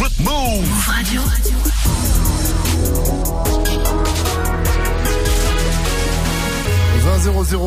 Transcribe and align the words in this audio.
Move 0.00 0.86
Radio. 0.86 1.20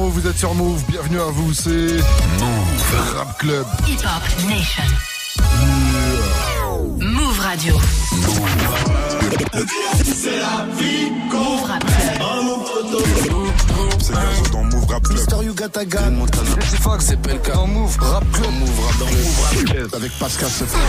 vous 0.10 0.28
êtes 0.28 0.38
sur 0.38 0.56
Move, 0.56 0.84
bienvenue 0.90 1.20
à 1.20 1.26
vous, 1.26 1.54
c'est 1.54 1.70
Move 1.70 3.16
Rap 3.16 3.38
Club. 3.38 3.68
Hip 3.88 4.00
Hop 4.04 4.24
Nation. 4.50 4.84
Move 7.00 7.40
Radio. 7.40 7.76
C'est 10.04 10.40
la 10.40 10.66
vie 10.76 11.12
Move 11.32 11.64
Rap 11.68 11.86
Club. 11.86 13.53
C'est 14.00 14.14
Gazo 14.14 14.44
dans 14.52 14.64
Move 14.64 14.86
Rap 14.88 15.04
Club. 15.04 15.18
Mister 15.18 15.36
You 15.44 15.54
Got 15.54 15.78
a 15.80 15.86
Gun. 15.86 16.26
C'est 16.60 16.82
Fox, 16.82 17.06
c'est 17.06 17.22
Pelka. 17.22 17.58
En 17.58 17.68
Move 17.68 17.96
Rap 18.00 18.30
Club. 18.32 18.52
Move 18.60 18.80
Rap 18.86 18.98
dans 19.00 19.06
le 19.06 19.12
Move 19.12 19.42
Rap 19.42 19.56
Club. 19.66 19.96
Avec 19.96 20.12
Pascal 20.20 20.50
Sefran. 20.50 20.80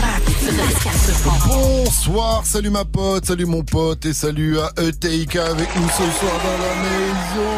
Bonsoir, 1.46 2.42
salut 2.44 2.70
ma 2.70 2.84
pote, 2.84 3.26
salut 3.26 3.46
mon 3.46 3.62
pote 3.62 4.04
et 4.06 4.12
salut 4.12 4.58
à 4.58 4.72
ETIK 4.80 5.36
avec 5.36 5.68
nous 5.76 5.88
ce 5.88 6.10
soir 6.18 6.32
dans 6.44 6.58
la 6.64 6.74
maison. 6.82 7.52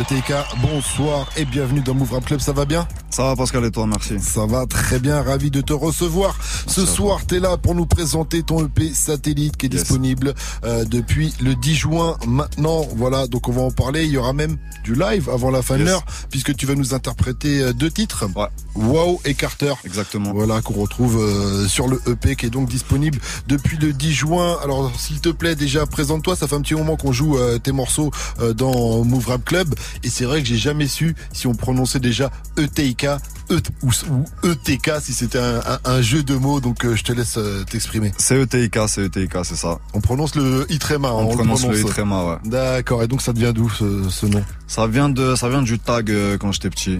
ETIK, 0.00 0.32
bonsoir 0.62 1.26
et 1.36 1.44
bienvenue 1.44 1.80
dans 1.80 1.94
Move 1.94 2.12
Rap 2.12 2.24
Club, 2.24 2.38
ça 2.40 2.52
va 2.52 2.64
bien? 2.64 2.86
Ça 3.10 3.24
va 3.24 3.34
Pascal 3.34 3.64
et 3.64 3.72
toi, 3.72 3.88
merci. 3.88 4.20
Ça 4.20 4.46
va 4.46 4.66
très 4.66 5.00
bien, 5.00 5.20
ravi 5.20 5.50
de 5.50 5.60
te 5.60 5.72
recevoir. 5.72 6.38
Ce 6.68 6.86
soir, 6.86 7.26
tu 7.26 7.36
es 7.36 7.40
là 7.40 7.56
pour 7.56 7.74
nous 7.74 7.84
présenter 7.84 8.44
ton 8.44 8.64
EP 8.64 8.94
Satellite 8.94 9.56
qui 9.56 9.66
est 9.66 9.70
disponible 9.70 10.32
euh, 10.62 10.84
depuis 10.84 11.34
le 11.40 11.56
10 11.56 11.74
juin 11.74 12.16
maintenant. 12.28 12.86
Voilà, 12.94 13.26
donc 13.26 13.48
on 13.48 13.52
va 13.52 13.62
en 13.62 13.72
parler. 13.72 14.04
Il 14.04 14.12
y 14.12 14.16
aura 14.16 14.32
même 14.32 14.58
du 14.84 14.94
live 14.94 15.28
avant 15.28 15.50
la 15.50 15.60
fin 15.60 15.76
de 15.76 15.82
l'heure 15.82 16.04
puisque 16.30 16.54
tu 16.54 16.66
vas 16.66 16.76
nous 16.76 16.94
interpréter 16.94 17.62
euh, 17.62 17.72
deux 17.72 17.90
titres. 17.90 18.26
Ouais. 18.36 18.46
Wow 18.76 19.20
et 19.24 19.34
Carter. 19.34 19.74
Exactement. 19.84 20.32
Voilà, 20.32 20.62
qu'on 20.62 20.74
retrouve 20.74 21.18
euh, 21.20 21.66
sur 21.66 21.88
le 21.88 22.00
EP 22.06 22.36
qui 22.36 22.46
est 22.46 22.50
donc 22.50 22.68
disponible 22.68 23.18
depuis 23.48 23.76
le 23.76 23.92
10 23.92 24.12
juin. 24.12 24.56
Alors, 24.62 24.92
s'il 24.96 25.20
te 25.20 25.30
plaît, 25.30 25.56
déjà, 25.56 25.84
présente-toi. 25.84 26.36
Ça 26.36 26.46
fait 26.46 26.54
un 26.54 26.60
petit 26.60 26.74
moment 26.74 26.96
qu'on 26.96 27.12
joue 27.12 27.36
tes 27.62 27.72
morceaux 27.72 28.12
dans 28.54 29.04
Move 29.04 29.26
Rap 29.26 29.44
Club. 29.44 29.74
Et 30.04 30.10
c'est 30.10 30.24
vrai 30.24 30.42
que 30.42 30.48
j'ai 30.48 30.56
jamais 30.56 30.86
su 30.86 31.16
si 31.32 31.48
on 31.48 31.54
prononçait 31.54 31.98
déjà 31.98 32.30
ETIK 32.56 32.99
E 33.04 33.60
ou, 33.82 34.24
ETK 34.44 35.00
si 35.00 35.12
c'était 35.12 35.40
un, 35.84 36.02
jeu 36.02 36.22
de 36.22 36.34
mots, 36.34 36.60
donc 36.60 36.84
euh, 36.84 36.94
je 36.94 37.02
te 37.02 37.12
laisse 37.12 37.36
euh, 37.36 37.64
t'exprimer. 37.64 38.12
C'est 38.16 38.40
ETIK, 38.40 38.78
c'est 38.86 39.06
ETIK, 39.06 39.32
c'est 39.42 39.56
ça. 39.56 39.78
On 39.92 40.00
prononce 40.00 40.34
le 40.36 40.66
Itrema. 40.70 41.08
Hein, 41.08 41.12
on, 41.12 41.34
prononce 41.34 41.66
le 41.66 41.80
Itrema, 41.80 42.24
ouais. 42.24 42.36
D'accord. 42.44 43.02
Et 43.02 43.08
donc 43.08 43.22
ça 43.22 43.32
devient 43.32 43.52
d'où 43.54 43.68
ce, 43.68 44.26
nom? 44.26 44.44
Ça 44.66 44.86
vient 44.86 45.08
de, 45.08 45.34
ça 45.34 45.48
vient 45.48 45.62
du 45.62 45.78
tag 45.78 46.10
euh, 46.10 46.38
quand 46.38 46.52
j'étais 46.52 46.70
petit. 46.70 46.98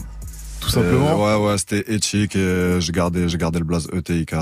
Tout 0.60 0.70
simplement. 0.70 1.22
ouais, 1.24 1.46
ouais, 1.46 1.58
c'était 1.58 1.94
Etchik 1.94 2.36
et 2.36 2.80
j'ai 2.80 2.92
gardé, 2.92 3.28
j'ai 3.28 3.38
gardé 3.38 3.58
le 3.58 3.64
blaze 3.64 3.88
ETIK 3.92 4.34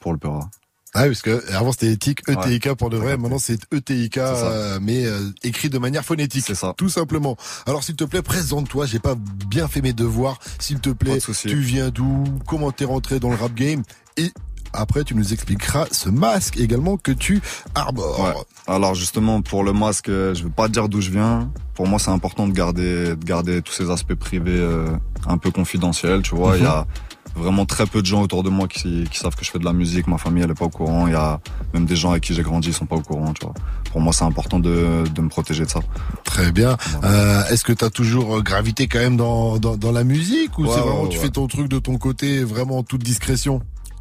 pour 0.00 0.12
le 0.12 0.18
Pera. 0.18 0.48
Ah 0.96 1.06
parce 1.06 1.22
que 1.22 1.42
avant 1.52 1.72
c'était 1.72 1.90
éthique, 1.90 2.20
ETIK 2.28 2.74
pour 2.74 2.88
de 2.88 2.96
vrai, 2.96 3.16
maintenant 3.16 3.40
c'est 3.40 3.58
ETIK, 3.72 4.18
euh, 4.18 4.78
mais 4.80 5.04
euh, 5.04 5.30
écrit 5.42 5.68
de 5.68 5.78
manière 5.78 6.04
phonétique. 6.04 6.44
C'est 6.46 6.54
ça. 6.54 6.72
Tout 6.76 6.88
simplement. 6.88 7.36
Alors 7.66 7.82
s'il 7.82 7.96
te 7.96 8.04
plaît, 8.04 8.22
présente-toi, 8.22 8.86
j'ai 8.86 9.00
pas 9.00 9.16
bien 9.16 9.66
fait 9.66 9.82
mes 9.82 9.92
devoirs. 9.92 10.38
S'il 10.60 10.78
te 10.78 10.90
plaît, 10.90 11.18
tu 11.42 11.56
viens 11.56 11.90
d'où? 11.90 12.24
Comment 12.46 12.70
t'es 12.70 12.84
rentré 12.84 13.18
dans 13.18 13.30
le 13.30 13.36
rap 13.36 13.54
game? 13.54 13.82
Et 14.16 14.30
après, 14.72 15.02
tu 15.02 15.16
nous 15.16 15.32
expliqueras 15.32 15.86
ce 15.90 16.08
masque 16.08 16.58
également 16.58 16.96
que 16.96 17.10
tu 17.10 17.40
arbores. 17.74 18.46
Alors 18.68 18.94
justement, 18.94 19.42
pour 19.42 19.64
le 19.64 19.72
masque, 19.72 20.08
je 20.08 20.42
veux 20.44 20.50
pas 20.50 20.68
dire 20.68 20.88
d'où 20.88 21.00
je 21.00 21.10
viens. 21.10 21.50
Pour 21.74 21.88
moi, 21.88 21.98
c'est 21.98 22.10
important 22.10 22.46
de 22.46 22.52
garder, 22.52 23.16
de 23.16 23.24
garder 23.24 23.62
tous 23.62 23.72
ces 23.72 23.90
aspects 23.90 24.14
privés 24.14 24.60
euh, 24.60 24.86
un 25.26 25.38
peu 25.38 25.50
confidentiels. 25.50 26.22
Tu 26.22 26.36
vois, 26.36 26.56
il 26.56 26.62
y 26.62 26.66
a 26.66 26.82
mhm 26.82 27.13
vraiment 27.34 27.66
très 27.66 27.86
peu 27.86 28.00
de 28.00 28.06
gens 28.06 28.22
autour 28.22 28.42
de 28.42 28.50
moi 28.50 28.68
qui, 28.68 29.04
qui, 29.10 29.18
savent 29.18 29.34
que 29.34 29.44
je 29.44 29.50
fais 29.50 29.58
de 29.58 29.64
la 29.64 29.72
musique. 29.72 30.06
Ma 30.06 30.18
famille, 30.18 30.42
elle 30.42 30.50
est 30.50 30.58
pas 30.58 30.66
au 30.66 30.70
courant. 30.70 31.06
Il 31.06 31.12
y 31.12 31.16
a 31.16 31.40
même 31.72 31.84
des 31.84 31.96
gens 31.96 32.12
avec 32.12 32.22
qui 32.22 32.34
j'ai 32.34 32.42
grandi, 32.42 32.68
ils 32.68 32.74
sont 32.74 32.86
pas 32.86 32.96
au 32.96 33.00
courant. 33.00 33.32
Tu 33.32 33.44
vois. 33.44 33.54
Pour 33.90 34.00
moi, 34.00 34.12
c'est 34.12 34.24
important 34.24 34.58
de, 34.58 35.04
de 35.12 35.20
me 35.20 35.28
protéger 35.28 35.64
de 35.64 35.70
ça. 35.70 35.80
Très 36.24 36.52
bien. 36.52 36.76
Euh, 37.02 37.44
Est-ce 37.46 37.64
que 37.64 37.72
tu 37.72 37.84
as 37.84 37.90
toujours 37.90 38.42
gravité 38.42 38.86
quand 38.86 39.00
même 39.00 39.16
dans, 39.16 39.58
dans, 39.58 39.76
dans 39.76 39.92
la 39.92 40.04
musique 40.04 40.58
ou 40.58 40.66
c'est 40.66 40.80
vraiment 40.80 41.06
tu 41.08 41.18
fais 41.18 41.30
ton 41.30 41.46
truc 41.46 41.68
de 41.68 41.78
ton 41.78 41.98
côté, 41.98 42.44
vraiment 42.44 42.78
en 42.78 42.82
toute 42.82 43.02
discrétion? 43.02 43.60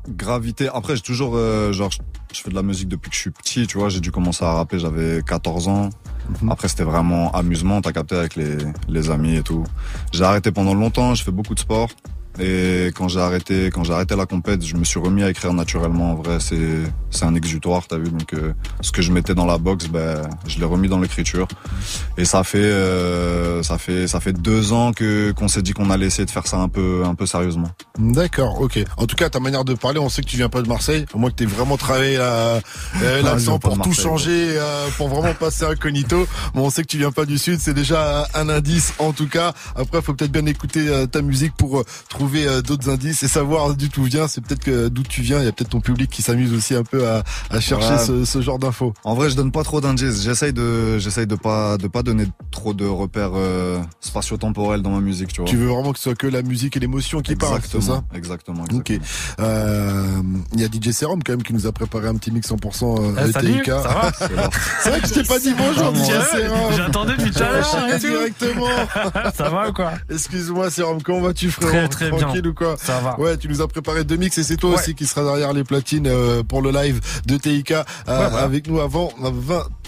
Gravité. 0.09 0.67
Après, 0.73 0.95
j'ai 0.95 1.01
toujours, 1.01 1.35
euh, 1.35 1.71
genre, 1.71 1.89
je 2.33 2.41
fais 2.41 2.49
de 2.49 2.55
la 2.55 2.63
musique 2.63 2.89
depuis 2.89 3.09
que 3.09 3.15
je 3.15 3.21
suis 3.21 3.31
petit, 3.31 3.67
tu 3.67 3.77
vois. 3.77 3.89
J'ai 3.89 4.01
dû 4.01 4.11
commencer 4.11 4.43
à 4.43 4.51
rapper, 4.53 4.77
j'avais 4.79 5.21
14 5.25 5.67
ans. 5.69 5.89
Mhm. 6.41 6.51
Après, 6.51 6.67
c'était 6.67 6.83
vraiment 6.83 7.31
amusement, 7.31 7.81
t'as 7.81 7.93
capté 7.93 8.15
avec 8.15 8.35
les, 8.35 8.57
les 8.89 9.09
amis 9.09 9.37
et 9.37 9.43
tout. 9.43 9.63
J'ai 10.11 10.23
arrêté 10.23 10.51
pendant 10.51 10.73
longtemps, 10.73 11.15
je 11.15 11.23
fais 11.23 11.31
beaucoup 11.31 11.55
de 11.55 11.59
sport. 11.59 11.89
Et 12.39 12.87
quand 12.95 13.07
j'ai 13.07 13.19
arrêté, 13.19 13.67
quand 13.67 13.83
j'ai 13.83 13.93
arrêté 13.93 14.15
la 14.15 14.25
compète, 14.25 14.65
je 14.65 14.75
me 14.75 14.83
suis 14.83 14.99
remis 14.99 15.23
à 15.23 15.29
écrire 15.29 15.53
naturellement. 15.53 16.11
En 16.11 16.15
vrai, 16.15 16.39
c'est 16.39 16.57
c'est 17.11 17.25
un 17.25 17.35
exutoire, 17.35 17.85
t'as 17.87 17.97
vu? 17.97 18.09
Donc 18.09 18.33
euh, 18.33 18.53
ce 18.81 18.91
que 18.91 19.03
je 19.03 19.11
mettais 19.11 19.35
dans 19.35 19.45
la 19.45 19.59
box, 19.59 19.87
ben 19.87 20.21
je 20.47 20.57
l'ai 20.57 20.65
remis 20.65 20.87
dans 20.89 20.99
l'écriture. 20.99 21.47
Et 22.17 22.25
ça 22.25 22.43
fait 22.43 22.57
euh, 22.57 23.61
ça 23.61 23.77
fait 23.77 24.07
ça 24.07 24.19
fait 24.19 24.33
deux 24.33 24.73
ans 24.73 24.93
que 24.93 25.31
qu'on 25.31 25.47
s'est 25.47 25.61
dit 25.61 25.73
qu'on 25.73 25.91
allait 25.91 26.07
essayer 26.07 26.25
de 26.25 26.31
faire 26.31 26.47
ça 26.47 26.57
un 26.57 26.69
peu 26.69 27.03
un 27.05 27.13
peu 27.13 27.27
sérieusement. 27.27 27.67
D'accord, 27.99 28.61
ok. 28.61 28.79
En 28.97 29.05
tout 29.05 29.15
cas, 29.15 29.29
ta 29.29 29.39
manière 29.39 29.63
de 29.63 29.75
parler, 29.75 29.99
on 29.99 30.09
sait 30.09 30.23
que 30.23 30.27
tu 30.27 30.37
viens 30.37 30.49
pas 30.49 30.63
de 30.63 30.67
Marseille. 30.67 31.05
Au 31.13 31.19
moins 31.19 31.29
que 31.29 31.35
t'es 31.35 31.45
vraiment 31.45 31.77
travaillé 31.77 32.17
euh, 32.19 32.59
l'accent 33.23 33.59
pour 33.59 33.79
tout 33.79 33.93
changer, 33.93 34.57
euh, 34.57 34.87
pour 34.97 35.07
vraiment 35.07 35.35
passer 35.35 35.65
incognito. 35.65 36.27
Bon, 36.55 36.65
on 36.65 36.69
sait 36.71 36.81
que 36.81 36.87
tu 36.87 36.97
viens 36.97 37.11
pas 37.11 37.25
du 37.25 37.37
sud, 37.37 37.59
c'est 37.59 37.75
déjà 37.75 38.27
un 38.33 38.49
indice 38.49 38.95
en 38.97 39.13
tout 39.13 39.27
cas. 39.27 39.53
Après, 39.75 40.01
faut 40.01 40.15
peut-être 40.15 40.31
bien 40.31 40.47
écouter 40.47 41.05
ta 41.11 41.21
musique 41.21 41.53
pour 41.55 41.83
trouver 42.09 42.22
trouver 42.23 42.47
euh, 42.47 42.61
d'autres 42.61 42.89
indices 42.89 43.21
et 43.23 43.27
savoir 43.27 43.75
d'où 43.75 43.87
tu 43.89 44.01
viens. 44.03 44.29
C'est 44.29 44.39
peut-être 44.39 44.63
que 44.63 44.87
d'où 44.87 45.03
tu 45.03 45.21
viens. 45.21 45.39
Il 45.39 45.45
y 45.45 45.47
a 45.47 45.51
peut-être 45.51 45.71
ton 45.71 45.81
public 45.81 46.09
qui 46.09 46.21
s'amuse 46.21 46.53
aussi 46.53 46.73
un 46.73 46.83
peu 46.83 47.05
à, 47.05 47.23
à 47.49 47.59
chercher 47.59 47.97
ce, 47.97 48.23
ce, 48.23 48.41
genre 48.41 48.59
d'infos. 48.59 48.93
En 49.03 49.13
vrai, 49.13 49.29
je 49.29 49.35
donne 49.35 49.51
pas 49.51 49.63
trop 49.63 49.81
d'indices. 49.81 50.23
J'essaye 50.23 50.53
de, 50.53 50.99
j'essaye 50.99 51.27
de 51.27 51.35
pas, 51.35 51.77
de 51.77 51.87
pas 51.87 52.01
donner 52.01 52.25
trop 52.49 52.73
de 52.73 52.85
repères 52.85 53.31
euh, 53.35 53.81
spatio-temporels 53.99 54.81
dans 54.81 54.91
ma 54.91 55.01
musique. 55.01 55.33
Tu 55.33 55.41
vois. 55.41 55.49
Tu 55.49 55.57
veux 55.57 55.67
vraiment 55.67 55.91
que 55.91 55.97
ce 55.97 56.03
soit 56.03 56.15
que 56.15 56.27
la 56.27 56.43
musique 56.43 56.77
et 56.77 56.79
l'émotion 56.79 57.19
qui 57.21 57.35
parlent, 57.35 57.61
c'est 57.69 57.81
ça 57.81 58.03
Exactement. 58.15 58.63
Ok. 58.73 58.93
Euh, 59.39 60.21
il 60.53 60.61
y 60.61 60.63
a 60.63 60.67
DJ 60.67 60.91
Serum 60.91 61.21
quand 61.23 61.33
même 61.33 61.43
qui 61.43 61.53
nous 61.53 61.67
a 61.67 61.73
préparé 61.73 62.07
un 62.07 62.15
petit 62.15 62.31
mix 62.31 62.49
100% 62.49 63.17
euh. 63.17 63.31
Ça 63.33 63.41
c'est 64.83 64.89
vrai 64.89 65.01
que 65.01 65.07
je 65.07 65.13
t'ai 65.13 65.23
pas 65.23 65.39
dit 65.39 65.53
bonjour, 65.57 65.93
DJ 65.93 66.11
Serum. 66.31 66.73
J'attendais 66.77 67.17
depuis 67.17 67.31
tout 67.31 67.43
à 67.43 67.51
l'heure. 67.51 67.99
Directement. 67.99 68.67
ça 69.35 69.49
va 69.49 69.69
ou 69.69 69.73
quoi? 69.73 69.93
Excuse-moi, 70.09 70.69
Serum. 70.69 71.01
Comment 71.01 71.21
vas-tu, 71.21 71.51
frérot? 71.51 71.87
Très 71.87 71.87
très 71.89 72.12
tranquille 72.17 72.47
ou 72.47 72.53
quoi 72.53 72.75
Ça 72.77 72.99
va. 72.99 73.19
Ouais, 73.19 73.37
tu 73.37 73.47
nous 73.47 73.61
as 73.61 73.67
préparé 73.67 74.03
deux 74.03 74.17
mix 74.17 74.37
et 74.37 74.43
c'est 74.43 74.57
toi 74.57 74.75
aussi 74.75 74.95
qui 74.95 75.05
sera 75.05 75.23
derrière 75.23 75.53
les 75.53 75.63
platines 75.63 76.07
euh, 76.07 76.43
pour 76.43 76.61
le 76.61 76.71
live 76.71 76.99
de 77.25 77.37
TIK 77.37 77.71
euh, 77.71 77.83
avec 78.07 78.67
nous 78.67 78.79
avant 78.79 79.11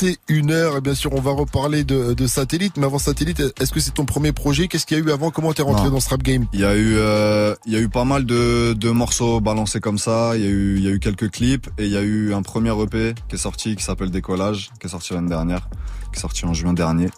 21h. 0.01 0.77
Et 0.77 0.81
bien 0.81 0.95
sûr, 0.95 1.11
on 1.13 1.21
va 1.21 1.31
reparler 1.31 1.83
de, 1.83 2.13
de 2.13 2.27
Satellite. 2.27 2.77
Mais 2.77 2.85
avant 2.85 2.99
Satellite, 2.99 3.41
est-ce 3.59 3.71
que 3.71 3.79
c'est 3.79 3.93
ton 3.93 4.05
premier 4.05 4.31
projet? 4.31 4.67
Qu'est-ce 4.67 4.85
qu'il 4.85 4.97
y 4.97 5.01
a 5.01 5.03
eu 5.03 5.11
avant? 5.11 5.31
Comment 5.31 5.53
t'es 5.53 5.61
rentré 5.61 5.89
dans 5.89 5.99
ce 5.99 6.09
rap 6.09 6.23
game? 6.23 6.45
Il 6.53 6.59
y 6.59 6.65
a 6.65 6.75
eu, 6.75 6.95
euh, 6.97 7.55
il 7.65 7.73
y 7.73 7.75
a 7.75 7.79
eu 7.79 7.89
pas 7.89 8.05
mal 8.05 8.25
de, 8.25 8.73
de 8.73 8.89
morceaux 8.89 9.39
balancés 9.41 9.79
comme 9.79 9.97
ça. 9.97 10.31
Il 10.35 10.41
y 10.41 10.47
a 10.47 10.49
eu, 10.49 10.77
il 10.77 10.83
y 10.83 10.87
a 10.87 10.91
eu 10.91 10.99
quelques 10.99 11.31
clips 11.31 11.67
et 11.77 11.85
il 11.85 11.91
y 11.91 11.97
a 11.97 12.01
eu 12.01 12.33
un 12.33 12.41
premier 12.41 12.71
EP 12.81 13.15
qui 13.27 13.35
est 13.35 13.39
sorti 13.39 13.75
qui 13.75 13.83
s'appelle 13.83 14.11
Décollage, 14.11 14.69
qui 14.79 14.87
est 14.87 14.89
sorti 14.89 15.13
l'année 15.13 15.29
dernière, 15.29 15.67
qui 16.11 16.17
est 16.17 16.21
sorti 16.21 16.45
en 16.45 16.53
juin 16.53 16.73
dernier. 16.73 17.09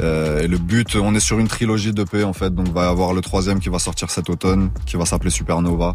Euh, 0.00 0.40
et 0.40 0.48
le 0.48 0.58
but, 0.58 0.96
on 0.96 1.14
est 1.14 1.20
sur 1.20 1.38
une 1.38 1.48
trilogie 1.48 1.92
de 1.92 2.04
paix 2.04 2.24
en 2.24 2.32
fait, 2.32 2.54
donc 2.54 2.68
va 2.68 2.84
y 2.84 2.88
avoir 2.88 3.12
le 3.12 3.20
troisième 3.20 3.60
qui 3.60 3.68
va 3.68 3.78
sortir 3.78 4.10
cet 4.10 4.28
automne, 4.28 4.70
qui 4.86 4.96
va 4.96 5.06
s'appeler 5.06 5.30
Supernova. 5.30 5.94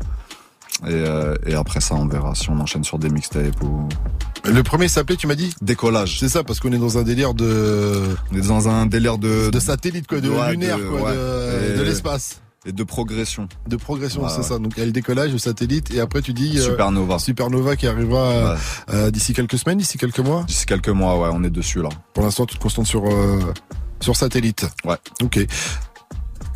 Et, 0.83 0.91
euh, 0.91 1.35
et, 1.45 1.55
après 1.55 1.81
ça, 1.81 1.95
on 1.95 2.07
verra 2.07 2.33
si 2.35 2.49
on 2.49 2.57
enchaîne 2.57 2.85
sur 2.85 2.99
des 2.99 3.09
mixtapes 3.09 3.61
ou. 3.61 3.89
Le 4.45 4.63
premier 4.63 4.87
s'appelait, 4.87 5.17
tu 5.17 5.27
m'as 5.27 5.35
dit? 5.35 5.53
Décollage. 5.61 6.19
C'est 6.19 6.29
ça, 6.29 6.45
parce 6.45 6.61
qu'on 6.61 6.71
est 6.71 6.77
dans 6.77 6.97
un 6.97 7.03
délire 7.03 7.33
de. 7.33 8.15
On 8.31 8.37
est 8.37 8.47
dans 8.47 8.69
un 8.69 8.85
délire 8.85 9.17
de. 9.17 9.49
De 9.49 9.59
satellite, 9.59 10.07
quoi, 10.07 10.21
de 10.21 10.29
lunaire, 10.51 10.79
quoi, 10.89 11.11
de, 11.11 11.77
de 11.77 11.83
l'espace. 11.83 12.41
Et 12.65 12.71
de 12.71 12.83
progression. 12.83 13.47
De 13.67 13.77
progression, 13.77 14.27
c'est 14.29 14.43
ça. 14.43 14.57
Donc 14.59 14.73
il 14.75 14.79
y 14.79 14.83
a 14.83 14.85
le 14.85 14.91
décollage, 14.91 15.31
le 15.31 15.37
satellite, 15.37 15.93
et 15.93 16.01
après 16.01 16.21
tu 16.21 16.33
dis 16.33 16.57
euh, 16.57 16.61
Supernova. 16.61 17.17
Supernova 17.17 17.77
qui 17.77 17.87
arrivera 17.87 18.57
euh, 18.89 19.11
d'ici 19.11 19.33
quelques 19.33 19.57
semaines, 19.57 19.77
d'ici 19.77 19.97
quelques 19.97 20.19
mois? 20.19 20.43
D'ici 20.43 20.65
quelques 20.65 20.89
mois, 20.89 21.17
ouais, 21.19 21.29
on 21.31 21.43
est 21.43 21.49
dessus 21.49 21.81
là. 21.81 21.89
Pour 22.13 22.23
l'instant, 22.23 22.45
tu 22.45 22.57
te 22.57 22.61
concentres 22.61 22.89
sur 22.89 23.05
sur 24.01 24.15
satellite. 24.15 24.65
Ouais. 24.85 24.97
Ok. 25.23 25.45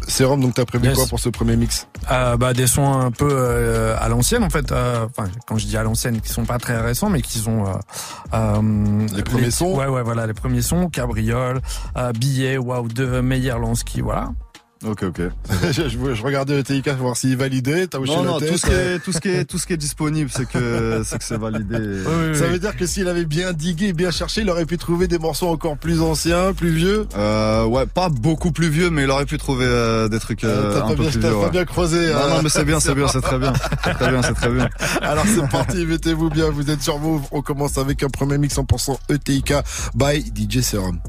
Sérum, 0.07 0.41
donc 0.41 0.53
t'as 0.55 0.65
prévu 0.65 0.91
quoi 0.93 1.05
pour 1.07 1.19
ce 1.19 1.29
premier 1.29 1.55
mix? 1.55 1.87
Euh, 2.11 2.35
Bah 2.35 2.53
des 2.53 2.67
sons 2.67 2.91
un 2.91 3.11
peu 3.11 3.29
euh, 3.31 3.95
à 3.99 4.09
l'ancienne 4.09 4.43
en 4.43 4.49
fait. 4.49 4.71
Euh, 4.71 5.05
enfin, 5.09 5.29
quand 5.47 5.57
je 5.57 5.65
dis 5.65 5.77
à 5.77 5.83
l'ancienne, 5.83 6.19
qui 6.19 6.29
sont 6.29 6.43
pas 6.43 6.57
très 6.57 6.79
récents, 6.79 7.09
mais 7.09 7.21
qui 7.21 7.39
sont 7.39 7.63
les 8.33 9.23
premiers 9.23 9.51
sons? 9.51 9.75
Ouais, 9.77 9.87
ouais, 9.87 10.03
voilà, 10.03 10.27
les 10.27 10.33
premiers 10.33 10.61
sons. 10.61 10.89
Cabriole, 10.89 11.61
Billet, 12.19 12.57
Wow 12.57 12.87
2, 12.89 13.21
Meyer 13.21 13.55
Lansky, 13.59 14.01
voilà. 14.01 14.29
Ok, 14.85 15.03
ok. 15.03 15.21
je, 15.71 15.87
je, 15.87 16.13
je, 16.13 16.23
regardais 16.23 16.55
le 16.55 16.63
TIK 16.63 16.85
pour 16.91 16.97
voir 16.97 17.17
s'il 17.17 17.37
validait. 17.37 17.87
T'as 17.87 17.99
non, 17.99 18.23
non, 18.23 18.39
tout 18.39 18.57
ce, 18.57 18.65
qui 18.65 18.71
est, 18.71 18.99
tout 18.99 19.13
ce 19.13 19.19
qui 19.19 19.29
est, 19.29 19.45
tout 19.45 19.57
ce 19.57 19.65
qui 19.65 19.73
est 19.73 19.77
disponible, 19.77 20.29
c'est 20.33 20.47
que, 20.47 21.03
c'est 21.05 21.17
que 21.17 21.23
c'est 21.23 21.37
validé. 21.37 21.77
Oui, 21.77 22.35
ça 22.35 22.47
veut 22.47 22.59
dire 22.59 22.75
que 22.75 22.85
s'il 22.85 23.07
avait 23.07 23.25
bien 23.25 23.53
digué, 23.53 23.93
bien 23.93 24.11
cherché, 24.11 24.41
il 24.41 24.49
aurait 24.49 24.65
pu 24.65 24.77
trouver 24.77 25.07
des 25.07 25.19
morceaux 25.19 25.47
encore 25.47 25.77
plus 25.77 26.01
anciens, 26.01 26.53
plus 26.53 26.71
vieux. 26.71 27.07
Euh, 27.15 27.65
ouais, 27.65 27.85
pas 27.85 28.09
beaucoup 28.09 28.51
plus 28.51 28.69
vieux, 28.69 28.89
mais 28.89 29.03
il 29.03 29.09
aurait 29.09 29.25
pu 29.25 29.37
trouver 29.37 29.65
euh, 29.67 30.09
des 30.09 30.19
trucs 30.19 30.43
euh, 30.43 30.81
un 30.81 30.87
peu 30.89 30.95
bien, 30.95 31.09
plus 31.09 31.19
vieux. 31.19 31.21
T'as 31.21 31.33
ouais. 31.33 31.49
bien 31.51 31.65
creusé. 31.65 32.11
Non, 32.11 32.17
hein. 32.17 32.29
non, 32.29 32.41
mais 32.43 32.49
c'est 32.49 32.65
bien, 32.65 32.79
c'est 32.79 32.95
bien, 32.95 33.07
c'est 33.07 33.21
très 33.21 33.39
bien, 33.39 33.53
c'est 33.83 33.93
très 33.93 34.09
bien, 34.09 34.21
c'est 34.21 34.33
très 34.33 34.49
bien. 34.49 34.69
Alors 35.01 35.25
c'est 35.25 35.49
parti, 35.49 35.85
mettez-vous 35.85 36.29
bien. 36.29 36.49
Vous 36.49 36.69
êtes 36.69 36.81
sur 36.81 36.99
Move. 36.99 37.21
On 37.31 37.41
commence 37.41 37.77
avec 37.77 38.03
un 38.03 38.09
premier 38.09 38.37
mix 38.37 38.55
100% 38.55 38.97
ETIK 39.09 39.53
by 39.95 40.19
DJ 40.35 40.61
Serum. 40.61 40.99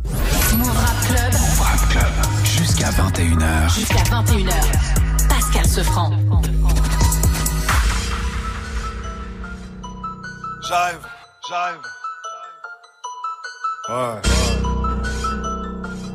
Move 0.57 0.69
Rap 0.69 1.07
Club. 1.07 1.33
Move 1.33 1.61
Rap 1.61 1.89
Club. 1.91 2.34
Jusqu'à 2.65 2.89
21h. 2.89 3.75
Jusqu'à 3.75 4.03
21h. 4.05 5.29
Pascal 5.29 5.67
Sefranc. 5.67 6.11
J'arrive, 10.67 11.07
j'arrive. 11.47 11.83
Ouais. 13.91 14.23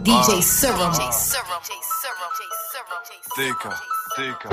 DJ 0.05 0.41
Serum. 0.41 0.91
Déca, 3.37 3.69
déca. 4.17 4.49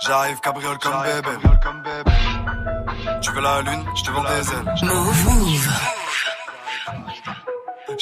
J'arrive 0.00 0.40
cabriole 0.40 0.78
comme 0.80 1.00
bébé. 1.04 2.10
Tu 3.20 3.30
veux 3.30 3.40
la 3.40 3.62
lune, 3.62 3.84
je 3.94 4.02
te 4.02 4.10
vends 4.10 4.24
des 4.24 4.50
ailes. 4.50 4.74
Move. 4.82 5.24
Move. 5.26 5.81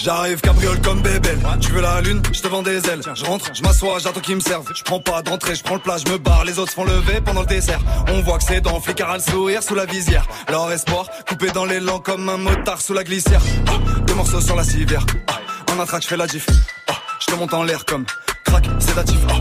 J'arrive 0.02 0.40
cabriole 0.40 0.80
comme 0.80 1.02
bébé. 1.02 1.28
Tu 1.60 1.72
veux 1.72 1.82
la 1.82 2.00
lune, 2.00 2.22
je 2.32 2.40
te 2.40 2.48
vends 2.48 2.62
des 2.62 2.88
ailes. 2.88 3.02
Je 3.14 3.24
rentre, 3.24 3.50
je 3.54 3.62
m'assois, 3.62 3.98
j'attends 3.98 4.20
qu'ils 4.20 4.36
me 4.36 4.40
servent. 4.40 4.66
Je 4.74 4.82
prends 4.82 5.00
pas 5.00 5.20
d'entrée, 5.20 5.54
je 5.54 5.62
prends 5.62 5.74
le 5.74 5.80
plat, 5.80 5.98
je 5.98 6.10
me 6.10 6.16
barre. 6.16 6.44
Les 6.46 6.58
autres 6.58 6.70
se 6.70 6.76
font 6.76 6.84
lever 6.84 7.20
pendant 7.20 7.42
le 7.42 7.46
dessert. 7.46 7.80
On 8.08 8.22
voit 8.22 8.38
que 8.38 8.44
c'est 8.44 8.62
dans 8.62 8.80
flicard 8.80 9.10
à 9.10 9.20
sourire 9.20 9.62
sous 9.62 9.74
la 9.74 9.84
visière. 9.84 10.26
Leur 10.48 10.72
espoir, 10.72 11.06
coupé 11.28 11.50
dans 11.50 11.66
l'élan 11.66 11.98
comme 11.98 12.28
un 12.30 12.38
motard 12.38 12.80
sous 12.80 12.94
la 12.94 13.04
glissière. 13.04 13.42
Ah, 13.66 14.00
deux 14.06 14.14
morceaux 14.14 14.40
sur 14.40 14.56
la 14.56 14.64
civière. 14.64 15.04
Ah, 15.28 15.38
en 15.70 16.00
je 16.00 16.06
fais 16.06 16.16
la 16.16 16.26
diff. 16.26 16.46
Ah, 16.88 16.94
je 17.20 17.26
te 17.26 17.34
monte 17.34 17.52
en 17.52 17.64
l'air 17.64 17.84
comme 17.84 18.06
crack, 18.46 18.64
sédatif. 18.78 19.18
Ah, 19.28 19.34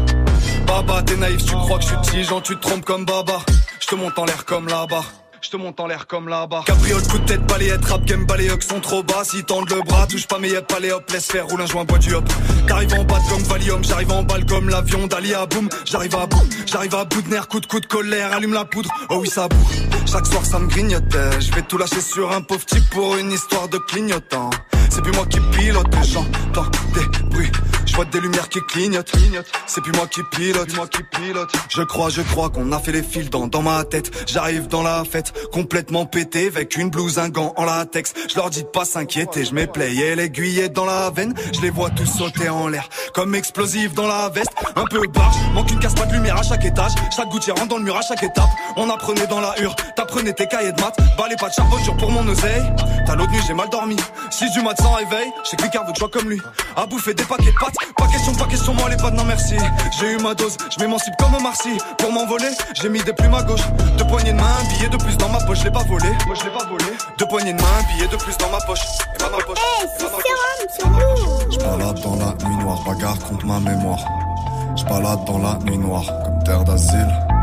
Baba, 0.67 1.03
t'es 1.03 1.15
naïf, 1.15 1.45
tu 1.45 1.53
crois 1.53 1.77
que 1.77 1.83
je 1.83 1.88
suis 1.88 2.01
tigeant, 2.01 2.41
tu 2.41 2.57
te 2.57 2.62
trompes 2.62 2.83
comme 2.83 3.05
Baba. 3.05 3.39
Je 3.79 3.88
te 3.88 3.95
monte 3.95 4.19
en 4.19 4.25
l'air 4.25 4.44
comme 4.44 4.67
là-bas. 4.67 5.03
Je 5.41 5.50
te 5.50 5.57
monte 5.57 5.80
en 5.80 5.88
l'air 5.88 6.06
comme 6.06 6.27
là-bas. 6.27 6.63
Cabriole, 6.65 7.01
coup 7.03 7.18
de 7.18 7.25
tête, 7.25 7.45
balayette, 7.47 7.86
rap 7.86 8.03
game, 8.03 8.25
balayeux 8.25 8.59
sont 8.59 8.80
trop 8.81 9.03
bas. 9.03 9.24
Si 9.24 9.44
tendent 9.44 9.69
le 9.69 9.81
bras, 9.81 10.06
touche 10.06 10.27
pas 10.27 10.38
mes 10.38 10.50
yep, 10.50 10.71
allez 10.75 10.91
hop, 10.91 11.09
laisse 11.12 11.27
faire, 11.27 11.47
roule 11.47 11.62
un 11.62 11.65
joint, 11.65 11.86
bois 11.86 11.97
du 11.97 12.13
hop. 12.13 12.27
T'arrives 12.68 12.94
en 12.94 13.03
bas 13.03 13.19
comme 13.30 13.44
Valium, 13.44 13.83
j'arrive 13.83 14.12
en 14.12 14.24
balle 14.24 14.45
comme 14.45 14.69
l'avion 14.69 15.07
d'Alia 15.07 15.45
Boom. 15.45 15.69
J'arrive 15.86 16.15
à 16.15 16.25
bout, 16.25 16.47
j'arrive 16.65 16.95
à 16.95 17.06
bout 17.06 17.21
de 17.21 17.30
nerfs, 17.30 17.47
coup 17.47 17.59
de 17.59 17.65
coup 17.65 17.80
de 17.80 17.86
colère, 17.86 18.33
allume 18.33 18.53
la 18.53 18.65
poudre. 18.65 18.89
Oh 19.09 19.19
oui, 19.21 19.30
ça 19.30 19.47
boue. 19.47 19.68
Chaque 20.06 20.25
soir, 20.25 20.45
ça 20.45 20.59
me 20.59 20.68
grignote. 20.68 21.15
Je 21.39 21.51
vais 21.53 21.62
tout 21.62 21.77
lâcher 21.77 22.01
sur 22.01 22.31
un 22.31 22.41
pauvre 22.41 22.65
type 22.65 22.89
pour 22.89 23.15
une 23.15 23.31
histoire 23.31 23.69
de 23.69 23.77
clignotant. 23.77 24.50
C'est 24.89 25.01
plus 25.01 25.13
moi 25.13 25.25
qui 25.25 25.39
pilote, 25.39 25.88
j'entends 26.03 26.69
des 26.94 27.25
bruits. 27.30 27.51
Je 27.89 27.95
vois 27.95 28.06
des 28.06 28.19
lumières 28.19 28.50
qui 28.50 28.59
clignotent. 28.62 29.12
C'est 29.65 29.81
plus 29.81 29.91
moi 29.94 30.06
qui 30.07 30.21
pilote, 30.31 30.75
moi 30.75 30.88
qui 30.88 31.01
pilote. 31.03 31.50
Je 31.69 31.81
crois, 31.81 32.09
je 32.09 32.21
crois 32.21 32.50
qu'on 32.50 32.71
a 32.71 32.80
fait 32.80 32.91
les 32.91 33.01
fils 33.01 33.31
dans, 33.31 33.47
dans 33.47 33.63
ma 33.63 33.83
tête. 33.83 34.12
J'arrive 34.31 34.68
dans 34.68 34.83
la 34.83 35.03
fête, 35.03 35.33
complètement 35.51 36.06
pété, 36.06 36.47
avec 36.47 36.77
une 36.77 36.91
blouse, 36.91 37.18
un 37.18 37.30
gant 37.30 37.53
en 37.57 37.65
latex. 37.65 38.13
Je 38.30 38.36
leur 38.36 38.51
dis 38.51 38.62
de 38.62 38.68
pas 38.68 38.86
s'inquiéter, 38.86 39.44
je 39.44 39.56
m'éplayais 39.56 40.15
l'aiguillette 40.15 40.71
dans 40.74 40.86
la 40.86 41.09
veine. 41.09 41.33
Je 41.51 41.62
les 41.62 41.71
vois 41.71 41.89
tous 41.89 42.06
sauter 42.06 42.47
en 42.50 42.68
l'air, 42.68 42.88
comme 43.15 43.33
explosifs 43.33 43.95
dans 43.95 44.07
la 44.07 44.30
veste. 44.30 44.51
Un 44.75 44.86
peu 44.86 45.01
barge, 45.07 45.36
manque 45.56 45.71
une 45.71 45.80
casse 45.80 45.95
pas 45.95 46.06
de 46.06 46.13
lumière 46.13 46.38
à 46.38 46.44
chaque 46.44 46.65
étage. 46.65 46.91
Chaque 47.15 47.30
gouttière 47.30 47.56
rentre 47.56 47.69
dans 47.69 47.77
le 47.77 47.83
mur 47.83 47.97
à 47.97 48.01
chaque 48.01 48.21
étape. 48.21 48.50
On 48.77 48.88
apprenait 48.89 49.27
dans 49.27 49.41
la 49.41 49.59
hure, 49.59 49.75
t'apprenais 49.95 50.33
tes 50.33 50.45
cahiers 50.45 50.74
de 50.74 50.81
maths. 50.81 50.97
Balais 51.18 51.36
pas 51.38 51.50
de 51.50 51.53
charbon 51.53 51.77
dur 51.77 51.97
pour 51.97 52.12
mon 52.12 52.27
oseille. 52.27 52.63
T'as 53.07 53.15
l'autre 53.15 53.31
nuit, 53.31 53.41
j'ai 53.47 53.53
mal 53.56 53.69
dormi. 53.69 53.95
6 54.30 54.51
du 54.51 54.62
mat 54.62 54.80
sans 54.80 54.94
réveil, 54.94 55.31
je 55.44 55.50
sais 55.50 55.56
que 55.56 55.63
veut 55.63 55.69
que 55.69 55.94
je 55.95 56.00
sois 56.00 56.09
comme 56.09 56.30
lui. 56.30 56.39
À 56.75 56.86
bouffer 56.86 57.13
des 57.13 57.24
paquets 57.24 57.51
de 57.51 57.57
pâtes, 57.59 57.74
pas 57.95 58.07
question, 58.07 58.33
pas 58.33 58.45
question, 58.45 58.73
moi 58.73 58.89
les 58.89 58.97
pattes, 58.97 59.13
non 59.13 59.25
merci. 59.25 59.55
J'ai 59.99 60.13
eu 60.13 60.17
ma 60.17 60.33
dose, 60.35 60.57
je 60.69 60.79
m'émancipe 60.79 61.13
comme 61.17 61.35
un 61.35 61.39
Marcy. 61.39 61.77
Pour 61.97 62.11
m'envoler, 62.11 62.49
j'ai 62.73 62.89
mis 62.89 63.01
des 63.03 63.13
plumes 63.13 63.33
à 63.33 63.43
gauche. 63.43 63.61
Deux 63.97 64.05
poignées 64.05 64.31
de 64.31 64.37
main, 64.37 64.43
un 64.61 64.67
billet 64.75 64.89
de 64.89 64.97
plus 64.97 65.17
dans 65.17 65.29
ma 65.29 65.39
poche, 65.39 65.59
je 65.59 65.65
l'ai 65.65 65.71
pas 65.71 65.83
volé. 65.83 66.09
Moi 66.25 66.35
je 66.35 66.43
l'ai 66.43 66.51
pas 66.51 66.65
volé. 66.65 66.85
Deux 67.17 67.25
poignées 67.25 67.53
de 67.53 67.61
main, 67.61 67.67
un 67.79 67.93
billet 67.93 68.07
de 68.07 68.15
plus 68.17 68.37
dans 68.37 68.49
ma 68.49 68.59
poche. 68.61 68.81
Et 69.15 69.17
pas 69.17 69.29
ma 69.29 69.37
poche. 69.37 69.59
et 69.59 70.03
pas 70.03 70.09
ma 70.09 70.17
poche. 70.17 71.49
Je 71.51 71.57
balade 71.57 72.01
dans 72.01 72.15
la 72.15 72.33
nuit 72.47 72.57
noire, 72.57 72.79
bagarre 72.85 73.19
contre 73.19 73.45
ma 73.45 73.59
mémoire. 73.59 74.05
Je 74.75 74.83
balade 74.85 75.25
dans 75.25 75.39
la 75.39 75.57
nuit 75.65 75.77
noire, 75.77 76.05
comme 76.23 76.43
terre 76.43 76.63
d'asile. 76.63 77.38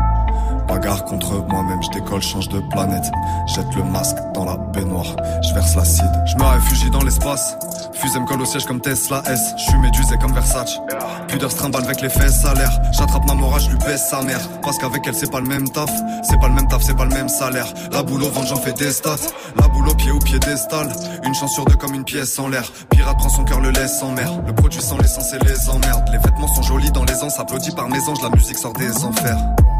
Bagarre 0.67 1.05
contre 1.05 1.45
moi-même, 1.47 1.81
je 1.81 1.89
décolle, 1.89 2.21
change 2.21 2.49
de 2.49 2.59
planète. 2.59 3.05
Jette 3.47 3.73
le 3.75 3.83
masque 3.83 4.17
dans 4.33 4.45
la 4.45 4.57
baignoire, 4.57 5.15
je 5.41 5.53
verse 5.53 5.75
l'acide. 5.75 6.11
Je 6.25 6.35
me 6.35 6.43
réfugie 6.43 6.89
dans 6.89 7.03
l'espace. 7.03 7.57
Fusée 7.93 8.19
me 8.19 8.25
colle 8.25 8.41
au 8.41 8.45
siège 8.45 8.65
comme 8.65 8.81
Tesla 8.81 9.23
S. 9.27 9.53
Je 9.57 9.63
suis 9.63 9.77
médusé 9.77 10.17
comme 10.17 10.33
Versace. 10.33 10.79
Pudeur 11.27 11.51
se 11.51 11.57
trimballe 11.57 11.85
avec 11.85 12.01
les 12.01 12.09
fesses 12.09 12.41
salaires. 12.41 12.79
J'attrape 12.91 13.25
ma 13.25 13.33
morale, 13.33 13.61
je 13.61 13.69
lui 13.69 13.77
baisse 13.77 14.07
sa 14.09 14.21
mère. 14.21 14.41
Parce 14.61 14.77
qu'avec 14.77 15.07
elle, 15.07 15.15
c'est 15.15 15.31
pas 15.31 15.39
le 15.39 15.47
même 15.47 15.67
taf. 15.69 15.89
C'est 16.23 16.39
pas 16.39 16.47
le 16.47 16.53
même 16.53 16.67
taf, 16.67 16.81
c'est 16.83 16.95
pas 16.95 17.05
le 17.05 17.13
même 17.13 17.29
salaire. 17.29 17.67
La 17.91 18.03
boule 18.03 18.23
au 18.23 18.29
ventre, 18.29 18.47
j'en 18.47 18.57
fais 18.57 18.73
des 18.73 18.91
stats. 18.91 19.15
La 19.59 19.67
boule 19.67 19.89
au 19.89 19.95
pied 19.95 20.11
au 20.11 20.19
piédestal. 20.19 20.89
Une 21.23 21.33
chance 21.33 21.53
sur 21.53 21.65
deux 21.65 21.75
comme 21.75 21.95
une 21.95 22.03
pièce 22.03 22.37
en 22.39 22.49
l'air. 22.49 22.63
Pirate 22.89 23.17
prend 23.17 23.29
son 23.29 23.43
cœur, 23.45 23.61
le 23.61 23.71
laisse 23.71 24.03
en 24.03 24.11
mer. 24.11 24.29
Le 24.45 24.53
produit 24.53 24.81
sans 24.81 24.97
l'essence 24.97 25.33
et 25.33 25.39
les 25.39 25.69
emmerdes. 25.69 26.07
Les 26.11 26.19
vêtements 26.19 26.47
sont 26.47 26.61
jolis 26.61 26.91
dans 26.91 27.05
les 27.05 27.23
ans, 27.23 27.29
applaudis 27.37 27.71
par 27.71 27.89
mes 27.89 28.07
anges. 28.07 28.21
La 28.21 28.29
musique 28.29 28.57
sort 28.57 28.73
des 28.73 29.03
enfers. 29.03 29.37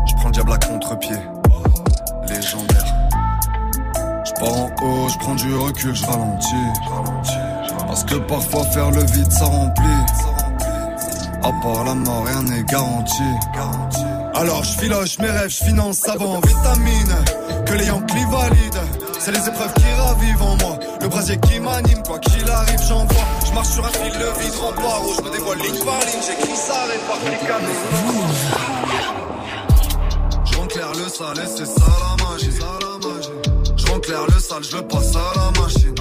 Je 0.08 0.16
prends 0.16 0.28
le 0.28 0.32
diable 0.32 0.52
à 0.54 0.58
contre-pied. 0.58 1.18
Légendaire. 2.28 2.86
Je 4.26 4.44
en 4.44 4.70
haut, 4.82 5.10
je 5.10 5.18
prends 5.18 5.36
du 5.36 5.56
recul, 5.56 5.96
je 5.96 6.06
ralentis. 6.06 6.56
Parce 7.88 8.04
que 8.04 8.16
parfois 8.16 8.64
faire 8.66 8.92
le 8.92 9.04
vide 9.06 9.32
ça 9.32 9.46
remplit. 9.46 9.86
À 11.44 11.52
part 11.62 11.84
la 11.86 11.94
mort, 11.94 12.26
rien 12.26 12.44
n'est 12.44 12.64
garanti. 12.64 13.24
Alors 14.36 14.64
je 14.64 14.80
filoche 14.80 15.18
mes 15.20 15.30
rêves, 15.30 15.50
je 15.50 15.64
finance 15.66 15.98
savon, 15.98 16.40
vitamine. 16.42 17.16
Que 17.66 17.74
les 17.74 17.86
Yankees 17.86 18.26
valident. 18.30 19.08
C'est 19.20 19.32
les 19.32 19.48
épreuves 19.48 19.74
qui 19.74 19.92
ravivent 20.00 20.42
en 20.42 20.56
moi. 20.58 20.80
Le 21.02 21.08
brasier 21.08 21.38
qui 21.40 21.60
m'anime, 21.60 22.04
quoi 22.04 22.20
qu'il 22.20 22.50
arrive, 22.50 22.82
j'envoie. 22.88 23.26
Je 23.46 23.52
marche 23.54 23.70
sur 23.70 23.86
un 23.86 23.90
fil, 23.90 24.14
le 24.14 24.44
vide 24.44 24.56
rempart. 24.62 25.02
Oh, 25.06 25.14
je 25.18 25.22
me 25.24 25.32
dévoile 25.32 25.58
ligne 25.58 25.84
par 25.84 26.00
ligne, 26.00 26.22
j'écris 26.26 26.56
ça, 26.56 26.86
réparti 26.86 27.38
Je 27.42 27.46
clair 27.46 27.60
le 30.98 31.10
sale, 31.10 31.40
et 31.40 31.48
c'est 31.48 31.66
ça 31.66 31.86
la 32.02 32.26
magie. 32.26 32.52
Je 33.76 34.00
clair 34.00 34.26
le 34.28 34.40
sale, 34.40 34.64
je 34.64 34.78
passe 34.78 35.16
à 35.16 35.34
la 35.36 35.62
machine. 35.62 35.96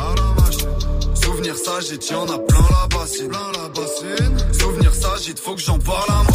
Souvenir 1.15 1.57
s'agite, 1.57 2.09
y'en 2.11 2.25
a 2.25 2.39
plein 2.39 2.65
la 2.71 2.87
bassine. 2.97 3.33
Souvenir 4.53 4.95
s'agite, 4.95 5.39
faut 5.39 5.55
que 5.55 5.61
j'en 5.61 5.79
parle 5.79 6.09
à 6.09 6.23
moi. 6.23 6.33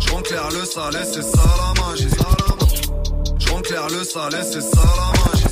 Je 0.00 0.22
clair 0.22 0.48
le 0.52 0.64
sale, 0.64 0.96
et 0.96 1.04
c'est 1.04 1.22
ça 1.22 1.42
la 1.58 1.82
magie. 1.82 2.08
Je 3.38 3.60
clair 3.62 3.86
le 3.88 4.04
sale, 4.04 4.34
et 4.34 4.44
c'est 4.44 4.60
ça 4.60 4.82
la 4.98 5.12
magie. 5.20 5.44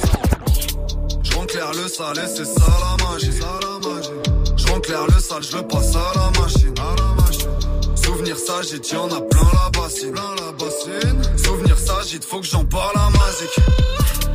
Je 1.23 1.47
clair 1.47 1.71
le 1.73 1.89
sale, 1.89 2.19
et 2.19 2.29
c'est 2.29 2.45
ça 2.45 2.67
la 2.83 3.07
magie. 3.09 3.31
Je 4.57 4.81
clair 4.81 5.07
le 5.07 5.21
sale, 5.21 5.43
je 5.43 5.59
passe 5.59 5.97
à 5.97 6.13
la 6.15 6.41
machine. 6.41 6.75
À 8.29 8.33
la 8.33 8.37
machine. 8.37 8.37
Souvenir 8.37 8.37
s'agite, 8.37 8.91
y'en 8.93 9.07
a 9.07 9.21
plein 9.23 9.51
la 9.53 9.71
bassine. 9.71 10.13
Plein 10.13 10.35
la 10.37 10.53
bassine. 10.53 11.39
Souvenir 11.39 11.79
s'agite, 11.79 12.25
faut 12.25 12.41
que 12.41 12.47
j'en 12.47 12.65
parle 12.65 12.97
à 12.97 13.09
Mazik. 13.11 13.57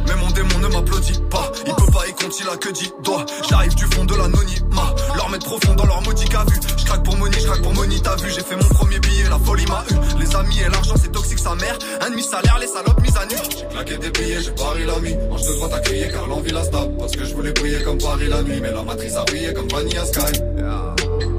Mais 0.07 0.15
mon 0.15 0.31
démon 0.31 0.59
ne 0.59 0.67
m'applaudit 0.67 1.19
pas. 1.29 1.51
Il 1.67 1.75
peut 1.75 1.91
pas, 1.91 2.07
il 2.07 2.15
compte, 2.15 2.39
il 2.39 2.49
a 2.49 2.57
que 2.57 2.69
10 2.69 2.93
doigts. 3.03 3.25
J'arrive 3.47 3.75
du 3.75 3.85
fond 3.85 4.05
de 4.05 4.15
l'anonymat. 4.15 4.95
Mettre 5.33 5.47
profond 5.47 5.73
dans 5.73 5.85
leur 5.85 5.99
maudit 6.03 6.29
à 6.35 6.45
vue. 6.45 6.59
Je 6.77 6.85
craque 6.85 7.03
pour 7.03 7.17
Moni, 7.17 7.35
je 7.39 7.47
craque 7.47 7.63
pour 7.63 7.73
Moni, 7.73 7.99
t'as 7.99 8.15
vu. 8.17 8.29
J'ai 8.29 8.43
fait 8.43 8.55
mon 8.55 8.67
premier 8.75 8.99
billet, 8.99 9.23
la 9.31 9.39
folie 9.39 9.65
m'a 9.65 9.83
eu. 9.89 9.95
Les 10.21 10.35
amis 10.35 10.59
et 10.59 10.69
l'argent, 10.69 10.93
c'est 11.01 11.11
toxique, 11.11 11.39
sa 11.39 11.55
mère. 11.55 11.75
Un 12.01 12.11
demi-salaire, 12.11 12.59
les 12.61 12.67
salopes 12.67 13.01
mises 13.01 13.17
à 13.17 13.25
nu. 13.25 13.35
J'ai 13.57 13.65
claqué 13.65 13.97
des 13.97 14.11
billets, 14.11 14.41
j'ai 14.43 14.51
pari 14.51 14.85
la 14.85 14.99
nuit. 14.99 15.15
Ange 15.31 15.41
de 15.47 15.53
droite 15.53 15.73
à 15.73 15.79
crier 15.79 16.09
car 16.09 16.27
l'envie 16.27 16.51
la 16.51 16.63
stab. 16.63 16.97
Parce 16.99 17.13
que 17.13 17.25
je 17.25 17.33
voulais 17.33 17.51
briller 17.51 17.81
comme 17.81 17.97
Paris 17.97 18.27
la 18.27 18.43
nuit. 18.43 18.59
Mais 18.61 18.71
la 18.71 18.83
matrice 18.83 19.15
a 19.15 19.23
brillé 19.23 19.53
comme 19.53 19.67
Vanilla 19.69 20.05
Sky. 20.05 20.39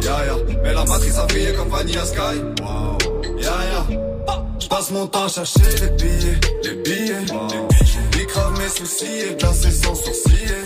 Yeah, 0.02 0.24
yeah. 0.24 0.36
Mais 0.64 0.74
la 0.74 0.84
matrice 0.84 1.16
a 1.16 1.26
brillé 1.26 1.52
comme 1.52 1.68
Vanilla 1.68 2.04
Sky. 2.04 2.36
Wow. 2.62 2.98
Yeah, 3.38 3.52
yeah. 3.70 3.86
Je 4.58 4.66
passe 4.66 4.90
mon 4.90 5.06
temps 5.06 5.26
à 5.26 5.28
chercher 5.28 5.60
les 5.82 5.90
billets, 5.90 6.40
les 6.64 6.74
billets. 6.82 7.26
J'oublie 7.28 8.26
grave 8.26 8.58
mes 8.58 8.68
soucis 8.68 9.30
et 9.30 9.36
glacé 9.36 9.70
sans 9.70 9.94
sourciller. 9.94 10.64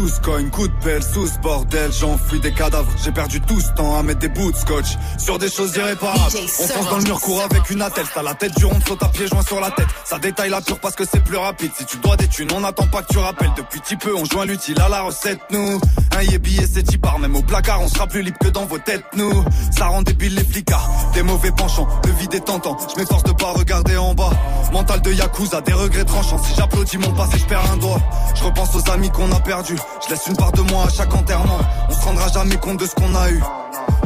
Tous 0.00 0.20
coin, 0.20 0.48
coup 0.48 0.66
de 0.66 0.72
pelle 0.82 1.02
sous 1.02 1.26
ce 1.26 1.38
bordel 1.40 1.92
J'enfuis 1.92 2.40
des 2.40 2.52
cadavres, 2.52 2.90
j'ai 3.04 3.12
perdu 3.12 3.40
tout 3.42 3.60
ce 3.60 3.70
temps 3.72 3.96
à 3.96 4.02
mettre 4.02 4.20
des 4.20 4.28
bouts 4.28 4.50
de 4.50 4.56
scotch 4.56 4.96
Sur 5.18 5.38
des 5.38 5.50
choses 5.50 5.76
irréparables. 5.76 6.36
On 6.60 6.66
fonce 6.66 6.90
dans 6.90 6.96
le 6.96 7.04
mur, 7.04 7.20
court 7.20 7.42
avec 7.42 7.68
une 7.70 7.82
attelle. 7.82 8.06
T'as 8.14 8.22
la 8.22 8.34
tête 8.34 8.56
du 8.56 8.64
rond, 8.64 8.78
saute 8.86 9.02
à 9.02 9.08
pieds 9.08 9.26
joints 9.26 9.42
sur 9.42 9.60
la 9.60 9.70
tête. 9.70 9.88
Ça 10.04 10.18
détaille 10.18 10.50
la 10.50 10.60
pure 10.62 10.78
parce 10.78 10.94
que 10.94 11.04
c'est 11.04 11.22
plus 11.22 11.36
rapide. 11.36 11.70
Si 11.76 11.84
tu 11.84 11.98
dois 11.98 12.16
des 12.16 12.28
thunes, 12.28 12.48
on 12.54 12.60
n'attend 12.60 12.86
pas 12.86 13.02
que 13.02 13.12
tu 13.12 13.18
rappelles. 13.18 13.52
Depuis 13.56 13.80
petit 13.80 13.96
peu, 13.96 14.14
on 14.16 14.24
joint 14.24 14.46
l'utile 14.46 14.80
à 14.80 14.88
la 14.88 15.02
recette 15.02 15.40
nous. 15.50 15.80
Un 16.16 16.22
yébi 16.22 16.56
et 16.56 16.66
c'est 16.66 16.98
par 16.98 17.18
même 17.18 17.36
au 17.36 17.42
placard 17.42 17.80
On 17.82 17.88
sera 17.88 18.06
plus 18.06 18.22
libre 18.22 18.38
que 18.38 18.48
dans 18.48 18.64
vos 18.64 18.78
têtes 18.78 19.04
nous. 19.14 19.44
Ça 19.76 19.86
rend 19.86 20.02
débile 20.02 20.34
les 20.34 20.44
flicards. 20.44 20.88
Des 21.12 21.22
mauvais 21.22 21.50
penchants, 21.50 21.88
le 22.06 22.12
vide 22.12 22.34
est 22.34 22.44
tentant 22.44 22.76
Je 22.94 22.98
m'efforce 22.98 23.24
de 23.24 23.32
pas 23.32 23.52
regarder 23.52 23.96
en 23.96 24.14
bas. 24.14 24.30
Mental 24.72 25.02
de 25.02 25.12
Yakuza, 25.12 25.60
des 25.60 25.72
regrets 25.72 26.04
tranchants. 26.04 26.42
Si 26.42 26.54
j'applaudis 26.56 26.98
mon 26.98 27.12
passé, 27.12 27.38
je 27.38 27.44
perds 27.44 27.70
un 27.70 27.76
doigt. 27.76 28.00
Je 28.34 28.44
repense 28.44 28.74
aux 28.74 28.90
amis 28.90 29.10
qu'on 29.10 29.30
a 29.32 29.40
perdus 29.40 29.76
Je 30.04 30.10
laisse 30.10 30.26
une 30.26 30.36
part 30.36 30.52
de 30.52 30.62
moi 30.62 30.84
à 30.86 30.88
chaque 30.88 31.14
enterrement. 31.14 31.58
On 31.88 31.92
se 31.92 32.04
rendra 32.04 32.28
jamais 32.28 32.56
compte 32.56 32.78
de 32.78 32.86
ce 32.86 32.94
qu'on 32.94 33.14
a 33.14 33.30
eu. 33.30 33.42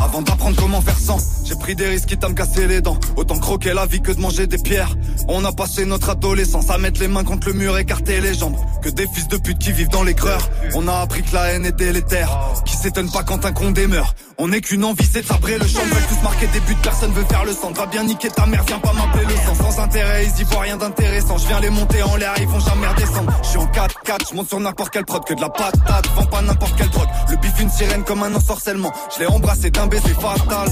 Avant 0.01 0.23
d'apprendre 0.23 0.57
comment 0.57 0.81
faire 0.81 0.99
sans, 0.99 1.19
j'ai 1.45 1.55
pris 1.57 1.75
des 1.75 1.87
risques 1.87 2.09
qui 2.09 2.19
à 2.25 2.29
me 2.29 2.35
casser 2.35 2.67
les 2.67 2.81
dents. 2.81 2.99
Autant 3.17 3.39
croquer 3.39 3.75
la 3.75 3.87
vie 3.87 4.01
que 4.01 4.13
de 4.13 4.21
manger 4.21 4.47
des 4.47 4.59
pierres. 4.59 4.97
On 5.29 5.45
a 5.45 5.53
passé 5.53 5.85
notre 5.85 6.11
adolescence 6.11 6.71
à 6.71 6.79
mettre 6.79 7.01
les 7.01 7.09
mains 7.09 7.25
contre 7.25 7.49
le 7.49 7.55
mur, 7.55 7.77
écarter 7.79 8.21
les 8.21 8.35
jambes. 8.35 8.57
Que 8.83 8.89
des 8.89 9.07
fils 9.07 9.29
de 9.29 9.37
pute 9.37 9.59
qui 9.59 9.73
vivent 9.73 9.89
dans 9.89 10.03
les 10.03 10.15
creurs. 10.15 10.49
On 10.75 10.89
a 10.89 10.95
appris 11.01 11.23
que 11.23 11.35
la 11.35 11.53
haine 11.53 11.67
est 11.67 11.77
délétère. 11.77 12.31
Qui 12.65 12.77
s'étonne 12.77 13.11
pas 13.11 13.23
quand 13.23 13.45
un 13.45 13.53
con 13.53 13.71
demeure. 13.71 14.15
On 14.37 14.49
n'est 14.49 14.61
qu'une 14.61 14.85
envie, 14.85 15.05
c'est 15.05 15.23
de 15.23 15.27
le 15.27 15.67
champ. 15.67 15.79
Veulent 15.79 16.07
tous 16.09 16.23
marquer 16.23 16.47
des 16.49 16.61
buts, 16.61 16.77
personne 16.83 17.13
veut 17.13 17.25
faire 17.25 17.45
le 17.45 17.53
sang. 17.53 17.73
Va 17.73 17.87
bien 17.87 18.03
niquer 18.03 18.29
ta 18.31 18.47
mère, 18.47 18.65
viens 18.67 18.81
pas 18.81 18.93
m'appeler 18.93 19.25
le 19.27 19.35
sang. 19.35 19.55
Sans 19.55 19.81
intérêt, 19.81 20.27
ils 20.27 20.41
y 20.41 20.45
voient 20.45 20.63
rien 20.63 20.77
d'intéressant. 20.77 21.39
Je 21.39 21.47
viens 21.47 21.61
les 21.61 21.71
monter 21.71 22.03
en 22.03 22.17
l'air, 22.17 22.35
ils 22.39 22.49
vont 22.49 22.59
jamais 22.59 22.87
redescendre. 22.89 23.33
Je 23.43 23.49
suis 23.49 23.59
en 23.59 23.67
4-4, 23.67 24.31
je 24.31 24.35
monte 24.35 24.49
sur 24.49 24.59
n'importe 24.59 24.91
quelle 24.91 25.05
prod. 25.05 25.25
Que 25.25 25.35
de 25.35 25.41
la 25.41 25.51
patate, 25.51 26.09
vends 26.17 26.27
pas 26.27 26.43
n'importe 26.43 26.77
quelle 26.77 26.91
drogue. 26.91 27.09
Le 27.31 27.37
bif 27.37 27.53
une 27.61 27.71
sirène 27.71 28.03
comme 28.03 28.23
un 28.25 28.35
ensorcellement. 28.35 28.93
Je 29.15 29.21
l'ai 29.21 29.27
embrassé 29.27 29.71
d'un 29.71 29.87
baiser 29.87 30.15
fatal. 30.15 30.69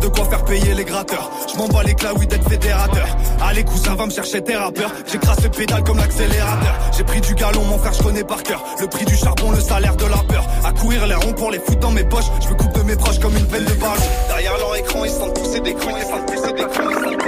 De 0.00 0.08
quoi 0.08 0.24
faire 0.24 0.44
payer 0.44 0.74
les 0.74 0.84
gratteurs. 0.84 1.30
Je 1.52 1.58
m'en 1.58 1.68
bats 1.68 1.82
les 1.82 1.94
oui 2.18 2.26
d'être 2.26 2.48
fédérateur. 2.48 3.06
Allez 3.40 3.64
cousin, 3.64 3.94
va 3.94 4.06
me 4.06 4.10
chercher 4.10 4.42
tes 4.42 4.56
rappeurs. 4.56 4.90
J'écrase 5.10 5.42
le 5.42 5.48
pédale 5.50 5.84
comme 5.84 5.98
l'accélérateur. 5.98 6.74
J'ai 6.96 7.04
pris 7.04 7.20
du 7.20 7.34
galon, 7.34 7.64
mon 7.64 7.78
frère, 7.78 7.92
je 7.92 8.02
connais 8.02 8.24
par 8.24 8.42
cœur. 8.42 8.62
Le 8.80 8.86
prix 8.86 9.04
du 9.04 9.16
charbon, 9.16 9.50
le 9.50 9.60
salaire 9.60 9.96
de 9.96 10.06
la 10.06 10.18
peur. 10.18 10.44
À 10.64 10.72
courir 10.72 11.06
les 11.06 11.14
ronds 11.14 11.32
pour 11.32 11.50
les 11.50 11.58
foutre 11.58 11.80
dans 11.80 11.90
mes 11.90 12.04
poches. 12.04 12.30
Je 12.42 12.48
me 12.48 12.54
coupe 12.54 12.72
de 12.72 12.82
mes 12.82 12.96
proches 12.96 13.18
comme 13.18 13.36
une 13.36 13.46
peine 13.46 13.64
de 13.64 13.74
balle. 13.74 13.98
Derrière 14.28 14.58
leur 14.58 14.76
écran, 14.76 15.04
ils 15.04 15.10
sentent 15.10 15.34
pousser 15.34 15.60
des 15.60 15.74
crans, 15.74 15.96
ils 15.96 16.04
sentent 16.04 16.26
pousser 16.26 16.52
des 16.52 16.64
crans, 16.64 16.90
ils. 16.90 17.18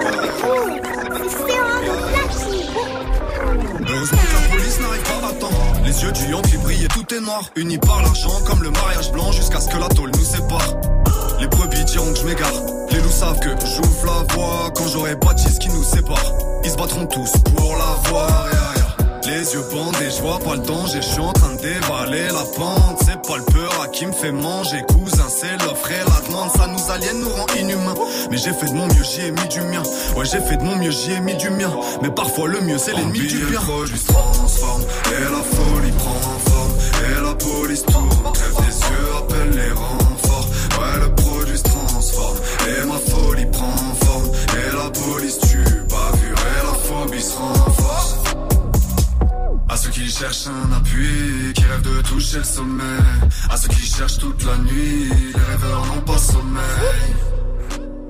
Heureusement 3.87 4.19
que 4.19 4.35
la 4.35 4.57
police 4.57 4.81
n'arrive 4.81 5.03
pas 5.03 5.29
à 5.29 5.33
temps. 5.33 5.83
Les 5.85 6.03
yeux 6.03 6.13
du 6.13 6.51
qui 6.51 6.57
brillent 6.57 6.85
et 6.85 6.89
tout 6.89 7.15
est 7.15 7.21
noir. 7.21 7.43
Unis 7.57 7.79
par 7.79 8.03
l'argent 8.03 8.41
comme 8.47 8.63
le 8.63 8.71
mariage 8.71 9.13
blanc 9.13 9.33
jusqu'à 9.33 9.61
ce 9.61 9.69
que 9.69 9.79
la 9.79 9.89
tôle 9.89 10.11
nous 10.11 10.25
sépare. 10.25 11.04
Les 11.41 11.47
brebis 11.47 11.85
diront 11.85 12.13
que 12.13 12.19
je 12.19 12.25
m'égare. 12.25 12.53
Les 12.91 13.01
loups 13.01 13.11
savent 13.11 13.41
que 13.41 13.51
j'ouvre 13.67 14.07
la 14.07 14.35
voie 14.35 14.71
quand 14.75 14.87
j'aurai 14.89 15.15
bâti 15.17 15.53
ce 15.53 15.59
qui 15.59 15.69
nous 15.69 15.85
sépare. 15.85 16.33
Ils 16.65 16.71
se 16.71 16.77
battront 16.77 17.07
tous 17.07 17.33
pour 17.55 17.77
la 17.77 18.11
voir. 18.11 18.49
Les 19.27 19.55
yeux 19.55 19.65
bandés, 19.73 20.11
je 20.15 20.21
vois 20.21 20.39
pas 20.39 20.55
le 20.55 20.61
danger, 20.61 21.01
je 21.01 21.09
suis 21.09 21.21
en 21.21 21.33
train 21.33 21.55
de 21.55 21.61
dévaler 21.61 22.27
la 22.27 22.45
pente. 22.57 23.01
C'est 23.07 23.21
pas 23.27 23.39
le 23.39 23.45
peur 23.45 23.81
à 23.83 23.89
qui 23.89 24.05
me 24.05 24.13
fait 24.13 24.33
manger, 24.33 24.85
cousin, 24.87 25.29
c'est 25.29 25.57
l'offre 25.65 25.91
et 25.91 26.05
la 26.07 26.29
demande. 26.29 26.51
Ça 26.51 26.67
nous 26.67 26.93
aliène, 26.93 27.21
nous 27.21 27.31
rend 27.31 27.47
inhumains. 27.59 27.95
Mais 28.31 28.37
j'ai 28.37 28.53
fait 28.53 28.67
de 28.67 28.75
mon 28.75 28.87
mieux, 28.87 29.03
j'y 29.03 29.23
ai 29.23 29.31
mis 29.31 29.49
du 29.49 29.63
mien. 29.63 29.83
Ouais, 30.15 30.27
j'ai 30.27 30.41
fait 30.41 30.59
de 30.59 30.63
mon 30.63 30.77
mieux, 30.77 30.91
j'y 30.91 31.13
ai 31.13 31.21
mis 31.21 31.37
du 31.37 31.49
mien. 31.49 31.73
Mais 32.03 32.11
parfois 32.11 32.49
le 32.49 32.61
mieux, 32.61 32.77
c'est 32.77 32.93
l'ennemi 32.93 33.27
du 33.27 33.47
bien. 33.47 33.61
Produit 33.61 33.99
se 33.99 34.07
transforme 34.07 34.83
et 34.83 35.23
la 35.25 35.43
folie 35.43 35.93
prend 35.93 36.21
forme. 36.51 36.73
Et 37.01 37.23
la 37.23 37.35
police 37.35 37.83
tourne, 37.87 38.09
crève 38.35 38.57
des 38.57 38.79
yeux, 38.79 39.09
appelle 39.19 39.51
les 39.53 39.73
renforts. 39.73 40.04
Cherchent 50.19 50.47
un 50.47 50.73
appui, 50.77 51.53
qui 51.55 51.65
rêvent 51.65 51.83
de 51.83 52.03
toucher 52.03 52.39
le 52.39 52.45
sommet. 52.45 53.01
À 53.51 53.57
ceux 53.57 53.69
qui 53.69 53.85
cherchent 53.85 54.19
toute 54.19 54.45
la 54.45 54.57
nuit, 54.59 55.09
les 55.11 55.41
rêveurs 55.41 55.87
n'ont 55.87 56.03
pas 56.03 56.19
sommeil. 56.19 57.07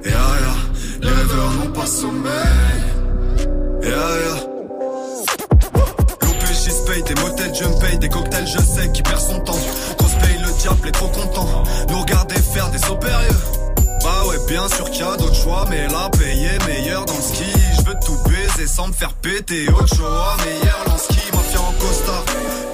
Yeah, 0.05 0.13
yeah, 0.13 1.01
les 1.01 1.09
rêveurs 1.09 1.51
n'ont 1.53 1.73
pas 1.73 1.87
sommeil. 1.87 2.83
Yeah, 3.83 3.91
yeah. 3.91 4.39
L'OPJ 6.23 6.55
se 6.55 6.85
paye, 6.87 7.03
des 7.05 7.15
motels 7.23 7.55
je 7.55 7.65
me 7.65 7.81
paye, 7.81 7.99
des 7.99 8.09
cocktails 8.11 8.47
je 8.49 8.59
sais 8.59 8.93
qui 8.93 9.03
perd 9.03 9.21
son 9.21 9.41
temps. 9.41 9.61
Grosse 9.99 10.15
paye, 10.17 10.39
le 10.45 10.61
diable 10.61 10.89
est 10.89 10.93
trop 10.93 11.09
content. 11.09 11.65
Nous 11.89 12.01
regarder 12.01 12.35
faire 12.35 12.69
des 12.71 12.79
supérieurs. 12.79 13.53
Bah 14.03 14.25
ouais, 14.29 14.37
bien 14.47 14.69
sûr 14.69 14.91
qu'il 14.91 15.01
y 15.01 15.09
a 15.09 15.17
d'autres 15.17 15.35
choix, 15.35 15.65
mais 15.71 15.89
là, 15.89 16.11
payer 16.19 16.59
meilleur 16.67 17.07
dans 17.07 17.17
le 17.17 17.23
ski. 17.23 17.51
Je 17.79 17.89
veux 17.89 17.97
tout 18.05 18.19
baiser 18.57 18.67
sans 18.67 18.89
me 18.89 18.93
faire 18.93 19.13
péter. 19.15 19.69
Autre 19.69 19.95
choix, 19.95 20.37
meilleur 20.45 20.99
ski, 20.99 21.31
mafia 21.33 21.61
en 21.61 21.73
costard. 21.73 22.25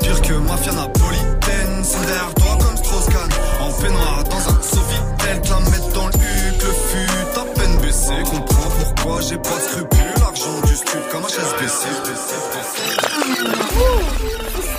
Pire 0.01 0.23
que 0.23 0.33
mafia 0.35 0.73
napolitaine, 0.73 1.83
c'est 1.83 2.07
derrière 2.07 2.35
toi 2.35 2.59
comme 2.61 2.77
Strauss-Kahn. 2.77 3.29
En 3.61 3.73
peignoir 3.73 4.25
dans 4.25 4.49
un 4.49 4.63
Sofitel, 4.63 5.41
te 5.43 5.49
la 5.49 5.61
mettre 5.61 5.89
dans 5.93 6.07
le 6.07 6.15
huc, 6.15 6.63
le 6.63 6.73
fut 6.73 7.39
à 7.39 7.45
peine 7.59 7.77
baissé. 7.79 8.15
Comprends 8.25 8.71
pourquoi 8.71 9.21
j'ai 9.21 9.39
pas 9.39 9.57
de 9.57 9.63
scrupules. 9.63 10.15
L'argent 10.19 10.61
du 10.65 10.75
stup 10.75 11.09
comme 11.11 11.23
HSBC. 11.25 11.89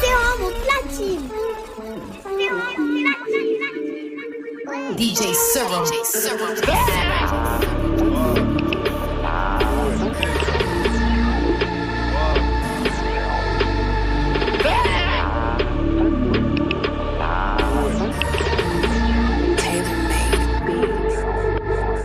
C'est 0.01 0.15
mon 0.39 0.51
platine. 0.63 1.29
DJ 4.97 5.33
Serum. 5.53 5.85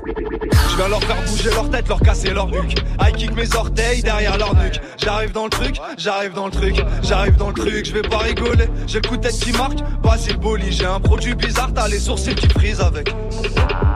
Je 0.07 0.77
viens 0.77 0.89
leur 0.89 1.03
faire 1.03 1.23
bouger 1.23 1.51
leur 1.51 1.71
tête, 1.71 1.89
leur 1.89 2.01
casser 2.01 2.31
leur 2.31 2.49
nuque. 2.49 2.79
I 3.01 3.13
kick 3.13 3.35
mes 3.35 3.55
orteils 3.55 4.03
derrière 4.03 4.39
leur 4.39 4.55
nuque. 4.55 4.81
J'arrive 4.99 5.33
dans 5.33 5.45
le 5.45 5.51
truc, 5.51 5.77
j'arrive 5.99 6.33
dans 6.33 6.47
le 6.47 6.53
truc, 6.53 6.83
j'arrive 7.03 7.37
dans 7.37 7.49
le 7.49 7.55
truc, 7.55 7.87
je 7.87 7.93
vais 7.93 8.03
pas 8.03 8.19
rigoler. 8.19 8.69
J'ai 8.87 9.01
le 9.01 9.09
coup 9.09 9.17
de 9.17 9.23
tête 9.23 9.39
qui 9.39 9.53
marque, 9.53 9.79
le 9.81 10.35
boli. 10.35 10.73
J'ai 10.73 10.87
un 10.87 11.01
produit 11.01 11.35
bizarre, 11.35 11.71
t'as 11.75 11.89
les 11.89 11.99
sourcils 11.99 12.35
qui 12.35 12.49
frisent 12.49 12.81
avec. 12.81 13.15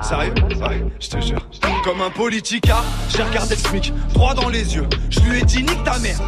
Sérieux? 0.02 0.34
Ouais, 0.60 0.84
je 0.98 1.08
te 1.08 1.20
jure. 1.20 1.46
Comme 1.84 2.02
un 2.02 2.10
politicard, 2.10 2.84
j'ai 3.08 3.22
regardé 3.22 3.54
le 3.54 3.60
SMIC, 3.60 3.92
droit 4.12 4.34
dans 4.34 4.48
les 4.48 4.74
yeux. 4.74 4.86
Je 5.08 5.20
lui 5.20 5.40
ai 5.40 5.42
dit 5.42 5.62
nique 5.62 5.82
ta 5.84 5.98
mère, 5.98 6.18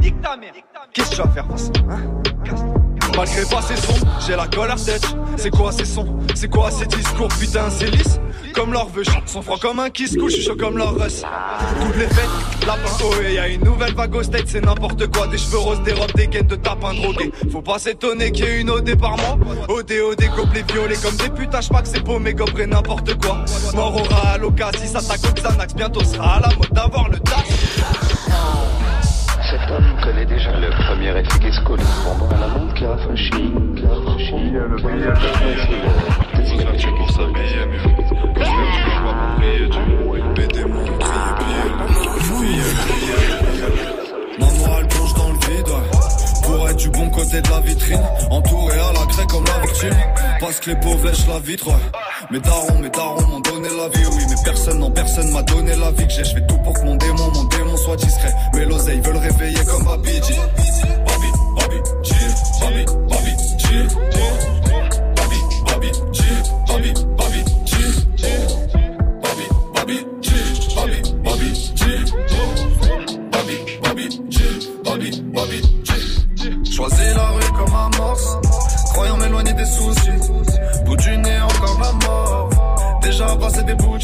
nique 0.00 0.20
ta 0.20 0.36
mère. 0.36 0.52
Qu'est-ce 0.92 1.10
que 1.10 1.16
tu 1.16 1.22
vas 1.22 1.28
faire, 1.28 1.46
face 1.46 1.70
Malgré 3.16 3.44
pas 3.44 3.62
ses 3.62 3.76
sons, 3.76 4.06
j'ai 4.26 4.36
la 4.36 4.46
colère 4.46 4.82
tête. 4.82 5.06
C'est 5.36 5.50
quoi 5.50 5.72
ces 5.72 5.84
sons? 5.84 6.06
C'est 6.34 6.48
quoi 6.48 6.70
ces 6.70 6.86
discours? 6.86 7.28
Putain, 7.28 7.68
c'est 7.70 7.90
lisse 7.90 8.20
comme 8.54 8.72
leur 8.72 8.88
vœu. 8.88 9.02
Sont 9.26 9.42
froids 9.42 9.58
comme 9.60 9.80
un 9.80 9.90
kiss 9.90 10.16
couche, 10.16 10.40
chaud 10.40 10.56
comme 10.56 10.76
leur 10.76 10.94
russe. 10.94 11.22
Toutes 11.80 11.96
les 11.96 12.06
fêtes, 12.08 12.66
lapin, 12.66 12.90
oh 13.04 13.14
et 13.22 13.34
y 13.34 13.38
a 13.38 13.48
une 13.48 13.64
nouvelle 13.64 13.94
vague 13.94 14.14
au 14.14 14.22
state, 14.22 14.44
c'est 14.46 14.60
n'importe 14.60 15.06
quoi. 15.10 15.26
Des 15.28 15.38
cheveux 15.38 15.58
roses, 15.58 15.82
des 15.82 15.92
robes, 15.92 16.12
des 16.14 16.28
gaines 16.28 16.46
de 16.46 16.56
tapin 16.56 16.94
drogué. 16.94 17.32
Faut 17.50 17.62
pas 17.62 17.78
s'étonner 17.78 18.32
qu'il 18.32 18.44
y 18.44 18.48
ait 18.48 18.60
une 18.60 18.70
OD 18.70 18.98
par 18.98 19.16
mois. 19.16 19.38
OD, 19.68 19.92
OD, 19.92 20.24
gobelets 20.36 20.64
violets 20.72 20.96
comme 20.96 21.16
des 21.16 21.30
putains, 21.30 21.60
pas 21.70 21.82
que 21.82 21.88
c'est 21.88 22.04
beau, 22.04 22.18
mais 22.18 22.34
gobelet 22.34 22.66
n'importe 22.66 23.14
quoi. 23.20 23.44
Mort 23.74 23.96
aura 23.96 24.32
à 24.32 24.38
l'occasion, 24.38 24.80
si 24.82 24.88
ça 24.88 24.98
au 24.98 25.32
Xanax, 25.32 25.74
bientôt 25.74 26.04
sera 26.04 26.36
à 26.36 26.40
la 26.40 26.48
mode 26.48 26.72
d'avoir 26.72 27.08
le 27.08 27.18
tas. 27.18 27.44
Cet 29.50 29.68
homme 29.68 29.96
connaît 30.00 30.26
déjà 30.26 30.52
le 30.60 30.70
premier 30.70 31.10
effet 31.18 31.38
qu'est-ce 31.40 31.60
qu'on 31.62 31.76
pendant 31.76 32.38
la 32.38 32.46
montre 32.46 32.72
qui 32.74 32.86
rafraîchit, 32.86 33.52
qui 33.76 33.84
rafraîchit, 33.84 34.50
le 34.52 34.76
premier 34.76 35.08
effet 35.08 36.88
pour 36.96 37.10
s'habiller 37.10 37.66
mieux. 37.66 37.82
Quand 38.32 38.44
je 38.44 38.50
fais 38.50 38.68
du 38.70 38.80
choix 38.94 39.14
pour 39.18 39.48
mon 40.68 40.98
crier 42.30 42.70
morale 44.38 44.86
plonge 44.88 45.14
dans 45.14 45.28
le 45.28 45.34
vide. 45.34 45.74
Pour 46.44 46.68
être 46.68 46.76
du 46.76 46.90
bon 46.90 47.10
côté 47.10 47.40
de 47.40 47.50
la 47.50 47.60
vitrine, 47.60 48.02
entouré 48.30 48.74
à 48.78 48.92
la 48.92 49.06
craie 49.06 49.26
comme 49.28 49.44
la 49.44 49.58
victime. 49.66 49.96
Parce 50.40 50.60
que 50.60 50.70
les 50.70 50.76
pauvres 50.76 51.06
lèchent 51.06 51.26
la 51.26 51.38
vitre. 51.40 51.70
Mes 52.30 52.40
darons, 52.40 52.78
mes 52.78 52.90
darons 52.90 53.26
m'ont 53.26 53.40
donné 53.40 53.68
la 53.76 53.88
vie, 53.88 54.06
oui. 54.12 54.24
Mais 54.28 54.36
personne, 54.44 54.78
non, 54.78 54.90
personne 54.90 55.30
m'a 55.32 55.42
donné 55.42 55.74
la 55.76 55.90
vie 55.90 56.06
que 56.06 56.12
j'ai. 56.12 56.24
Je 56.24 56.34
fais 56.34 56.46
tout 56.46 56.58
pour 56.58 56.74
que 56.74 56.84
mon 56.84 56.96
démon, 56.96 57.30
soit 57.90 58.06
discret. 58.06 58.34
Mais 58.54 58.64
l'oseille 58.64 59.00
veut 59.00 59.12
le 59.12 59.18
réveiller 59.18 59.64
comme 59.64 59.84
Babi 59.84 60.12
G. 60.12 60.34
Babi, 61.06 61.30
Babi 61.56 61.78
G. 62.02 62.14
Babi, 62.60 62.84
Babi 63.08 63.32
G. 63.58 63.64
Babi, 65.16 65.38
Babi 65.66 65.90
G. 66.12 66.22
Babi, 66.68 66.92
Babi 67.16 67.44
G. 67.66 67.76
Babi, 69.22 69.44
Babi 69.74 69.98
G. 70.22 70.30
Babi, 70.76 70.98
Babi 71.24 71.48
G. 71.74 71.84
Bobby, 73.32 73.56
Bobby, 73.82 74.06
G, 74.28 74.38
Bobby, 74.84 75.10
Bobby, 75.32 75.58
G. 75.84 75.90
Choisis 76.70 77.14
la 77.14 77.28
rue 77.30 77.52
comme 77.56 77.74
amorce. 77.74 78.38
soucis. 79.64 80.10
Bout 80.84 80.96
du 80.96 81.16
nez, 81.18 81.40
encore 81.40 81.80
la 81.80 82.06
mort. 82.06 82.50
Déjà 83.02 83.26
passé 83.36 83.62
des 83.64 83.74
bouts 83.74 83.98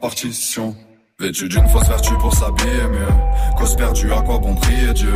partition. 0.00 0.74
Vêtu 1.20 1.48
d'une 1.48 1.66
fausse 1.66 1.88
vertu 1.88 2.14
pour 2.20 2.32
s'habiller 2.32 2.86
mieux. 2.92 3.56
Cause 3.56 3.74
perdue, 3.74 4.12
à 4.12 4.20
quoi 4.20 4.38
bon 4.38 4.54
prier 4.54 4.92
Dieu? 4.94 5.12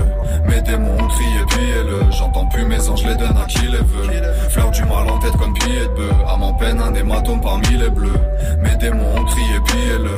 Mes 0.49 0.61
démons 0.63 0.99
ont 0.99 1.09
crié, 1.09 1.39
pillez-le 1.49 2.11
J'entends 2.11 2.47
plus 2.47 2.65
mes 2.65 2.89
anges, 2.89 3.07
les 3.07 3.15
donne 3.15 3.37
à 3.37 3.47
qui 3.47 3.63
les 3.67 3.79
veut. 3.79 4.51
Fleur 4.51 4.71
du 4.73 4.83
mal 4.83 5.09
en 5.09 5.19
tête 5.21 5.37
comme 5.37 5.55
pied 5.55 5.81
de 5.81 5.95
bœuf. 5.95 6.15
À 6.27 6.37
mon 6.37 6.53
peine 6.55 6.81
un 6.81 6.93
hématome 6.95 7.41
parmi 7.41 7.77
les 7.77 7.91
bleus. 7.91 8.21
Mes 8.63 8.75
démons 8.77 9.17
ont 9.17 9.25
crié, 9.25 9.61
pillez-le 9.67 10.17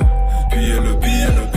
Pillez-le, 0.51 0.99
pillez-le, 1.01 1.51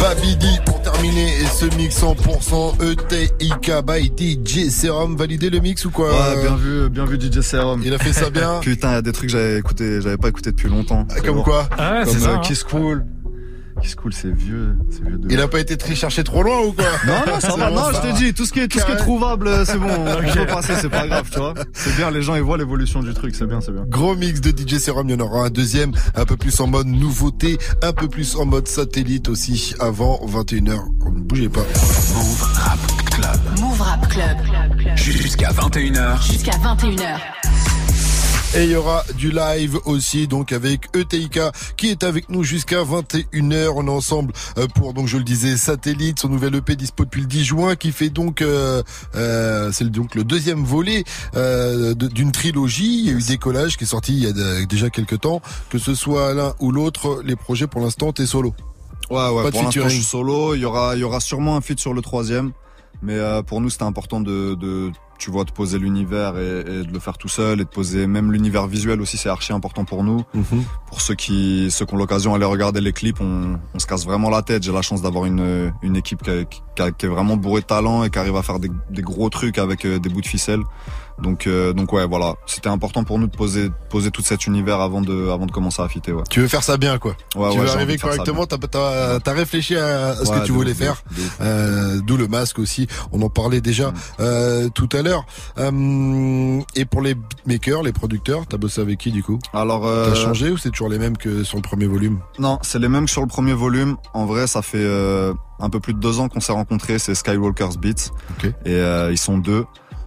Babidi 0.00 0.58
pour 0.66 0.80
terminer 0.82 1.28
et 1.40 1.46
ce 1.46 1.64
mix 1.76 2.00
100% 2.02 2.82
ETIK 2.82 3.72
by 3.86 4.12
DJ 4.16 4.68
Serum. 4.70 5.16
Validé 5.16 5.50
le 5.50 5.60
mix 5.60 5.84
ou 5.84 5.90
quoi 5.90 6.10
Ouais, 6.10 6.42
bien 6.42 6.56
vu, 6.56 6.88
bien 6.90 7.04
vu 7.04 7.18
DJ 7.20 7.40
Serum. 7.40 7.82
Il 7.84 7.94
a 7.94 7.98
fait 7.98 8.12
ça 8.12 8.30
bien 8.30 8.58
Putain, 8.62 8.90
il 8.90 8.94
y 8.94 8.96
a 8.96 9.02
des 9.02 9.12
trucs 9.12 9.28
que 9.30 9.32
j'avais 9.36 9.58
écouté, 9.58 10.00
j'avais 10.00 10.16
pas 10.16 10.28
écouté 10.28 10.50
depuis 10.50 10.68
longtemps. 10.68 11.06
Comme 11.24 11.42
quoi 11.42 11.68
Ah 11.78 11.92
ouais, 12.00 12.04
Comme 12.04 12.12
c'est 12.14 12.20
ça. 12.20 12.30
euh, 12.30 12.34
hein. 12.36 12.40
Kiss 12.42 12.64
Kiss 13.82 13.94
Cool, 13.96 14.12
c'est 14.12 14.32
vieux, 14.32 14.76
c'est 14.90 15.04
vieux 15.04 15.18
de 15.18 15.30
Il 15.30 15.40
a 15.40 15.48
pas 15.48 15.60
été 15.60 15.76
très 15.76 15.94
cherché 15.94 16.22
trop 16.24 16.42
loin 16.42 16.60
ou 16.60 16.72
quoi 16.72 16.84
Non, 17.06 17.14
non, 17.26 17.40
ça 17.40 17.56
va. 17.56 17.68
bon, 17.70 17.74
Non, 17.76 17.92
ça 17.92 18.02
je 18.04 18.10
te 18.10 18.16
dis, 18.16 18.34
tout 18.34 18.44
ce 18.46 18.52
qui 18.52 18.60
est, 18.60 18.68
tout 18.68 18.78
ce 18.78 18.84
qui 18.86 18.92
est 18.92 18.96
trouvable, 18.96 19.50
c'est 19.66 19.78
bon. 19.78 19.88
On 19.90 20.32
peut 20.32 20.46
passer, 20.46 20.74
c'est 20.80 20.88
pas 20.88 21.06
grave, 21.06 21.28
tu 21.30 21.38
vois. 21.38 21.54
C'est 21.72 21.94
bien, 21.96 22.10
les 22.10 22.22
gens, 22.22 22.34
ils 22.34 22.42
voient 22.42 22.58
l'évolution 22.58 23.02
du 23.02 23.12
truc, 23.14 23.34
c'est 23.34 23.46
bien, 23.46 23.60
c'est 23.60 23.72
bien. 23.72 23.84
Gros 23.88 24.14
mix 24.14 24.40
de 24.40 24.50
DJ 24.50 24.78
Serum, 24.78 25.08
il 25.08 25.12
y 25.12 25.20
en 25.20 25.24
aura 25.24 25.46
un 25.46 25.50
deuxième, 25.50 25.92
un 26.14 26.24
peu 26.24 26.36
plus 26.36 26.58
en 26.60 26.66
mode 26.66 26.86
nouveauté, 26.86 27.58
un 27.82 27.92
peu 27.92 28.08
plus 28.08 28.36
en 28.36 28.44
mode 28.46 28.68
satellite 28.68 29.28
aussi, 29.28 29.74
avant 29.80 30.20
21h. 30.26 30.78
Ne 31.12 31.20
bougez 31.20 31.48
pas. 31.48 31.60
Move 31.60 32.42
Rap 32.54 32.78
Club. 33.10 33.60
Move 33.60 33.80
Rap 33.80 34.08
Club. 34.08 34.96
Jusqu'à 34.96 35.50
21h. 35.50 36.22
Jusqu'à 36.24 36.52
21h. 36.52 37.18
Et 38.54 38.64
il 38.64 38.70
y 38.70 38.76
aura 38.76 39.02
du 39.16 39.30
live 39.30 39.78
aussi, 39.86 40.28
donc 40.28 40.52
avec 40.52 40.94
ETIK 40.94 41.40
qui 41.78 41.88
est 41.88 42.02
avec 42.04 42.28
nous 42.28 42.44
jusqu'à 42.44 42.82
21h. 42.82 43.72
On 43.74 43.86
est 43.86 43.90
ensemble 43.90 44.34
euh, 44.58 44.66
pour, 44.74 44.92
donc 44.92 45.06
je 45.08 45.16
le 45.16 45.24
disais, 45.24 45.56
Satellite, 45.56 46.18
son 46.20 46.28
nouvel 46.28 46.54
EP 46.56 46.76
dispo 46.76 47.04
depuis 47.06 47.22
le 47.22 47.26
10 47.28 47.44
juin, 47.44 47.76
qui 47.76 47.92
fait 47.92 48.10
donc, 48.10 48.42
euh, 48.42 48.82
euh, 49.14 49.72
c'est 49.72 49.84
le- 49.84 49.90
donc 49.90 50.14
le 50.14 50.22
deuxième 50.22 50.64
volet 50.64 51.04
euh, 51.34 51.94
d'une 51.94 52.30
trilogie. 52.30 52.98
Il 52.98 53.06
y 53.06 53.08
a 53.08 53.12
eu 53.14 53.22
Décollage 53.22 53.78
qui 53.78 53.84
est 53.84 53.86
sorti 53.86 54.12
il 54.12 54.22
y 54.22 54.26
a 54.26 54.66
déjà 54.66 54.90
quelques 54.90 55.20
temps. 55.20 55.40
Que 55.70 55.78
ce 55.78 55.94
soit 55.94 56.34
l'un 56.34 56.54
ou 56.60 56.72
l'autre, 56.72 57.22
les 57.24 57.36
projets 57.36 57.66
pour 57.66 57.80
l'instant, 57.80 58.12
t'es 58.12 58.26
solo. 58.26 58.54
Ouais, 59.10 59.16
ouais, 59.30 59.42
Pas 59.44 59.50
de 59.50 59.52
pour 59.54 59.62
l'instant, 59.62 59.70
je 59.88 59.94
suis 59.94 60.04
solo. 60.04 60.54
Il 60.54 60.60
y 60.60 60.64
aura, 60.66 60.94
il 60.94 61.00
y 61.00 61.04
aura 61.04 61.20
sûrement 61.20 61.56
un 61.56 61.62
feat 61.62 61.80
sur 61.80 61.94
le 61.94 62.02
troisième. 62.02 62.52
Mais 63.00 63.14
euh, 63.14 63.42
pour 63.42 63.62
nous, 63.62 63.70
c'était 63.70 63.82
important 63.84 64.20
de, 64.20 64.54
de, 64.60 64.92
tu 65.22 65.30
vois, 65.30 65.44
de 65.44 65.52
poser 65.52 65.78
l'univers 65.78 66.36
et, 66.36 66.60
et 66.60 66.82
de 66.84 66.92
le 66.92 66.98
faire 66.98 67.16
tout 67.16 67.28
seul 67.28 67.60
et 67.60 67.64
de 67.64 67.68
poser 67.68 68.06
même 68.08 68.32
l'univers 68.32 68.66
visuel 68.66 69.00
aussi, 69.00 69.16
c'est 69.16 69.28
archi 69.28 69.52
important 69.52 69.84
pour 69.84 70.02
nous. 70.02 70.22
Pour 70.88 71.00
ceux 71.00 71.14
qui, 71.14 71.70
ceux 71.70 71.86
qui 71.86 71.94
ont 71.94 71.96
l'occasion 71.96 72.32
d'aller 72.32 72.44
regarder 72.44 72.80
les 72.80 72.92
clips, 72.92 73.20
on, 73.20 73.58
on 73.74 73.78
se 73.78 73.86
casse 73.86 74.04
vraiment 74.04 74.30
la 74.30 74.42
tête. 74.42 74.62
J'ai 74.64 74.72
la 74.72 74.82
chance 74.82 75.00
d'avoir 75.00 75.24
une, 75.26 75.72
une 75.82 75.96
équipe 75.96 76.22
qui, 76.22 76.30
a- 76.30 76.44
qui, 76.44 76.60
a- 76.82 76.90
qui 76.90 77.06
est 77.06 77.08
vraiment 77.08 77.36
bourrée 77.36 77.60
de 77.60 77.66
talent 77.66 78.02
et 78.04 78.10
qui 78.10 78.18
arrive 78.18 78.36
à 78.36 78.42
faire 78.42 78.58
des, 78.58 78.70
des 78.90 79.02
gros 79.02 79.28
trucs 79.30 79.58
avec 79.58 79.84
euh, 79.86 79.98
des 80.00 80.08
bouts 80.08 80.20
de 80.22 80.26
ficelle. 80.26 80.60
Donc, 81.20 81.46
euh, 81.46 81.72
donc 81.72 81.92
ouais, 81.92 82.06
voilà. 82.06 82.34
C'était 82.46 82.68
important 82.68 83.04
pour 83.04 83.18
nous 83.18 83.26
de 83.26 83.36
poser, 83.36 83.70
poser 83.90 84.10
tout 84.10 84.22
cet 84.22 84.46
univers 84.46 84.80
avant 84.80 85.00
de, 85.00 85.28
avant 85.30 85.46
de 85.46 85.52
commencer 85.52 85.82
à 85.82 85.88
fitter, 85.88 86.12
ouais. 86.12 86.22
Tu 86.30 86.40
veux 86.40 86.48
faire 86.48 86.62
ça 86.62 86.76
bien, 86.76 86.98
quoi. 86.98 87.14
Ouais, 87.36 87.50
tu 87.52 87.58
ouais, 87.58 87.64
veux 87.64 87.70
arriver 87.70 87.98
correctement. 87.98 88.46
T'as, 88.46 88.58
t'as, 88.58 89.20
t'as 89.20 89.32
réfléchi 89.32 89.76
à, 89.76 90.14
ce 90.16 90.30
que 90.30 90.44
tu 90.44 90.52
voulais 90.52 90.74
faire. 90.74 91.02
Euh, 91.40 92.00
D'où 92.06 92.16
le 92.16 92.28
masque 92.28 92.58
aussi. 92.58 92.86
On 93.12 93.20
en 93.22 93.28
parlait 93.28 93.60
déjà 93.60 93.82
Mm. 93.82 93.94
euh, 94.20 94.68
tout 94.68 94.88
à 94.92 95.02
l'heure. 95.02 95.24
Euh, 95.58 96.60
et 96.74 96.84
pour 96.84 97.00
les 97.02 97.14
beatmakers, 97.14 97.82
les 97.82 97.92
producteurs, 97.92 98.46
t'as 98.46 98.56
bossé 98.56 98.80
avec 98.80 98.98
qui 98.98 99.10
du 99.12 99.22
coup? 99.22 99.38
Alors, 99.52 99.82
T'as 99.82 100.14
changé 100.14 100.50
ou 100.50 100.56
c'est 100.56 100.70
toujours 100.70 100.88
les 100.88 100.98
mêmes 100.98 101.16
que 101.16 101.44
sur 101.44 101.56
le 101.56 101.62
premier 101.62 101.86
volume? 101.86 102.20
Non, 102.38 102.58
c'est 102.62 102.78
les 102.78 102.88
mêmes 102.88 103.04
que 103.06 103.10
sur 103.10 103.22
le 103.22 103.26
premier 103.28 103.52
volume. 103.54 103.96
En 104.14 104.26
vrai, 104.26 104.46
ça 104.46 104.62
fait 104.62 104.86
un 105.60 105.70
peu 105.70 105.80
plus 105.80 105.94
de 105.94 105.98
deux 106.00 106.18
ans 106.20 106.28
qu'on 106.28 106.40
s'est 106.40 106.52
rencontrés. 106.52 106.98
C'est 106.98 107.14
Skywalker's 107.14 107.76
Beats. 107.76 108.10
Et 108.64 108.80
ils 109.10 109.18
sont 109.18 109.38
deux. 109.38 109.64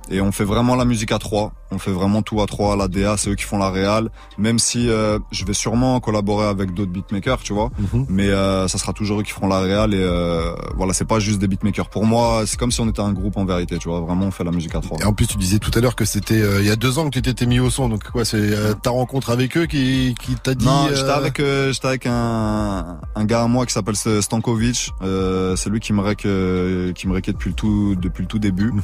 Et 0.10 0.22
on 0.22 0.32
fait 0.32 0.44
vraiment 0.44 0.76
la 0.76 0.86
musique 0.86 1.12
à 1.12 1.20
trois. 1.20 1.54
On 1.76 1.80
fait 1.80 1.92
vraiment 1.92 2.22
tout 2.22 2.42
à 2.42 2.46
trois. 2.46 2.76
La 2.78 2.88
DA, 2.88 3.18
c'est 3.18 3.30
eux 3.30 3.36
qui 3.36 3.44
font 3.44 3.58
la 3.58 3.70
réal. 3.70 4.10
Même 4.38 4.60
si 4.60 4.90
euh, 4.90 5.20
je 5.32 5.44
vais 5.46 5.54
sûrement 5.54 6.00
collaborer 6.00 6.48
avec 6.48 6.74
d'autres 6.74 6.92
beatmakers, 6.92 7.40
tu 7.44 7.54
vois. 7.54 7.70
Mais 8.10 8.30
euh, 8.30 8.68
ça 8.70 8.78
sera 8.78 8.94
toujours 8.94 9.20
eux 9.20 9.24
qui 9.24 9.32
feront 9.32 9.48
la 9.48 9.60
réal. 9.60 9.94
Et 9.94 10.00
euh, 10.02 10.54
voilà, 10.78 10.94
c'est 10.94 11.06
pas 11.06 11.20
juste 11.20 11.40
des 11.40 11.48
beatmakers. 11.48 11.90
Pour 11.90 12.06
moi, 12.06 12.44
c'est 12.46 12.58
comme 12.58 12.72
si 12.72 12.80
on 12.80 12.88
était 12.90 13.02
un 13.02 13.12
groupe 13.12 13.36
en 13.38 13.44
vérité, 13.46 13.78
tu 13.78 13.90
vois. 13.90 14.00
Vraiment, 14.00 14.28
on 14.28 14.32
fait 14.32 14.46
la 14.46 14.52
musique 14.52 14.74
à 14.74 14.80
trois. 14.80 14.98
Et 15.02 15.04
en 15.04 15.12
plus, 15.14 15.28
tu 15.28 15.38
disais 15.38 15.60
tout 15.60 15.72
à 15.76 15.82
l'heure 15.82 15.96
que 15.96 16.06
c'était 16.06 16.42
euh, 16.42 16.62
il 16.62 16.68
y 16.68 16.72
a 16.72 16.78
deux 16.78 16.98
ans 16.98 17.04
que 17.06 17.10
tu 17.10 17.22
t'étais 17.22 17.46
mis 17.46 17.60
au 17.60 17.70
son. 17.70 17.90
Donc 17.90 18.10
quoi, 18.10 18.24
c'est 18.24 18.38
euh, 18.38 18.74
ta 18.74 18.92
rencontre 18.92 19.30
avec 19.32 19.58
eux 19.58 19.66
qui, 19.66 20.16
qui 20.22 20.36
t'a 20.36 20.56
dit 20.56 20.66
Non, 20.66 20.86
euh, 20.88 20.96
j'étais 20.96 21.10
avec 21.10 21.40
euh, 21.42 21.74
j'étais 21.74 21.88
avec 21.88 22.06
un 22.06 22.98
un 23.16 23.26
gars 23.26 23.44
à 23.44 23.48
moi 23.48 23.66
qui 23.66 23.74
s'appelle 23.74 23.96
Stankovic. 23.98 24.92
Euh, 25.02 25.56
c'est 25.58 25.70
lui 25.70 25.80
qui 25.82 25.92
me 25.92 26.02
rec 26.02 26.26
euh, 26.26 26.94
qui 26.94 27.08
me 27.10 27.20
depuis 27.26 27.50
le 27.50 27.56
tout 27.56 27.96
depuis 27.96 28.22
le 28.22 28.28
tout 28.28 28.40
début, 28.40 28.72
Mhm. 28.72 28.84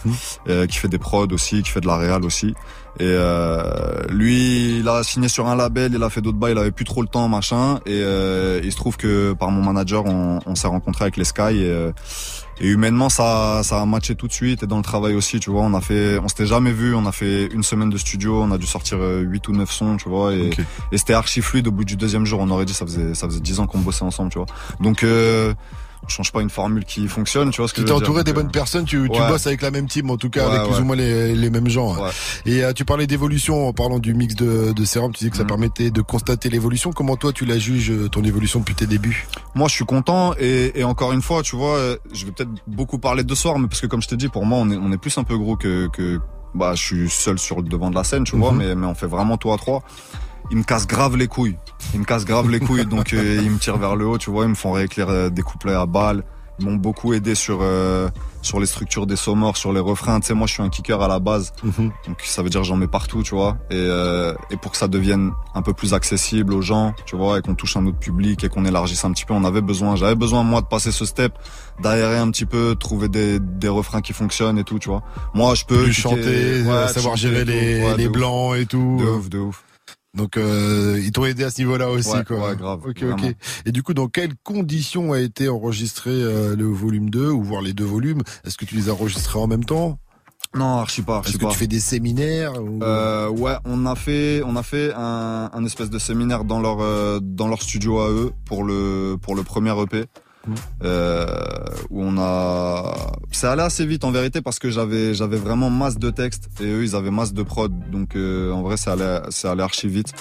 euh, 0.50 0.66
qui 0.68 0.78
fait 0.78 0.88
des 0.88 0.98
prods 0.98 1.28
aussi, 1.32 1.62
qui 1.64 1.70
fait 1.70 1.82
de 1.82 1.88
la 1.88 1.98
réal 1.98 2.24
aussi. 2.26 2.56
Et 3.00 3.04
euh, 3.06 4.04
lui, 4.10 4.80
il 4.80 4.88
a 4.88 5.04
signé 5.04 5.30
sur 5.30 5.48
un 5.48 5.56
label, 5.56 5.94
il 5.96 6.04
a 6.04 6.10
fait 6.10 6.22
d'autres 6.22 6.38
bails, 6.38 6.52
il 6.52 6.58
avait 6.58 6.72
plus 6.72 6.86
trop 6.86 7.02
le 7.02 7.08
temps, 7.08 7.28
machin. 7.28 7.80
Et 7.86 8.02
euh, 8.04 8.60
il 8.64 8.72
se 8.72 8.78
trouve 8.78 8.98
que 8.98 9.34
par 9.34 9.50
mon 9.50 9.64
manager, 9.64 10.06
on, 10.06 10.40
on 10.46 10.56
s'est 10.56 10.68
rencontré 10.68 11.06
avec 11.06 11.18
les 11.18 11.24
Sky 11.24 11.42
et, 11.42 11.70
euh, 11.70 11.92
et 12.60 12.68
humainement, 12.68 13.10
ça, 13.10 13.62
ça 13.64 13.82
a 13.82 13.86
matché 13.86 14.16
tout 14.16 14.28
de 14.28 14.34
suite. 14.34 14.64
Et 14.64 14.68
dans 14.68 14.78
le 14.78 14.84
travail 14.84 15.16
aussi, 15.16 15.40
tu 15.40 15.50
vois, 15.50 15.62
on 15.62 15.74
a 15.74 15.82
fait, 15.82 16.20
on 16.20 16.28
s'était 16.28 16.46
jamais 16.46 16.72
vu. 16.72 16.94
On 16.94 17.06
a 17.08 17.12
fait 17.12 17.48
une 17.48 17.64
semaine 17.64 17.90
de 17.90 17.98
studio, 17.98 18.42
on 18.42 18.52
a 18.52 18.58
dû 18.58 18.68
sortir 18.68 19.00
euh, 19.00 19.22
8 19.22 19.48
ou 19.48 19.54
9 19.54 19.72
sons, 19.72 19.98
tu 19.98 20.10
vois. 20.10 20.36
Et, 20.36 20.52
et 20.92 20.98
c'était 20.98 21.14
archi 21.14 21.42
fluide 21.42 21.68
au 21.68 21.72
bout 21.72 21.86
du 21.86 21.96
deuxième 21.96 22.26
jour. 22.26 22.40
On 22.40 22.50
aurait 22.52 22.66
dit 22.66 22.74
ça 22.74 22.86
faisait 22.86 23.16
ça 23.16 23.28
faisait 23.28 23.40
dix 23.40 23.60
ans 23.60 23.68
qu'on 23.68 23.80
bossait 23.80 24.04
ensemble, 24.04 24.32
tu 24.32 24.38
vois. 24.38 24.48
Donc 24.80 25.04
euh, 25.04 25.54
on 26.04 26.08
change 26.08 26.32
pas 26.32 26.42
une 26.42 26.50
formule 26.50 26.84
qui 26.84 27.08
fonctionne, 27.08 27.52
tu 27.52 27.62
vois 27.62 27.68
ce 27.68 27.74
que 27.74 27.82
t'es 27.82 27.92
entouré 27.92 28.24
des 28.24 28.32
Donc, 28.32 28.40
euh, 28.40 28.44
bonnes 28.44 28.52
personnes, 28.52 28.86
tu, 28.86 29.08
tu 29.12 29.20
ouais. 29.20 29.28
bosses 29.30 29.46
avec 29.48 29.62
la 29.62 29.70
même 29.72 29.88
team, 29.88 30.10
en 30.10 30.18
tout 30.18 30.30
cas 30.30 30.48
Ouais, 30.48 30.56
avec 30.56 30.64
plus 30.68 30.76
ouais. 30.78 30.82
ou 30.82 30.86
moins 30.86 30.96
les, 30.96 31.36
les 31.36 31.50
mêmes 31.52 31.70
gens. 31.70 31.96
Ouais. 31.96 32.10
Et 32.46 32.64
euh, 32.64 32.74
tu 32.74 32.86
parlais 32.86 33.06
d'évolution 33.08 33.68
en 33.68 33.74
parlant 33.74 34.00
du 34.00 34.14
mix 34.14 34.34
de, 34.36 34.72
de 34.74 34.86
sérum, 34.86 35.12
tu 35.14 35.20
disais 35.20 35.30
que 35.30 35.38
ça 35.38 35.44
Mhm. 35.44 35.50
permettait 35.50 35.92
de 35.92 36.02
constater 36.02 36.50
l'évolution. 36.50 36.92
Comment 36.92 37.16
toi 37.18 37.32
tu 37.34 37.46
la 37.46 37.58
juges, 37.60 37.92
euh, 37.92 38.10
ton 38.10 38.24
évolution 38.24 38.60
depuis 38.60 38.76
tes 38.76 38.88
débuts? 38.88 39.28
Moi, 39.54 39.68
je 39.68 39.76
suis 39.76 39.86
content 39.86 40.34
et, 40.40 40.80
et 40.80 40.84
encore 40.84 41.12
une 41.12 41.22
fois, 41.22 41.44
tu 41.44 41.56
vois, 41.56 41.78
je 42.14 42.26
vais 42.26 42.32
peut-être 42.32 42.50
beaucoup 42.68 42.98
parler 42.98 43.24
de 43.24 43.36
soir, 43.36 43.60
mais 43.60 43.68
parce 43.68 43.82
que 43.82 43.88
comme 43.88 44.02
je 44.02 44.08
te 44.08 44.16
dis, 44.16 44.28
pour 44.28 44.46
moi, 44.46 44.58
on 44.60 44.70
est 44.72 44.78
on 44.78 44.92
est 44.92 44.98
plus 44.98 45.18
un 45.18 45.24
peu 45.24 45.38
gros 45.38 45.56
que 45.56 45.88
que 45.94 46.20
bah 46.56 46.74
je 46.76 46.82
suis 46.84 47.10
seul 47.10 47.38
sur 47.40 47.58
le 47.58 47.64
devant 47.70 47.90
de 47.92 47.96
la 47.96 48.04
scène, 48.04 48.24
tu 48.24 48.36
vois, 48.36 48.52
Mhm. 48.52 48.58
mais 48.58 48.76
mais 48.76 48.88
on 48.88 48.96
fait 48.96 49.08
vraiment 49.08 49.38
tout 49.38 49.52
à 49.54 49.58
trois. 49.58 49.84
Ils 50.52 50.58
me 50.58 50.64
cassent 50.64 50.86
grave 50.88 51.18
les 51.18 51.28
couilles. 51.28 51.56
Ils 51.94 52.00
me 52.02 52.06
cassent 52.06 52.26
grave 52.26 52.50
les 52.50 52.60
couilles, 52.60 52.86
donc 52.86 53.14
euh, 53.14 53.40
ils 53.44 53.50
me 53.50 53.58
tirent 53.58 53.78
vers 53.78 53.96
le 53.96 54.06
haut, 54.06 54.18
tu 54.20 54.30
vois, 54.30 54.44
ils 54.44 54.50
me 54.50 54.56
font 54.56 54.72
réécrire 54.74 55.10
euh, 55.10 55.30
des 55.30 55.42
couplets 55.42 55.74
à 55.74 55.86
balles. 55.88 56.24
Ils 56.60 56.66
m'ont 56.66 56.76
beaucoup 56.76 57.14
aidé 57.14 57.34
sur 57.34 57.60
euh, 57.62 58.08
sur 58.44 58.60
les 58.60 58.68
structures 58.68 59.08
des 59.08 59.16
sonores, 59.16 59.58
sur 59.58 59.74
les 59.74 59.80
refrains. 59.80 60.20
Tu 60.20 60.28
sais, 60.28 60.34
moi, 60.36 60.46
je 60.46 60.54
suis 60.54 60.62
un 60.62 60.70
kicker 60.70 61.02
à 61.02 61.08
la 61.08 61.18
base. 61.20 61.54
Donc 61.64 62.22
ça 62.24 62.44
veut 62.44 62.50
dire 62.50 62.64
j'en 62.64 62.76
mets 62.76 62.88
partout, 62.88 63.24
tu 63.24 63.34
vois. 63.34 63.58
Et, 63.72 63.76
euh, 63.78 64.36
et 64.52 64.58
pour 64.58 64.72
que 64.72 64.78
ça 64.78 64.88
devienne 64.88 65.32
un 65.56 65.64
peu 65.64 65.74
plus 65.74 65.96
accessible 65.96 66.54
aux 66.54 66.62
gens, 66.62 66.94
tu 67.08 67.16
vois, 67.16 67.40
et 67.40 67.42
qu'on 67.42 67.56
touche 67.56 67.78
un 67.78 67.86
autre 67.88 67.98
public 67.98 68.44
et 68.44 68.50
qu'on 68.50 68.66
élargisse 68.66 69.04
un 69.06 69.12
petit 69.12 69.26
peu, 69.26 69.34
on 69.34 69.44
avait 69.44 69.62
besoin, 69.62 69.96
j'avais 69.96 70.14
besoin 70.14 70.44
moi 70.44 70.62
de 70.62 70.68
passer 70.68 70.92
ce 70.92 71.06
step, 71.06 71.34
d'aérer 71.82 72.18
un 72.20 72.30
petit 72.30 72.46
peu, 72.46 72.70
de 72.70 72.74
trouver 72.80 73.08
des, 73.08 73.40
des 73.40 73.70
refrains 73.70 74.02
qui 74.02 74.14
fonctionnent 74.14 74.60
et 74.60 74.64
tout, 74.64 74.78
tu 74.78 74.90
vois. 74.90 75.02
Moi 75.34 75.56
je 75.56 75.66
peux 75.66 75.82
Plus 75.84 75.94
kicker- 75.94 76.02
chanter, 76.02 76.62
ouais, 76.64 76.70
euh, 76.70 76.88
savoir 76.90 77.16
gérer 77.16 77.44
les, 77.46 77.84
Ouais, 77.86 77.98
les 77.98 78.10
blancs 78.10 78.56
et 78.58 78.66
tout. 78.68 78.98
De 79.00 79.06
ouf, 79.10 79.30
de 79.30 79.40
ouf. 79.40 79.64
Donc 80.14 80.36
euh, 80.36 81.00
ils 81.02 81.12
t'ont 81.12 81.24
aidé 81.26 81.44
à 81.46 81.50
ce 81.50 81.62
niveau-là 81.62 81.90
aussi, 81.90 82.10
Ouais, 82.10 82.24
quoi. 82.26 82.50
ouais, 82.50 82.56
grave, 82.58 82.82
Ok, 82.86 83.02
vraiment. 83.02 83.16
ok. 83.28 83.36
Et 83.66 83.72
du 83.72 83.82
coup, 83.82 83.94
dans 83.94 84.08
quelles 84.08 84.36
conditions 84.44 85.14
a 85.14 85.20
été 85.22 85.48
enregistré 85.48 86.10
euh, 86.12 86.56
le 86.56 86.66
volume 86.66 87.10
2 87.10 87.30
ou 87.30 87.42
voire 87.44 87.62
les 87.62 87.72
deux 87.74 87.86
volumes? 87.86 88.22
Est-ce 88.46 88.58
que 88.58 88.66
tu 88.66 88.76
les 88.76 88.90
as 88.90 88.94
enregistrés 88.94 89.40
en 89.40 89.48
même 89.48 89.64
temps? 89.64 90.00
Non, 90.54 90.80
archi 90.80 91.02
pas, 91.02 91.18
archi 91.18 91.30
Est-ce 91.30 91.38
que 91.38 91.46
pas. 91.46 91.52
tu 91.52 91.58
fais 91.58 91.68
des 91.68 91.80
séminaires 91.80 92.62
ou- 92.62 92.80
Euh, 92.84 93.30
ouais, 93.30 93.54
on 93.64 93.86
a 93.86 93.96
fait, 93.96 94.42
on 94.46 94.58
a 94.58 94.64
fait 94.64 94.92
un, 94.94 95.50
un 95.54 95.66
espèce 95.66 95.90
de 95.90 95.98
séminaire 95.98 96.44
dans 96.44 96.60
leur 96.60 96.82
euh, 96.82 97.20
dans 97.22 97.48
leur 97.48 97.62
studio 97.62 98.00
à 98.02 98.10
eux 98.10 98.32
pour 98.46 98.66
le 98.66 99.16
pour 99.22 99.34
le 99.36 99.44
premier 99.44 99.72
EP. 99.82 100.06
Euh, 100.84 101.26
où 101.90 102.04
on 102.04 102.18
a, 102.18 103.12
c'est 103.32 103.48
allé 103.48 103.62
assez 103.62 103.86
vite 103.86 104.04
en 104.04 104.12
vérité 104.12 104.42
parce 104.42 104.58
que 104.58 104.72
j'avais 104.72 105.14
j'avais 105.14 105.38
vraiment 105.38 105.70
masse 105.70 106.00
de 106.00 106.10
textes 106.10 106.50
et 106.60 106.66
eux 106.66 106.84
ils 106.84 106.96
avaient 106.96 107.12
masse 107.12 107.34
de 107.34 107.44
prod 107.44 107.72
donc 107.92 108.16
euh, 108.16 108.52
en 108.52 108.64
vrai 108.64 108.76
c'est 108.76 108.90
allé 108.90 109.20
c'est 109.30 109.48
allé 109.48 109.62
archi 109.62 109.88
vite. 109.88 110.14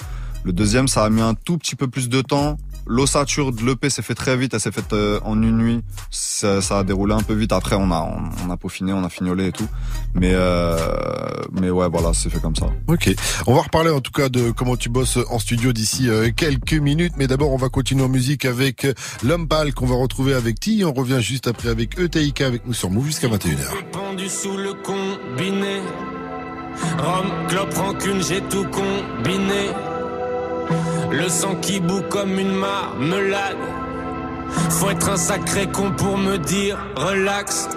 Le 0.43 0.53
deuxième, 0.53 0.87
ça 0.87 1.03
a 1.03 1.09
mis 1.09 1.21
un 1.21 1.35
tout 1.35 1.57
petit 1.57 1.75
peu 1.75 1.87
plus 1.87 2.09
de 2.09 2.21
temps. 2.21 2.57
L'ossature 2.91 3.53
de 3.53 3.65
l'EP 3.65 3.89
s'est 3.89 4.01
fait 4.01 4.15
très 4.15 4.35
vite, 4.35 4.53
elle 4.53 4.59
s'est 4.59 4.73
faite 4.73 4.91
euh, 4.91 5.21
en 5.23 5.41
une 5.41 5.57
nuit. 5.57 5.81
Ça, 6.09 6.61
ça, 6.61 6.79
a 6.79 6.83
déroulé 6.83 7.13
un 7.13 7.21
peu 7.21 7.33
vite. 7.33 7.53
Après, 7.53 7.77
on 7.77 7.89
a, 7.89 8.05
on, 8.45 8.49
a 8.49 8.57
peaufiné, 8.57 8.91
on 8.91 9.05
a 9.05 9.07
fignolé 9.07 9.47
et 9.47 9.51
tout. 9.53 9.67
Mais, 10.13 10.31
euh, 10.33 10.75
mais 11.53 11.69
ouais, 11.69 11.87
voilà, 11.87 12.11
c'est 12.13 12.29
fait 12.29 12.41
comme 12.41 12.57
ça. 12.57 12.65
Ok. 12.87 13.09
On 13.47 13.53
va 13.53 13.61
reparler 13.61 13.91
en 13.91 14.01
tout 14.01 14.11
cas 14.11 14.27
de 14.27 14.51
comment 14.51 14.75
tu 14.75 14.89
bosses 14.89 15.19
en 15.29 15.39
studio 15.39 15.71
d'ici 15.71 16.09
euh, 16.09 16.31
quelques 16.35 16.73
minutes. 16.73 17.13
Mais 17.15 17.27
d'abord, 17.27 17.53
on 17.53 17.57
va 17.57 17.69
continuer 17.69 18.03
en 18.03 18.09
musique 18.09 18.43
avec 18.43 18.85
l'homme 19.23 19.47
pâle 19.47 19.73
qu'on 19.73 19.85
va 19.85 19.95
retrouver 19.95 20.33
avec 20.33 20.59
T. 20.59 20.83
On 20.83 20.91
revient 20.91 21.21
juste 21.21 21.47
après 21.47 21.69
avec 21.69 21.97
ETIK 21.97 22.41
avec 22.41 22.65
nous 22.65 22.73
sur 22.73 22.89
Move 22.89 23.05
jusqu'à 23.05 23.29
21h. 23.29 23.69
Pendu 23.93 24.27
sous 24.27 24.57
le 24.57 24.73
combiné. 24.73 25.79
Rome, 26.97 27.31
clope, 27.47 27.73
rancune, 27.73 28.21
j'ai 28.21 28.41
tout 28.49 28.65
combiné. 28.65 29.90
Le 31.11 31.29
sang 31.29 31.55
qui 31.61 31.79
bout 31.79 32.03
comme 32.09 32.37
une 32.39 32.53
marmelade. 32.53 33.57
Faut 34.69 34.89
être 34.89 35.09
un 35.09 35.17
sacré 35.17 35.67
con 35.67 35.91
pour 35.91 36.17
me 36.17 36.37
dire 36.37 36.77
relax. 36.95 37.69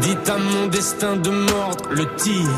Dites 0.00 0.28
à 0.28 0.38
mon 0.38 0.66
destin 0.68 1.16
de 1.16 1.30
mordre 1.30 1.84
le 1.90 2.06
tir. 2.16 2.48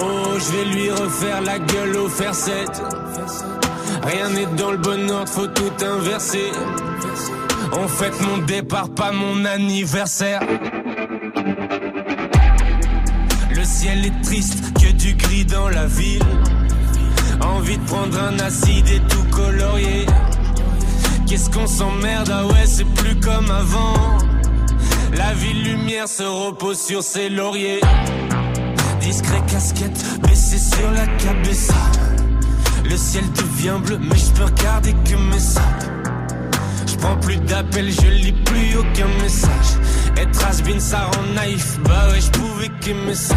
Oh, 0.00 0.38
je 0.38 0.56
vais 0.56 0.64
lui 0.64 0.90
refaire 0.90 1.40
la 1.40 1.58
gueule 1.58 1.96
au 1.96 2.08
fer 2.08 2.34
7. 2.34 2.82
Rien 4.02 4.28
n'est 4.30 4.46
dans 4.56 4.72
le 4.72 4.78
bon 4.78 5.10
ordre, 5.10 5.28
faut 5.28 5.46
tout 5.46 5.72
inverser. 5.84 6.52
On 7.72 7.88
fête 7.88 8.20
mon 8.20 8.38
départ, 8.38 8.88
pas 8.90 9.12
mon 9.12 9.44
anniversaire. 9.44 10.40
Le 13.50 13.64
ciel 13.64 14.06
est 14.06 14.22
triste, 14.22 14.72
que 14.74 14.92
du 14.92 15.14
gris 15.14 15.44
dans 15.44 15.68
la 15.68 15.86
ville. 15.86 16.22
Envie 17.40 17.78
de 17.78 17.84
prendre 17.84 18.18
un 18.20 18.38
acide 18.38 18.88
et 18.88 19.00
tout 19.08 19.24
colorier. 19.30 20.06
Qu'est-ce 21.26 21.50
qu'on 21.50 21.66
s'emmerde, 21.66 22.30
ah 22.32 22.46
ouais, 22.46 22.66
c'est 22.66 22.84
plus 22.84 23.18
comme 23.20 23.50
avant. 23.50 24.18
La 25.16 25.34
ville 25.34 25.62
lumière 25.64 26.08
se 26.08 26.22
repose 26.22 26.78
sur 26.80 27.02
ses 27.02 27.28
lauriers. 27.28 27.80
Discret 29.00 29.42
casquette, 29.50 30.04
baissée 30.22 30.58
sur 30.58 30.90
la 30.90 31.06
cabessa. 31.06 31.74
Le 32.84 32.96
ciel 32.96 33.24
devient 33.32 33.80
bleu, 33.84 33.98
mais 33.98 34.16
je 34.16 34.30
peux 34.32 34.44
regarder 34.44 34.92
que 34.92 35.16
mes 35.16 35.38
sacs. 35.38 35.90
Je 36.86 36.96
prends 36.96 37.16
plus 37.16 37.36
d'appels, 37.36 37.90
je 37.90 38.08
lis 38.08 38.32
plus 38.32 38.76
aucun 38.78 39.08
message. 39.22 39.78
Être 40.16 40.46
has 40.46 40.62
ça 40.78 41.04
rend 41.04 41.34
naïf, 41.34 41.78
bah 41.84 42.08
ouais, 42.10 42.20
je 42.20 42.30
pouvais 42.30 42.70
qu'aimer 42.80 43.14
ça 43.14 43.36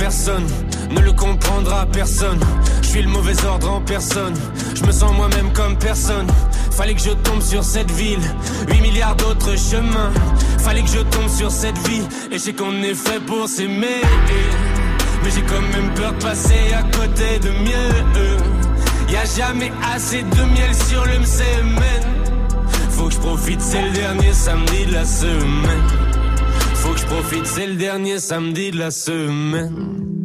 personne 0.00 0.46
ne 0.90 1.00
le 1.00 1.12
comprendra 1.12 1.86
personne. 1.86 2.38
Je 2.82 2.88
suis 2.88 3.02
le 3.02 3.08
mauvais 3.08 3.44
ordre 3.44 3.70
en 3.70 3.80
personne. 3.80 4.34
Je 4.74 4.84
me 4.84 4.92
sens 4.92 5.12
moi-même 5.14 5.52
comme 5.52 5.76
personne. 5.78 6.26
Fallait 6.70 6.94
que 6.94 7.02
je 7.02 7.10
tombe 7.10 7.42
sur 7.42 7.62
cette 7.62 7.90
ville. 7.90 8.20
8 8.68 8.80
milliards 8.80 9.16
d'autres 9.16 9.56
chemins. 9.56 10.10
Fallait 10.58 10.82
que 10.82 10.88
je 10.88 11.00
tombe 11.00 11.28
sur 11.28 11.50
cette 11.50 11.78
vie. 11.88 12.02
Et 12.30 12.34
je 12.34 12.38
sais 12.38 12.52
qu'on 12.52 12.82
est 12.82 12.94
fait 12.94 13.20
pour 13.20 13.48
s'aimer. 13.48 14.02
Mais 15.22 15.30
j'ai 15.30 15.42
quand 15.42 15.60
même 15.60 15.92
peur 15.94 16.12
de 16.12 16.22
passer 16.22 16.72
à 16.74 16.82
côté 16.82 17.38
de 17.40 17.50
mieux. 17.50 18.40
Y 19.10 19.16
a 19.16 19.24
jamais 19.24 19.72
assez 19.92 20.22
de 20.22 20.42
miel 20.54 20.74
sur 20.88 21.04
le 21.04 21.18
MCMN. 21.18 22.20
Faut 22.90 23.06
que 23.06 23.14
je 23.14 23.18
profite, 23.18 23.60
c'est 23.60 23.82
le 23.82 23.90
dernier 23.90 24.32
samedi 24.32 24.86
de 24.86 24.92
la 24.92 25.04
semaine. 25.04 25.88
Faut 26.74 26.92
que 26.92 27.00
je 27.00 27.06
profite, 27.06 27.46
c'est 27.46 27.66
le 27.66 27.74
dernier 27.74 28.18
samedi 28.18 28.70
de 28.70 28.78
la 28.78 28.90
semaine. 28.90 30.19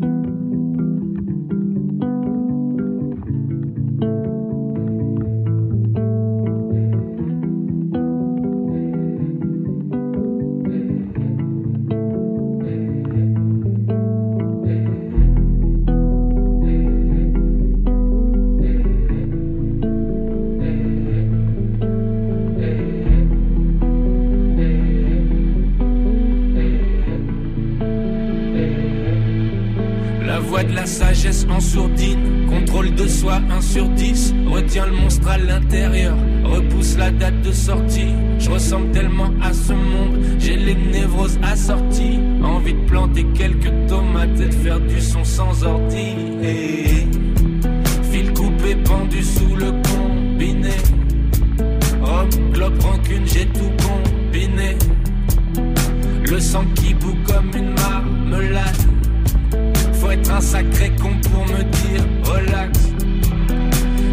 Sacré 60.75 60.91
con 61.01 61.15
pour 61.29 61.45
me 61.45 61.63
dire 61.63 62.03
relax. 62.23 62.79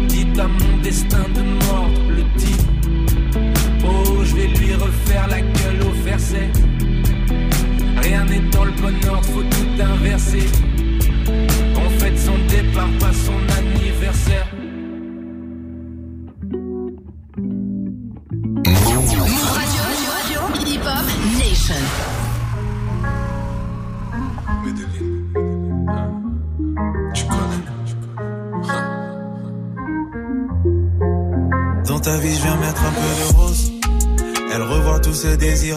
Dites 0.07 0.39
à 0.39 0.47
mon 0.47 0.77
destin 0.81 1.25
de 1.35 1.41
mort 1.65 1.89
le 2.09 2.23
type. 2.39 2.61
Oh, 3.85 4.23
je 4.23 4.35
vais 4.35 4.47
lui 4.47 4.73
refaire 4.73 5.27
la 5.27 5.41
gueule 5.41 5.87
au 5.87 5.91
verset. 6.03 6.49
Rien 8.01 8.25
n'est 8.25 8.49
dans 8.51 8.65
le 8.65 8.71
bon 8.71 8.93
ordre, 9.09 9.25
faut 9.25 9.43
tout 9.43 9.81
inverser. 9.81 10.45
On 11.75 11.89
fête 11.99 12.19
son 12.19 12.37
départ, 12.49 12.89
pas 12.99 13.13
son 13.13 13.39
anniversaire. 13.57 14.52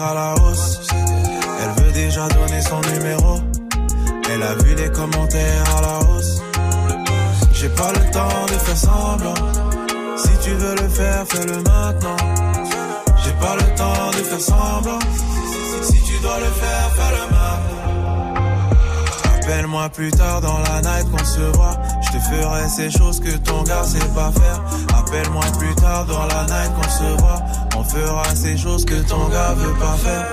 À 0.01 0.13
la 0.13 0.33
hausse. 0.35 0.79
Elle 1.61 1.83
veut 1.83 1.91
déjà 1.91 2.27
donner 2.27 2.61
son 2.61 2.81
numéro. 2.93 3.39
Elle 4.29 4.43
a 4.43 4.53
vu 4.55 4.75
les 4.75 4.91
commentaires 4.91 5.63
à 5.77 5.81
la 5.81 5.99
hausse. 5.99 6.41
J'ai 7.53 7.69
pas 7.69 7.91
le 7.91 8.11
temps 8.11 8.45
de 8.47 8.53
faire 8.53 8.77
semblant. 8.77 9.33
Si 10.17 10.29
tu 10.43 10.51
veux 10.51 10.75
le 10.75 10.87
faire, 10.89 11.25
fais-le 11.27 11.57
maintenant. 11.57 12.17
J'ai 13.23 13.33
pas 13.33 13.55
le 13.55 13.75
temps 13.75 14.11
de 14.11 14.23
faire 14.23 14.41
semblant. 14.41 14.99
Si 15.83 16.01
tu 16.03 16.19
dois 16.21 16.39
le 16.39 16.51
faire, 16.61 16.91
fais-le 16.95 17.23
maintenant. 17.31 17.87
Appelle-moi 19.35 19.89
plus 19.89 20.11
tard 20.11 20.41
dans 20.41 20.59
la 20.59 20.81
night 20.81 21.09
qu'on 21.09 21.23
se 21.23 21.41
voit. 21.55 21.77
Je 22.01 22.17
te 22.17 22.23
ferai 22.23 22.67
ces 22.69 22.89
choses 22.91 23.19
que 23.19 23.35
ton 23.37 23.63
gars 23.63 23.83
sait 23.83 23.99
pas 24.13 24.31
faire. 24.31 24.61
Appelle-moi 24.99 25.45
plus 25.57 25.75
tard 25.75 26.05
dans 26.05 26.25
la 26.25 26.43
night 26.43 26.71
qu'on 26.75 26.89
se 26.89 27.21
voit. 27.21 27.41
On 27.79 27.83
fera 27.83 28.23
ces 28.33 28.57
choses 28.57 28.83
que 28.85 28.95
ton 28.95 29.27
gars 29.29 29.53
veut 29.55 29.73
pas 29.75 29.95
faire. 29.97 30.25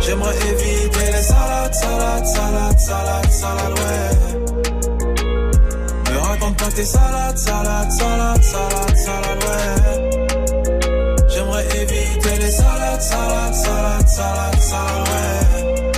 J'aimerais 0.00 0.36
éviter 0.36 1.12
les 1.12 1.22
salades, 1.22 1.72
salades, 1.72 2.26
salades, 2.26 2.80
salades, 2.80 3.30
salades, 3.30 3.78
ouais. 3.78 4.10
Me 6.10 6.18
raconte 6.18 6.56
pas 6.56 6.72
tes 6.74 6.84
salades, 6.84 7.38
salades, 7.38 7.92
salades, 7.92 8.42
salades, 8.42 8.96
salades, 8.96 9.44
ouais. 9.46 9.76
J'aimerais 11.28 11.66
éviter 11.82 12.36
les 12.40 12.50
salades, 12.50 13.02
salades, 13.02 13.54
salades, 13.54 14.08
salades, 14.08 14.60
salades, 14.70 15.08
ouais. 15.12 15.92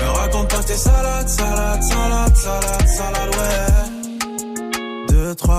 Me 0.00 0.08
raconte 0.18 0.48
pas 0.48 0.62
tes 0.62 0.76
salades, 0.76 1.28
salades, 1.28 1.82
salades, 1.82 2.03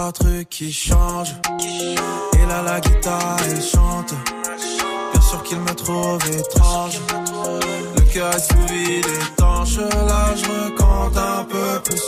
trois 0.06 0.12
trucs 0.12 0.50
qui. 0.50 0.66
Et 0.68 2.46
là, 2.48 2.62
la 2.62 2.80
guitare, 2.80 3.38
elle 3.50 3.62
chante. 3.62 4.14
Bien 5.14 5.22
sûr 5.22 5.44
qu'il 5.44 5.60
me 5.60 5.74
trouve 5.74 6.20
étrange. 6.32 7.00
Le 7.96 8.02
cœur 8.14 8.36
est 8.36 8.40
sous 8.40 8.74
vide, 8.74 9.06
étanche. 9.32 9.78
Là, 9.78 10.36
je 10.36 10.46
me 10.46 10.78
compte 10.78 11.18
un 11.18 11.44
peu 11.46 11.82
plus. 11.84 12.04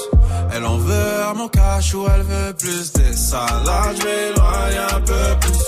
Elle 0.54 0.66
en 0.66 0.78
veut 0.78 1.24
à 1.30 1.34
mon 1.34 1.48
cash 1.48 1.94
ou 1.96 2.06
elle 2.14 2.22
veut 2.22 2.54
plus 2.54 2.92
des 2.94 3.14
salades. 3.14 3.98
Je 4.00 4.06
m'éloigne 4.06 4.96
un 4.96 5.02
peu 5.02 5.28
plus. 5.42 5.60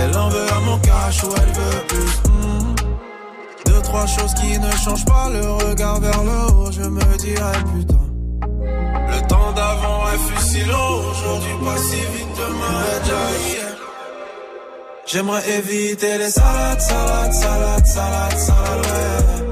Elle 0.00 0.16
en 0.16 0.28
veut 0.30 0.52
à 0.52 0.60
mon 0.60 0.78
cash 0.78 1.22
ou 1.24 1.28
elle 1.36 1.52
veut 1.52 1.86
plus. 1.88 2.30
Hmm. 2.30 2.74
Deux, 3.66 3.82
trois 3.82 4.06
choses 4.06 4.34
qui 4.34 4.58
ne 4.58 4.70
changent 4.84 5.04
pas. 5.04 5.28
Le 5.30 5.48
regard 5.64 6.00
vers 6.00 6.24
le 6.24 6.54
haut, 6.54 6.72
je 6.72 6.82
me 6.82 7.16
dirais 7.18 7.64
putain. 7.76 8.11
Long, 10.66 11.10
aujourd'hui 11.10 11.56
pas 11.64 11.78
si 11.78 11.96
vite, 11.96 12.36
demain. 12.36 12.82
J'aimerais 15.06 15.42
éviter 15.58 16.16
les 16.18 16.30
salades, 16.30 16.80
salades, 16.80 17.34
salades, 17.34 17.86
salades, 17.86 18.38
salades. 18.38 19.42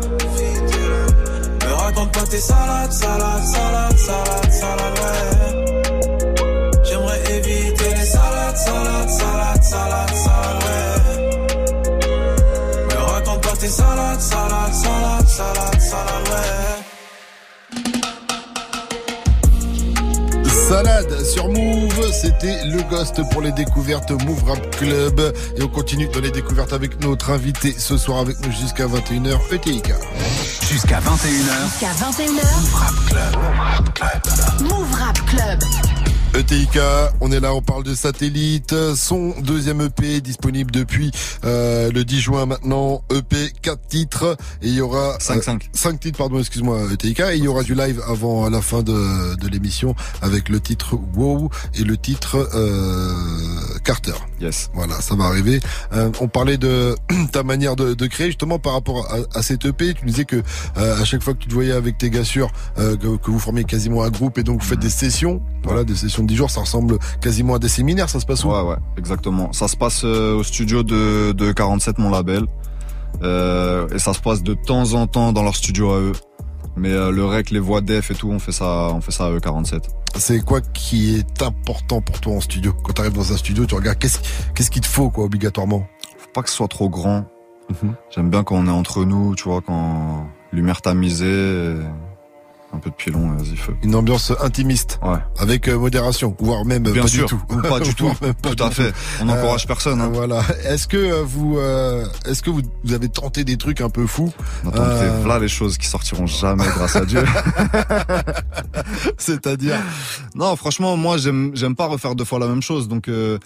Me 1.66 1.72
raconte 1.72 2.12
pas 2.12 2.26
tes 2.30 2.40
salades, 2.40 2.92
salades, 2.92 3.52
salades, 3.52 4.00
salades, 4.06 4.60
salades. 4.60 5.59
Salade 20.70 21.24
sur 21.24 21.48
Move, 21.48 22.12
c'était 22.12 22.64
le 22.64 22.80
Ghost 22.88 23.20
pour 23.32 23.42
les 23.42 23.50
découvertes 23.50 24.12
Move 24.24 24.44
Rap 24.44 24.76
Club. 24.76 25.20
Et 25.56 25.62
on 25.64 25.66
continue 25.66 26.06
dans 26.06 26.20
les 26.20 26.30
découvertes 26.30 26.72
avec 26.72 27.00
notre 27.00 27.30
invité 27.30 27.74
ce 27.76 27.98
soir 27.98 28.20
avec 28.20 28.38
nous 28.46 28.52
jusqu'à 28.52 28.86
21h, 28.86 29.36
ETIK. 29.50 29.92
Jusqu'à 30.70 31.00
21h. 31.00 31.70
Jusqu'à 31.70 31.90
21h. 31.90 32.44
Move 32.60 32.74
Rap 32.74 33.04
Club. 33.08 33.34
Move 33.40 33.58
Rap 33.58 33.94
Club. 33.94 34.70
Move 34.70 34.94
Rap 34.94 35.26
Club. 35.26 35.99
ETIK, 36.34 36.78
on 37.20 37.32
est 37.32 37.40
là, 37.40 37.54
on 37.54 37.60
parle 37.60 37.82
de 37.82 37.94
satellite. 37.94 38.74
Son 38.94 39.34
deuxième 39.40 39.80
EP 39.80 40.20
disponible 40.20 40.70
depuis 40.70 41.10
euh, 41.44 41.90
le 41.90 42.04
10 42.04 42.20
juin 42.20 42.46
maintenant. 42.46 43.02
EP 43.10 43.52
4 43.62 43.80
titres 43.88 44.36
et 44.62 44.68
il 44.68 44.74
y 44.74 44.80
aura 44.80 45.18
5 45.18 45.42
5 45.42 45.70
5 45.72 46.00
titres 46.00 46.18
pardon, 46.18 46.38
excuse-moi 46.38 46.80
ETIK 46.92 47.20
et 47.20 47.36
il 47.36 47.44
y 47.44 47.48
aura 47.48 47.62
du 47.62 47.74
live 47.74 48.00
avant 48.06 48.48
la 48.48 48.62
fin 48.62 48.82
de, 48.82 49.34
de 49.36 49.48
l'émission 49.48 49.94
avec 50.22 50.48
le 50.48 50.60
titre 50.60 50.96
Wow 51.16 51.50
et 51.74 51.82
le 51.82 51.96
titre 51.96 52.48
euh, 52.54 53.12
Carter. 53.82 54.14
Yes. 54.40 54.70
Voilà, 54.74 55.00
ça 55.00 55.14
va 55.14 55.24
arriver. 55.24 55.60
Euh, 55.92 56.10
on 56.20 56.28
parlait 56.28 56.56
de 56.56 56.94
ta 57.32 57.42
manière 57.42 57.76
de, 57.76 57.94
de, 57.94 58.06
créer 58.06 58.28
justement 58.28 58.58
par 58.58 58.72
rapport 58.72 59.06
à, 59.12 59.38
à 59.38 59.42
cette 59.42 59.66
EP. 59.66 59.94
Tu 59.94 60.06
disais 60.06 60.24
que 60.24 60.42
euh, 60.78 61.00
à 61.00 61.04
chaque 61.04 61.22
fois 61.22 61.34
que 61.34 61.38
tu 61.40 61.48
te 61.48 61.54
voyais 61.54 61.72
avec 61.72 61.98
tes 61.98 62.08
gars 62.08 62.24
sûrs, 62.24 62.50
euh, 62.78 62.96
que, 62.96 63.16
que, 63.16 63.30
vous 63.30 63.38
formiez 63.38 63.64
quasiment 63.64 64.02
un 64.02 64.10
groupe 64.10 64.38
et 64.38 64.42
donc 64.42 64.62
vous 64.62 64.66
faites 64.66 64.78
des 64.78 64.90
sessions. 64.90 65.42
Voilà, 65.62 65.84
des 65.84 65.94
sessions 65.94 66.22
de 66.22 66.28
10 66.28 66.36
jours, 66.36 66.50
ça 66.50 66.60
ressemble 66.60 66.98
quasiment 67.20 67.56
à 67.56 67.58
des 67.58 67.68
séminaires. 67.68 68.08
Ça 68.08 68.18
se 68.18 68.26
passe 68.26 68.44
où? 68.44 68.48
Ouais, 68.50 68.62
ouais, 68.62 68.76
exactement. 68.96 69.52
Ça 69.52 69.68
se 69.68 69.76
passe 69.76 70.02
euh, 70.04 70.36
au 70.36 70.42
studio 70.42 70.82
de, 70.82 71.32
de 71.32 71.52
47, 71.52 71.98
mon 71.98 72.10
label. 72.10 72.46
Euh, 73.22 73.88
et 73.94 73.98
ça 73.98 74.14
se 74.14 74.20
passe 74.20 74.42
de 74.42 74.54
temps 74.54 74.94
en 74.94 75.06
temps 75.06 75.32
dans 75.32 75.42
leur 75.42 75.56
studio 75.56 75.92
à 75.92 76.00
eux. 76.00 76.12
Mais 76.76 76.92
euh, 76.92 77.10
le 77.10 77.24
rec, 77.24 77.50
les 77.50 77.58
voix 77.58 77.80
def 77.80 78.10
et 78.10 78.14
tout, 78.14 78.30
on 78.30 78.38
fait 78.38 78.52
ça, 78.52 78.90
on 78.94 79.00
fait 79.00 79.10
ça 79.10 79.26
à 79.26 79.30
eux 79.30 79.40
47. 79.40 79.82
C'est 80.16 80.44
quoi 80.44 80.60
qui 80.60 81.16
est 81.16 81.42
important 81.42 82.00
pour 82.00 82.20
toi 82.20 82.34
en 82.34 82.40
studio 82.40 82.72
Quand 82.72 82.92
tu 82.92 83.00
arrives 83.00 83.14
dans 83.14 83.32
un 83.32 83.36
studio, 83.36 83.64
tu 83.66 83.74
regardes 83.74 83.98
qu'est-ce 83.98 84.18
qu'est-ce 84.54 84.70
qu'il 84.70 84.82
te 84.82 84.86
faut 84.86 85.10
quoi 85.10 85.24
obligatoirement 85.24 85.86
Faut 86.18 86.30
pas 86.34 86.42
que 86.42 86.50
ce 86.50 86.56
soit 86.56 86.68
trop 86.68 86.88
grand. 86.88 87.20
Mm 87.70 87.74
-hmm. 87.74 87.94
J'aime 88.10 88.30
bien 88.30 88.44
quand 88.44 88.56
on 88.56 88.66
est 88.66 88.70
entre 88.82 89.04
nous, 89.04 89.34
tu 89.34 89.44
vois, 89.48 89.60
quand 89.62 90.26
lumière 90.52 90.80
tamisée. 90.82 91.76
Un 92.72 92.78
peu 92.78 92.90
de 92.90 92.94
pilon, 92.94 93.34
vas-y 93.34 93.56
feu. 93.56 93.74
Une 93.82 93.96
ambiance 93.96 94.32
intimiste. 94.40 95.00
Ouais. 95.02 95.18
Avec 95.38 95.66
euh, 95.66 95.76
modération, 95.76 96.36
voire 96.38 96.64
même 96.64 96.84
Bien 96.84 97.02
pas 97.02 97.08
sûr, 97.08 97.26
du 97.26 97.34
tout. 97.34 97.42
Ou 97.50 97.62
pas 97.62 97.80
du 97.80 97.94
tout. 97.96 98.12
pas 98.42 98.54
tout 98.54 98.62
à 98.62 98.70
fait. 98.70 98.92
On 99.20 99.24
n'encourage 99.24 99.64
euh, 99.64 99.66
personne. 99.66 100.00
Hein. 100.00 100.10
Voilà. 100.12 100.42
Est-ce 100.64 100.86
que 100.86 100.96
euh, 100.96 101.22
vous, 101.24 101.58
euh, 101.58 102.06
est-ce 102.26 102.42
que 102.42 102.50
vous, 102.50 102.62
vous, 102.84 102.92
avez 102.92 103.08
tenté 103.08 103.42
des 103.42 103.56
trucs 103.56 103.80
un 103.80 103.90
peu 103.90 104.06
fous 104.06 104.32
voilà 104.62 105.38
les 105.40 105.48
choses 105.48 105.78
qui 105.78 105.86
sortiront 105.86 106.26
jamais 106.26 106.64
grâce 106.64 106.94
à 106.94 107.04
Dieu. 107.04 107.24
C'est-à-dire 109.18 109.78
Non, 110.34 110.54
franchement, 110.54 110.96
moi 110.96 111.16
j'aime, 111.18 111.50
j'aime 111.54 111.74
pas 111.74 111.86
refaire 111.86 112.14
deux 112.14 112.24
fois 112.24 112.38
la 112.38 112.46
même 112.46 112.62
chose. 112.62 112.86
Donc. 112.88 113.08
-huh. 113.08 113.38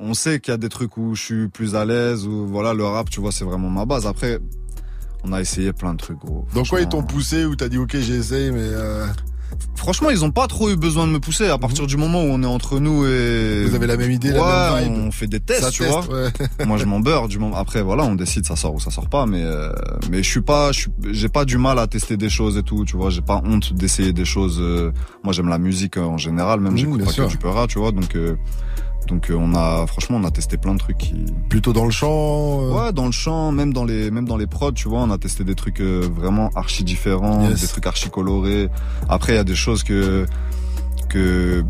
On 0.00 0.14
sait 0.14 0.38
qu'il 0.38 0.52
y 0.52 0.54
a 0.54 0.58
des 0.58 0.68
trucs 0.68 0.96
où 0.96 1.16
je 1.16 1.22
suis 1.22 1.48
plus 1.48 1.74
à 1.74 1.84
l'aise, 1.84 2.24
ou 2.24 2.46
voilà, 2.46 2.72
le 2.72 2.84
rap, 2.84 3.10
tu 3.10 3.20
vois, 3.20 3.32
c'est 3.32 3.44
vraiment 3.44 3.68
ma 3.68 3.84
base. 3.84 4.06
Après, 4.06 4.38
on 5.24 5.32
a 5.32 5.40
essayé 5.40 5.72
plein 5.72 5.94
de 5.94 5.98
trucs, 5.98 6.18
gros. 6.18 6.46
Donc 6.54 6.68
quoi, 6.68 6.80
ils 6.80 6.88
t'ont 6.88 7.02
poussé 7.02 7.44
ou 7.44 7.56
t'as 7.56 7.68
dit 7.68 7.78
ok, 7.78 7.96
j'ai 7.98 8.14
essayé, 8.14 8.50
mais 8.50 8.60
euh... 8.62 9.06
franchement, 9.74 10.10
ils 10.10 10.24
ont 10.24 10.30
pas 10.30 10.46
trop 10.46 10.70
eu 10.70 10.76
besoin 10.76 11.06
de 11.06 11.12
me 11.12 11.20
pousser 11.20 11.48
à 11.48 11.58
partir 11.58 11.84
mmh. 11.84 11.88
du 11.88 11.96
moment 11.96 12.22
où 12.22 12.26
on 12.26 12.42
est 12.42 12.46
entre 12.46 12.78
nous 12.78 13.06
et 13.06 13.64
vous 13.64 13.74
avez 13.74 13.86
la 13.86 13.96
même 13.96 14.10
idée, 14.10 14.30
ouais, 14.30 14.38
la 14.38 14.80
même 14.80 14.94
vibe. 14.94 15.04
On 15.06 15.10
fait 15.10 15.26
des 15.26 15.40
tests, 15.40 15.62
ça 15.62 15.70
tu 15.70 15.82
teste, 15.82 15.92
vois. 15.92 16.24
Ouais. 16.24 16.30
Moi, 16.66 16.76
je 16.76 16.84
m'en 16.84 17.00
beurre 17.00 17.28
du 17.28 17.38
moment. 17.38 17.56
Après, 17.56 17.82
voilà, 17.82 18.04
on 18.04 18.14
décide 18.14 18.46
ça 18.46 18.56
sort 18.56 18.74
ou 18.74 18.80
ça 18.80 18.90
sort 18.90 19.08
pas, 19.08 19.26
mais 19.26 19.42
euh, 19.42 19.72
mais 20.10 20.22
je 20.22 20.30
suis 20.30 20.42
pas, 20.42 20.70
j'ai 21.10 21.28
pas 21.28 21.44
du 21.44 21.58
mal 21.58 21.78
à 21.78 21.86
tester 21.86 22.16
des 22.16 22.30
choses 22.30 22.56
et 22.56 22.62
tout, 22.62 22.84
tu 22.84 22.96
vois. 22.96 23.10
J'ai 23.10 23.22
pas 23.22 23.42
honte 23.44 23.72
d'essayer 23.72 24.12
des 24.12 24.24
choses. 24.24 24.58
Euh... 24.60 24.92
Moi, 25.24 25.32
j'aime 25.32 25.48
la 25.48 25.58
musique 25.58 25.96
euh, 25.96 26.02
en 26.02 26.18
général, 26.18 26.60
même 26.60 26.74
mmh, 26.74 26.76
j'écoute 26.76 27.04
pas 27.04 27.12
sûr. 27.12 27.26
que 27.26 27.30
du 27.30 27.38
peur, 27.38 27.66
tu 27.66 27.78
vois, 27.78 27.92
donc. 27.92 28.14
Euh, 28.14 28.36
donc 29.08 29.30
euh, 29.30 29.36
on 29.38 29.54
a 29.54 29.86
franchement 29.86 30.18
on 30.18 30.24
a 30.24 30.30
testé 30.30 30.56
plein 30.56 30.74
de 30.74 30.78
trucs 30.78 30.98
qui 30.98 31.24
plutôt 31.48 31.72
dans 31.72 31.84
le 31.84 31.90
chant 31.90 32.60
euh... 32.62 32.72
ouais 32.72 32.92
dans 32.92 33.06
le 33.06 33.12
chant 33.12 33.50
même 33.50 33.72
dans 33.72 33.84
les 33.84 34.10
même 34.10 34.26
dans 34.26 34.36
les 34.36 34.46
prods 34.46 34.72
tu 34.72 34.88
vois 34.88 35.00
on 35.00 35.10
a 35.10 35.18
testé 35.18 35.42
des 35.42 35.54
trucs 35.54 35.80
euh, 35.80 36.08
vraiment 36.14 36.50
archi 36.54 36.84
différents 36.84 37.48
yes. 37.48 37.62
des 37.62 37.66
trucs 37.66 37.86
archi 37.86 38.10
colorés 38.10 38.68
après 39.08 39.32
il 39.32 39.36
y 39.36 39.40
a 39.40 39.44
des 39.44 39.56
choses 39.56 39.82
que 39.82 40.26
que 41.08 41.64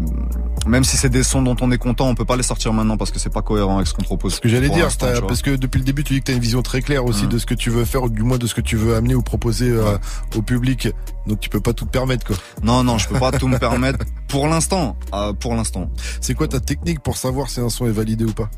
même 0.67 0.85
si 0.85 0.97
c'est 0.97 1.09
des 1.09 1.23
sons 1.23 1.43
dont 1.43 1.57
on 1.61 1.71
est 1.71 1.79
content, 1.79 2.09
on 2.09 2.15
peut 2.15 2.25
pas 2.25 2.37
les 2.37 2.43
sortir 2.43 2.73
maintenant 2.73 2.97
parce 2.97 3.11
que 3.11 3.19
c'est 3.19 3.33
pas 3.33 3.43
cohérent 3.43 3.77
avec 3.77 3.87
ce 3.87 3.95
qu'on 3.95 4.03
propose. 4.03 4.35
Ce 4.35 4.41
que 4.41 4.49
j'allais 4.49 4.69
dire, 4.69 4.89
parce 4.99 5.43
que 5.43 5.57
depuis 5.57 5.79
le 5.79 5.85
début, 5.85 6.05
tu 6.05 6.15
dis 6.15 6.21
que 6.21 6.27
tu 6.27 6.33
as 6.33 6.35
une 6.35 6.41
vision 6.41 6.63
très 6.63 6.83
claire 6.83 7.05
aussi 7.05 7.25
mmh. 7.25 7.29
de 7.29 7.39
ce 7.39 7.47
que 7.47 7.55
tu 7.55 7.71
veux 7.71 7.85
faire, 7.85 8.03
ou 8.03 8.09
du 8.09 8.23
moins 8.23 8.39
de 8.39 8.47
ce 8.47 8.55
que 8.55 8.61
tu 8.61 8.77
veux 8.77 8.95
amener 8.95 9.15
ou 9.15 9.23
proposer 9.23 9.71
euh, 9.71 9.97
au 10.37 10.43
public. 10.43 10.89
Donc 11.27 11.41
tu 11.41 11.49
peux 11.49 11.61
pas 11.61 11.73
tout 11.73 11.85
te 11.85 11.91
permettre, 11.91 12.27
quoi. 12.27 12.37
Non, 12.63 12.85
non, 12.85 12.99
je 12.99 13.09
peux 13.09 13.19
pas 13.19 13.33
tout 13.33 13.49
me 13.49 13.59
permettre 13.59 14.05
pour 14.29 14.49
l'instant. 14.49 14.97
Euh, 15.15 15.33
pour 15.33 15.55
l'instant. 15.55 15.91
C'est 16.21 16.35
quoi 16.35 16.49
ta 16.49 16.61
technique 16.61 17.01
pour 17.01 17.17
savoir 17.17 17.51
si 17.51 17.61
un 17.61 17.69
son 17.71 17.87
est 17.87 17.93
validé 17.93 18.25
ou 18.25 18.33
pas? 18.33 18.51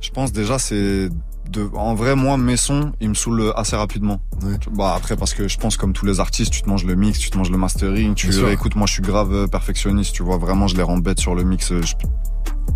Je 0.00 0.10
pense 0.10 0.32
déjà 0.32 0.58
c'est 0.58 1.08
de, 1.50 1.68
en 1.74 1.94
vrai, 1.94 2.16
moi, 2.16 2.36
mes 2.36 2.56
sons, 2.56 2.92
ils 3.00 3.08
me 3.08 3.14
saoulent 3.14 3.52
assez 3.56 3.76
rapidement. 3.76 4.20
Ouais. 4.42 4.56
Bah 4.72 4.94
après, 4.96 5.16
parce 5.16 5.34
que 5.34 5.48
je 5.48 5.58
pense 5.58 5.76
comme 5.76 5.92
tous 5.92 6.06
les 6.06 6.20
artistes, 6.20 6.52
tu 6.52 6.62
te 6.62 6.68
manges 6.68 6.84
le 6.84 6.94
mix, 6.94 7.18
tu 7.18 7.30
te 7.30 7.38
manges 7.38 7.50
le 7.50 7.58
mastering, 7.58 8.14
tu 8.14 8.30
écoute, 8.50 8.76
moi, 8.76 8.86
je 8.86 8.94
suis 8.94 9.02
grave 9.02 9.48
perfectionniste, 9.48 10.14
tu 10.14 10.22
vois, 10.22 10.38
vraiment, 10.38 10.66
je 10.66 10.76
les 10.76 10.82
rends 10.82 10.98
bêtes 10.98 11.20
sur 11.20 11.34
le 11.34 11.44
mix. 11.44 11.72
Je 11.72 11.94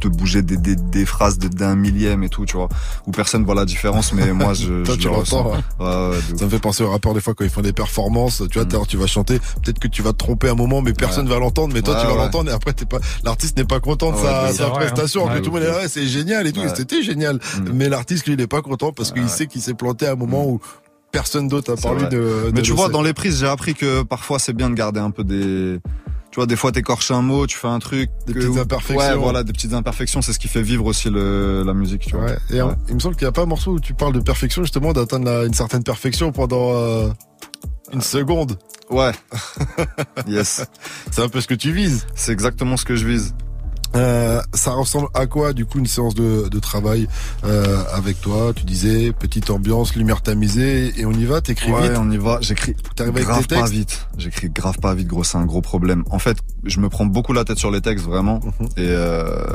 te 0.01 0.09
bouger 0.09 0.42
des, 0.42 0.57
des, 0.57 0.77
des 0.77 1.07
phrases 1.07 1.38
d'un 1.38 1.77
millième 1.77 2.22
et 2.22 2.29
tout, 2.29 2.46
tu 2.46 2.57
vois, 2.57 2.68
où 3.07 3.11
personne 3.11 3.44
voit 3.44 3.55
la 3.55 3.64
différence, 3.64 4.12
mais 4.12 4.33
moi, 4.33 4.55
je, 4.55 4.83
Toi, 4.85 4.94
je 4.94 5.01
tu 5.01 5.09
le 5.09 5.14
ressens. 5.14 5.42
ressens. 5.42 5.62
Ouais, 5.81 6.16
ouais, 6.16 6.37
ça 6.37 6.44
me 6.44 6.51
fait 6.51 6.59
penser 6.59 6.83
aux 6.83 6.90
rappeurs 6.90 7.14
des 7.14 7.20
fois 7.20 7.35
quand 7.35 7.44
ils 7.44 7.51
font 7.51 7.62
des 7.62 7.72
performances, 7.72 8.42
tu 8.51 8.59
vois, 8.59 8.66
mm. 8.66 8.87
tu 8.87 8.96
vas 8.96 9.07
chanter, 9.07 9.38
peut-être 9.62 9.79
que 9.79 9.88
tu 9.88 10.03
vas 10.03 10.12
te 10.12 10.18
tromper 10.18 10.48
un 10.48 10.55
moment, 10.55 10.83
mais 10.83 10.92
personne 10.92 11.29
va 11.29 11.38
l'entendre, 11.38 11.74
mais 11.74 11.83
toi, 11.83 11.96
tu 12.01 12.07
vas 12.07 12.14
l'entendre 12.14 12.51
et 12.51 12.55
après, 12.55 12.72
t'es 12.72 12.87
pas, 12.87 12.98
l'artiste 13.24 13.57
n'est 13.57 13.64
pas 13.64 13.81
content 13.81 14.12
de 14.12 14.16
sa, 14.16 14.53
sa 14.53 14.68
vrai, 14.68 14.87
prestation, 14.87 15.29
hein. 15.29 15.35
que 15.35 15.38
tout 15.40 15.51
le 15.51 15.61
monde 15.61 15.68
est 15.68 15.72
là, 15.72 15.88
c'est 15.88 16.07
génial 16.07 16.46
et 16.46 16.53
tout, 16.53 16.62
c'était 16.74 17.03
génial. 17.03 17.37
Mm. 17.37 17.70
Mais 17.72 17.88
l'artiste, 17.88 18.27
lui, 18.27 18.35
il 18.35 18.40
est 18.40 18.46
pas 18.46 18.62
content 18.62 18.92
parce 18.92 19.12
qu'il 19.12 19.29
sait 19.29 19.46
qu'il 19.46 19.62
s'est 19.62 19.74
planté 19.74 20.07
à 20.07 20.12
un 20.12 20.16
moment 20.16 20.46
où 20.46 20.61
personne 21.11 21.48
d'autre 21.48 21.72
a 21.72 21.77
parlé 21.77 22.05
de, 22.05 22.11
de, 22.11 22.53
Mais 22.55 22.62
tu 22.62 22.72
vois, 22.72 22.88
dans 22.88 23.03
les 23.03 23.14
prises, 23.14 23.40
j'ai 23.40 23.46
appris 23.46 23.74
que 23.74 24.03
parfois 24.03 24.38
c'est 24.38 24.53
bien 24.53 24.70
de 24.70 24.74
garder 24.74 25.01
un 25.01 25.11
peu 25.11 25.24
des, 25.24 25.81
vois, 26.38 26.46
des 26.46 26.57
fois 26.57 26.72
t'écorches 26.72 27.11
un 27.11 27.22
mot, 27.22 27.46
tu 27.46 27.57
fais 27.57 27.68
un 27.68 27.79
truc, 27.79 28.11
des 28.27 28.33
que, 28.33 28.38
petites 28.38 28.59
imperfections. 28.59 28.96
Ouais, 28.96 29.16
voilà, 29.16 29.42
des 29.42 29.53
petites 29.53 29.74
imperfections, 29.74 30.22
c'est 30.22 30.33
ce 30.33 30.38
qui 30.38 30.48
fait 30.48 30.62
vivre 30.62 30.87
aussi 30.87 31.11
le, 31.11 31.62
la 31.64 31.74
musique, 31.74 32.03
tu 32.07 32.16
vois. 32.16 32.27
Ouais. 32.27 32.38
Et 32.51 32.62
ouais. 32.62 32.72
il 32.88 32.94
me 32.94 33.01
semble 33.01 33.16
qu'il 33.16 33.24
n'y 33.24 33.31
a 33.31 33.33
pas 33.33 33.42
un 33.42 33.46
morceau 33.46 33.72
où 33.72 33.81
tu 33.81 33.94
parles 33.94 34.12
de 34.12 34.20
perfection, 34.20 34.62
justement, 34.62 34.92
d'atteindre 34.92 35.44
une 35.44 35.55
certaine 35.55 35.83
perfection 35.83 36.33
pendant 36.33 36.72
euh, 36.72 37.09
une 37.92 38.01
seconde. 38.01 38.59
Ouais. 38.90 39.12
yes. 40.27 40.66
C'est 41.11 41.22
un 41.22 41.29
peu 41.29 41.40
ce 41.40 41.46
que 41.46 41.55
tu 41.55 41.72
vises. 41.72 42.07
C'est 42.14 42.33
exactement 42.33 42.77
ce 42.77 42.85
que 42.85 42.96
je 42.96 43.07
vise. 43.07 43.35
Euh, 43.94 44.40
ça 44.55 44.72
ressemble 44.72 45.09
à 45.14 45.27
quoi 45.27 45.53
du 45.53 45.64
coup 45.64 45.79
une 45.79 45.87
séance 45.87 46.14
de, 46.14 46.48
de 46.48 46.59
travail 46.59 47.09
euh, 47.44 47.83
avec 47.92 48.20
toi? 48.20 48.53
Tu 48.55 48.64
disais 48.64 49.12
petite 49.12 49.51
ambiance, 49.51 49.94
lumière 49.94 50.22
tamisée 50.22 50.98
et 50.98 51.07
on 51.07 51.12
y 51.12 51.24
va? 51.24 51.40
T'écris 51.40 51.72
ouais, 51.72 51.88
vite? 51.88 51.98
on 51.98 52.11
y 52.11 52.16
va. 52.16 52.38
J'écris 52.40 52.74
grave 52.96 53.09
avec 53.09 53.48
pas 53.48 53.66
vite. 53.66 54.09
J'écris 54.16 54.51
grave 54.51 54.79
pas 54.79 54.94
vite, 54.94 55.09
gros. 55.09 55.24
C'est 55.24 55.38
un 55.38 55.46
gros 55.46 55.62
problème. 55.62 56.05
En 56.11 56.18
fait, 56.18 56.38
je 56.64 56.81
me 56.81 56.88
prends 56.88 57.07
beaucoup 57.07 57.33
la 57.33 57.44
tête 57.44 57.59
sur 57.59 57.70
les 57.70 57.81
textes 57.81 58.05
vraiment. 58.05 58.40
Mhm. 58.61 58.66
Et 58.77 58.88
euh, 58.88 59.46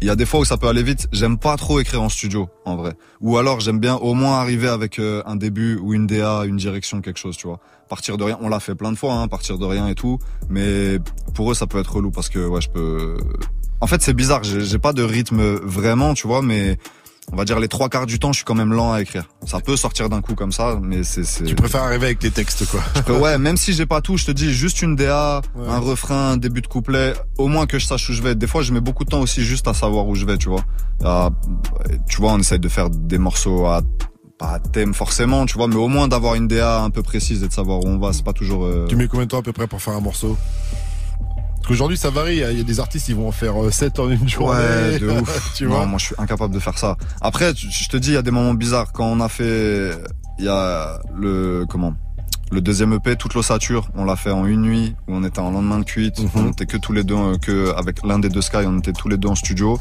il 0.00 0.06
y 0.06 0.10
a 0.10 0.16
des 0.16 0.26
fois 0.26 0.40
où 0.40 0.44
ça 0.44 0.56
peut 0.56 0.68
aller 0.68 0.82
vite. 0.82 1.08
J'aime 1.12 1.38
pas 1.38 1.56
trop 1.56 1.80
écrire 1.80 2.02
en 2.02 2.08
studio, 2.08 2.48
en 2.64 2.76
vrai. 2.76 2.94
Ou 3.20 3.36
alors 3.36 3.60
j'aime 3.60 3.80
bien 3.80 3.96
au 3.96 4.14
moins 4.14 4.38
arriver 4.38 4.68
avec 4.68 4.98
euh, 4.98 5.22
un 5.26 5.36
début 5.36 5.76
ou 5.76 5.92
une 5.92 6.06
DA, 6.06 6.44
une 6.44 6.56
direction, 6.56 7.00
quelque 7.00 7.18
chose, 7.18 7.36
tu 7.36 7.48
vois. 7.48 7.58
Partir 7.88 8.16
de 8.16 8.24
rien, 8.24 8.38
on 8.40 8.48
l'a 8.48 8.60
fait 8.60 8.74
plein 8.74 8.92
de 8.92 8.96
fois, 8.96 9.14
hein, 9.14 9.28
partir 9.28 9.58
de 9.58 9.64
rien 9.64 9.88
et 9.88 9.94
tout. 9.94 10.18
Mais 10.48 10.98
pour 11.34 11.50
eux, 11.50 11.54
ça 11.54 11.66
peut 11.66 11.78
être 11.78 11.96
relou 11.96 12.10
parce 12.10 12.28
que 12.28 12.46
ouais, 12.46 12.60
je 12.60 12.70
peux. 12.70 13.16
En 13.80 13.86
fait, 13.86 14.02
c'est 14.02 14.14
bizarre. 14.14 14.42
J'ai 14.44 14.78
pas 14.78 14.92
de 14.92 15.02
rythme 15.02 15.42
vraiment, 15.62 16.14
tu 16.14 16.26
vois, 16.26 16.42
mais 16.42 16.78
on 17.32 17.36
va 17.36 17.44
dire 17.44 17.60
les 17.60 17.68
trois 17.68 17.88
quarts 17.88 18.06
du 18.06 18.18
temps, 18.18 18.32
je 18.32 18.38
suis 18.38 18.44
quand 18.44 18.54
même 18.54 18.72
lent 18.72 18.92
à 18.92 19.00
écrire. 19.02 19.24
Ça 19.46 19.60
peut 19.60 19.76
sortir 19.76 20.08
d'un 20.08 20.20
coup 20.20 20.34
comme 20.34 20.50
ça, 20.50 20.78
mais 20.82 21.02
c'est. 21.04 21.44
Tu 21.44 21.54
préfères 21.54 21.82
arriver 21.82 22.06
avec 22.06 22.18
tes 22.18 22.30
textes, 22.30 22.64
quoi. 22.66 22.80
ouais, 23.18 23.38
même 23.38 23.56
si 23.56 23.72
j'ai 23.74 23.86
pas 23.86 24.00
tout, 24.00 24.16
je 24.16 24.24
te 24.26 24.30
dis 24.32 24.52
juste 24.52 24.82
une 24.82 24.96
DA, 24.96 25.42
Ouais. 25.54 25.68
un 25.68 25.78
refrain, 25.78 26.32
un 26.32 26.36
début 26.38 26.60
de 26.62 26.66
couplet, 26.66 27.12
au 27.36 27.46
moins 27.48 27.66
que 27.66 27.78
je 27.78 27.86
sache 27.86 28.08
où 28.10 28.12
je 28.14 28.22
vais. 28.22 28.34
Des 28.34 28.46
fois, 28.46 28.62
je 28.62 28.72
mets 28.72 28.80
beaucoup 28.80 29.04
de 29.04 29.10
temps 29.10 29.20
aussi 29.20 29.44
juste 29.44 29.68
à 29.68 29.74
savoir 29.74 30.06
où 30.08 30.14
je 30.14 30.24
vais, 30.26 30.38
tu 30.38 30.48
vois. 30.48 30.64
Ah, 31.04 31.30
tu 32.08 32.16
vois, 32.20 32.32
on 32.32 32.38
essaye 32.38 32.58
de 32.58 32.68
faire 32.68 32.90
des 32.90 33.18
morceaux 33.18 33.66
à 33.66 33.82
pas 34.38 34.52
à 34.54 34.58
thème 34.60 34.94
forcément, 34.94 35.46
tu 35.46 35.56
vois, 35.56 35.66
mais 35.66 35.74
au 35.76 35.88
moins 35.88 36.06
d'avoir 36.08 36.34
une 36.36 36.46
DA 36.46 36.80
un 36.82 36.90
peu 36.90 37.02
précise 37.02 37.42
et 37.42 37.48
de 37.48 37.52
savoir 37.52 37.80
où 37.80 37.88
on 37.88 37.98
va. 37.98 38.12
C'est 38.12 38.24
pas 38.24 38.32
toujours. 38.32 38.64
euh, 38.64 38.86
Tu 38.88 38.94
mets 38.96 39.08
combien 39.08 39.26
de 39.26 39.30
temps 39.30 39.40
à 39.40 39.42
peu 39.42 39.52
près 39.52 39.66
pour 39.66 39.82
faire 39.82 39.94
un 39.94 40.00
morceau? 40.00 40.36
Qu'aujourd'hui 41.68 41.96
ça 41.98 42.10
varie. 42.10 42.36
Il 42.38 42.58
y 42.58 42.60
a 42.60 42.64
des 42.64 42.80
artistes, 42.80 43.08
ils 43.08 43.14
vont 43.14 43.28
en 43.28 43.32
faire 43.32 43.54
7 43.70 43.98
en 44.00 44.10
une 44.10 44.28
journée. 44.28 44.58
Ouais, 44.58 44.98
de 44.98 45.08
ouf. 45.20 45.52
tu 45.54 45.66
vois. 45.66 45.86
moi 45.86 45.98
je 45.98 46.06
suis 46.06 46.14
incapable 46.18 46.54
de 46.54 46.58
faire 46.58 46.78
ça. 46.78 46.96
Après, 47.20 47.52
je 47.54 47.88
te 47.88 47.96
dis, 47.96 48.08
il 48.10 48.14
y 48.14 48.16
a 48.16 48.22
des 48.22 48.30
moments 48.30 48.54
bizarres. 48.54 48.92
Quand 48.92 49.06
on 49.06 49.20
a 49.20 49.28
fait, 49.28 49.90
il 50.38 50.44
y 50.44 50.48
a 50.48 50.98
le, 51.14 51.66
comment? 51.68 51.94
Le 52.50 52.62
deuxième 52.62 52.94
EP, 52.94 53.14
toute 53.16 53.34
l'ossature, 53.34 53.90
on 53.94 54.06
l'a 54.06 54.16
fait 54.16 54.30
en 54.30 54.46
une 54.46 54.62
nuit 54.62 54.96
où 55.06 55.14
on 55.14 55.22
était 55.22 55.38
en 55.40 55.50
lendemain 55.50 55.80
de 55.80 55.84
cuite. 55.84 56.18
Mhm. 56.18 56.30
On 56.34 56.50
était 56.50 56.64
que 56.64 56.78
tous 56.78 56.94
les 56.94 57.04
deux, 57.04 57.14
euh, 57.14 57.36
que 57.36 57.74
avec 57.76 58.02
l'un 58.06 58.18
des 58.18 58.30
deux 58.30 58.40
Sky, 58.40 58.64
on 58.64 58.78
était 58.78 58.94
tous 58.94 59.08
les 59.08 59.18
deux 59.18 59.28
en 59.28 59.34
studio. 59.34 59.78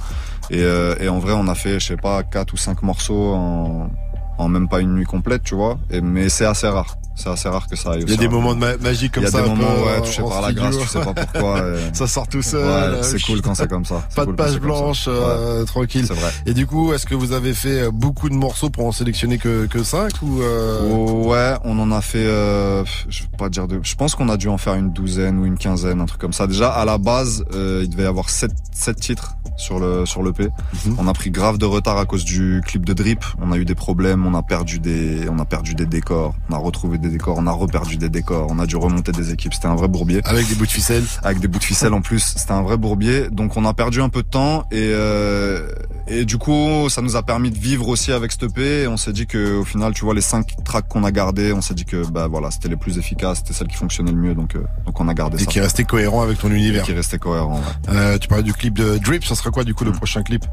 Et, 0.49 0.61
euh, 0.63 0.93
et 0.99 1.07
en 1.07 1.19
vrai, 1.19 1.31
on 1.33 1.47
a 1.47 1.55
fait, 1.55 1.79
je 1.79 1.87
sais 1.87 1.95
pas, 1.97 2.23
quatre 2.23 2.53
ou 2.53 2.57
cinq 2.57 2.81
morceaux 2.83 3.33
en, 3.33 3.89
en 4.37 4.49
même 4.49 4.67
pas 4.67 4.81
une 4.81 4.95
nuit 4.95 5.05
complète, 5.05 5.43
tu 5.43 5.55
vois. 5.55 5.79
Et, 5.89 6.01
mais 6.01 6.27
c'est 6.27 6.45
assez 6.45 6.67
rare. 6.67 6.97
C'est 7.17 7.29
assez 7.29 7.49
rare 7.49 7.67
que 7.67 7.75
ça 7.75 7.89
arrive. 7.89 8.03
Il 8.07 8.11
y 8.11 8.13
a 8.13 8.17
des 8.17 8.27
moments 8.27 8.53
de 8.53 8.59
magie 8.59 9.09
comme 9.09 9.25
ça. 9.25 9.39
Il 9.39 9.47
y 9.47 9.49
a 9.49 9.49
des 9.49 9.49
moments, 9.49 9.83
ouais, 9.85 10.01
touchés 10.01 10.21
par 10.21 10.41
la 10.41 10.53
grâce, 10.53 10.77
tu 10.77 10.87
sais 10.87 10.99
pas 10.99 11.13
pourquoi. 11.13 11.63
ça 11.93 12.07
sort 12.07 12.27
tout 12.27 12.43
seul. 12.43 12.93
Ouais, 12.93 13.01
c'est 13.01 13.21
cool 13.21 13.41
quand 13.41 13.55
c'est 13.55 13.67
comme 13.67 13.85
ça. 13.85 14.03
Pas 14.15 14.25
de 14.25 14.31
page 14.31 14.59
blanche, 14.59 15.05
euh, 15.07 15.65
tranquille. 15.65 16.05
C'est 16.07 16.13
vrai. 16.13 16.31
Et 16.45 16.53
du 16.53 16.67
coup, 16.67 16.93
est-ce 16.93 17.05
que 17.05 17.15
vous 17.15 17.33
avez 17.33 17.53
fait 17.53 17.81
euh, 17.81 17.91
beaucoup 17.91 18.29
de 18.29 18.35
morceaux 18.35 18.69
pour 18.69 18.85
en 18.85 18.91
sélectionner 18.91 19.39
que 19.39 19.65
que 19.65 19.83
cinq 19.83 20.11
ou 20.21 20.41
euh... 20.41 20.81
Ouais, 20.81 21.55
on 21.63 21.79
en 21.79 21.91
a 21.91 22.01
fait. 22.01 22.25
Euh, 22.25 22.83
je 23.09 23.23
vais 23.23 23.29
pas 23.37 23.49
dire 23.49 23.67
de. 23.67 23.79
Je 23.81 23.95
pense 23.95 24.15
qu'on 24.15 24.29
a 24.29 24.37
dû 24.37 24.47
en 24.47 24.57
faire 24.57 24.75
une 24.75 24.91
douzaine 24.91 25.39
ou 25.39 25.45
une 25.45 25.57
quinzaine, 25.57 26.01
un 26.01 26.05
truc 26.05 26.21
comme 26.21 26.33
ça. 26.33 26.47
Déjà 26.47 26.69
à 26.69 26.85
la 26.85 26.97
base, 26.97 27.43
euh, 27.53 27.81
il 27.83 27.89
devait 27.89 28.03
y 28.03 28.07
avoir 28.07 28.29
sept 28.29 28.51
sept 28.71 28.99
titres 28.99 29.35
sur 29.57 29.79
le 29.79 30.05
sur 30.05 30.21
le 30.21 30.33
P. 30.33 30.49
Mhm. 30.85 30.97
On 30.99 31.07
a 31.07 31.13
pris 31.13 31.31
grave 31.31 31.57
de 31.57 31.65
retard 31.65 31.97
à 31.97 32.05
cause 32.05 32.23
du 32.23 32.61
clip 32.65 32.85
de 32.85 32.93
Drip. 32.93 33.23
On 33.41 33.51
a 33.51 33.57
eu 33.57 33.65
des 33.65 33.75
problèmes, 33.75 34.25
on 34.25 34.33
a 34.35 34.43
perdu 34.43 34.79
des 34.79 35.27
on 35.29 35.39
a 35.39 35.45
perdu 35.45 35.75
des 35.75 35.85
décors, 35.85 36.35
on 36.49 36.53
a 36.53 36.57
retrouvé 36.57 36.97
des 36.97 37.06
décors, 37.09 37.37
on 37.37 37.47
a 37.47 37.51
reperdu 37.51 37.97
des 37.97 38.09
décors, 38.09 38.47
on 38.49 38.59
a 38.59 38.65
dû 38.65 38.75
remonter 38.75 39.11
des 39.11 39.31
équipes. 39.31 39.53
C'était 39.53 39.67
un 39.67 39.75
vrai 39.75 39.87
bourbier. 39.87 40.21
Avec 40.25 40.47
des 40.47 40.55
bouts 40.55 40.65
de 40.65 40.71
ficelle. 40.71 41.03
Avec 41.23 41.39
des 41.39 41.47
bouts 41.47 41.59
de 41.59 41.63
ficelle 41.63 41.93
en 41.93 42.01
plus. 42.01 42.33
C'était 42.37 42.51
un 42.51 42.61
vrai 42.61 42.77
bourbier. 42.77 43.29
Donc 43.29 43.57
on 43.57 43.65
a 43.65 43.73
perdu 43.73 44.01
un 44.01 44.09
peu 44.09 44.23
de 44.23 44.27
temps 44.27 44.63
et 44.71 44.91
euh, 44.91 45.67
et 46.07 46.25
du 46.25 46.37
coup 46.37 46.89
ça 46.89 47.01
nous 47.01 47.15
a 47.15 47.23
permis 47.23 47.51
de 47.51 47.57
vivre 47.57 47.87
aussi 47.87 48.11
avec 48.11 48.31
ce 48.31 48.45
P. 48.45 48.83
Et 48.83 48.87
on 48.87 48.97
s'est 48.97 49.13
dit 49.13 49.27
que 49.27 49.57
au 49.57 49.63
final 49.63 49.93
tu 49.93 50.05
vois 50.05 50.13
les 50.13 50.21
cinq 50.21 50.47
tracks 50.63 50.87
qu'on 50.87 51.03
a 51.03 51.11
gardés, 51.11 51.53
on 51.53 51.61
s'est 51.61 51.73
dit 51.73 51.85
que 51.85 52.05
bah 52.07 52.27
voilà 52.27 52.51
c'était 52.51 52.69
les 52.69 52.75
plus 52.75 52.97
efficaces, 52.97 53.39
c'était 53.39 53.53
celles 53.53 53.67
qui 53.67 53.77
fonctionnaient 53.77 54.11
le 54.11 54.17
mieux 54.17 54.35
donc 54.35 54.55
euh, 54.55 54.63
donc 54.85 54.99
on 54.99 55.07
a 55.07 55.13
gardé 55.13 55.37
et 55.37 55.45
ça. 55.45 55.51
qui 55.51 55.59
restait 55.59 55.83
cohérent 55.83 56.21
avec 56.21 56.37
ton 56.39 56.51
univers. 56.51 56.83
Et 56.83 56.85
qui 56.85 56.93
restait 56.93 57.19
cohérent. 57.19 57.57
Ouais. 57.57 57.93
Euh, 57.95 58.17
tu 58.17 58.27
parlais 58.27 58.43
du 58.43 58.53
clip 58.53 58.73
de 58.73 58.97
Drip, 58.97 59.23
ça 59.25 59.35
sera 59.35 59.51
quoi 59.51 59.63
du 59.63 59.73
coup 59.73 59.83
le 59.83 59.91
mm. 59.91 59.97
prochain 59.97 60.23
clip? 60.23 60.45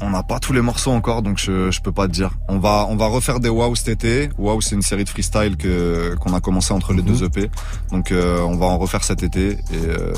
On 0.00 0.10
n'a 0.10 0.22
pas 0.22 0.38
tous 0.38 0.52
les 0.52 0.60
morceaux 0.60 0.90
encore, 0.90 1.22
donc 1.22 1.38
je, 1.38 1.70
je 1.70 1.80
peux 1.80 1.92
pas 1.92 2.06
te 2.06 2.12
dire. 2.12 2.30
On 2.48 2.58
va, 2.58 2.86
on 2.88 2.96
va 2.96 3.06
refaire 3.06 3.40
des 3.40 3.48
Wow 3.48 3.74
cet 3.74 3.88
été. 3.88 4.30
Wow, 4.38 4.60
c'est 4.60 4.74
une 4.74 4.82
série 4.82 5.04
de 5.04 5.08
freestyle 5.08 5.56
que 5.56 6.14
qu'on 6.16 6.34
a 6.34 6.40
commencé 6.40 6.72
entre 6.72 6.92
les 6.92 7.02
deux 7.02 7.20
mhm. 7.20 7.24
EP. 7.24 7.50
Donc 7.90 8.10
euh, 8.10 8.40
on 8.40 8.56
va 8.56 8.66
en 8.66 8.78
refaire 8.78 9.04
cet 9.04 9.22
été 9.22 9.52
et, 9.52 9.58
euh, 9.74 10.12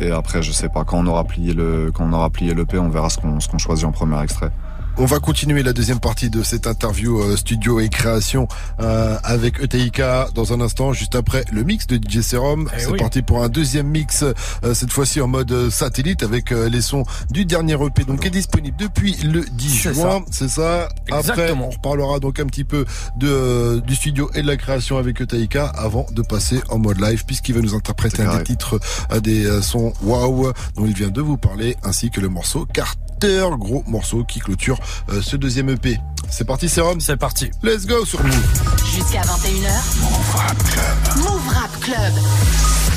et 0.00 0.10
après 0.10 0.42
je 0.42 0.52
sais 0.52 0.68
pas 0.68 0.84
quand 0.84 0.98
on 0.98 1.06
aura 1.06 1.24
plié 1.24 1.52
le 1.52 1.90
quand 1.92 2.04
on 2.04 2.12
aura 2.12 2.30
plié 2.30 2.54
l'EP, 2.54 2.78
on 2.78 2.88
verra 2.88 3.10
ce 3.10 3.18
qu'on 3.18 3.40
ce 3.40 3.48
qu'on 3.48 3.58
choisit 3.58 3.84
en 3.84 3.92
premier 3.92 4.22
extrait. 4.22 4.50
On 4.98 5.04
va 5.04 5.20
continuer 5.20 5.62
la 5.62 5.74
deuxième 5.74 6.00
partie 6.00 6.30
de 6.30 6.42
cette 6.42 6.66
interview 6.66 7.20
euh, 7.20 7.36
studio 7.36 7.80
et 7.80 7.90
création 7.90 8.48
euh, 8.80 9.18
avec 9.24 9.60
ETIK 9.60 10.00
dans 10.34 10.54
un 10.54 10.62
instant, 10.62 10.94
juste 10.94 11.14
après 11.14 11.44
le 11.52 11.64
mix 11.64 11.86
de 11.86 11.96
DJ 11.96 12.22
Serum. 12.22 12.70
Eh 12.74 12.80
C'est 12.80 12.96
parti 12.96 13.20
pour 13.20 13.42
un 13.42 13.50
deuxième 13.50 13.88
mix, 13.88 14.22
euh, 14.22 14.72
cette 14.72 14.90
fois-ci 14.90 15.20
en 15.20 15.28
mode 15.28 15.68
satellite 15.68 16.22
avec 16.22 16.50
les 16.50 16.80
sons 16.80 17.04
du 17.30 17.44
dernier 17.44 17.74
EP, 17.74 18.04
donc 18.04 18.20
qui 18.20 18.28
est 18.28 18.30
disponible 18.30 18.78
depuis 18.78 19.14
le 19.22 19.44
10 19.44 19.92
juin. 19.92 20.24
C'est 20.30 20.48
ça. 20.48 20.88
Après, 21.12 21.52
on 21.52 21.68
reparlera 21.68 22.18
donc 22.18 22.40
un 22.40 22.46
petit 22.46 22.64
peu 22.64 22.86
de 23.18 23.82
du 23.86 23.94
studio 23.94 24.30
et 24.34 24.40
de 24.40 24.46
la 24.46 24.56
création 24.56 24.96
avec 24.96 25.20
ETIK 25.20 25.56
avant 25.56 26.06
de 26.10 26.22
passer 26.22 26.62
en 26.70 26.78
mode 26.78 27.02
live, 27.02 27.26
puisqu'il 27.26 27.54
va 27.54 27.60
nous 27.60 27.74
interpréter 27.74 28.22
un 28.22 28.38
des 28.38 28.44
titres, 28.44 28.80
des 29.20 29.60
sons 29.60 29.92
wow 30.02 30.52
dont 30.74 30.86
il 30.86 30.94
vient 30.94 31.10
de 31.10 31.20
vous 31.20 31.36
parler, 31.36 31.76
ainsi 31.82 32.10
que 32.10 32.22
le 32.22 32.30
morceau 32.30 32.64
Carte 32.64 33.05
gros 33.58 33.84
morceau 33.86 34.24
qui 34.24 34.40
clôture 34.40 34.78
euh, 35.10 35.22
ce 35.22 35.36
deuxième 35.36 35.70
EP. 35.70 35.98
C'est 36.30 36.44
parti, 36.44 36.68
Serum 36.68 37.00
C'est 37.00 37.16
parti. 37.16 37.50
Let's 37.62 37.86
go 37.86 38.04
sur 38.04 38.22
nous. 38.22 38.32
Jusqu'à 38.94 39.22
21h. 39.22 40.00
Move 40.00 40.34
Rap 40.34 40.58
Club. 40.58 41.24
Move 41.24 41.48
Rap 41.48 41.80
Club. 41.80 42.95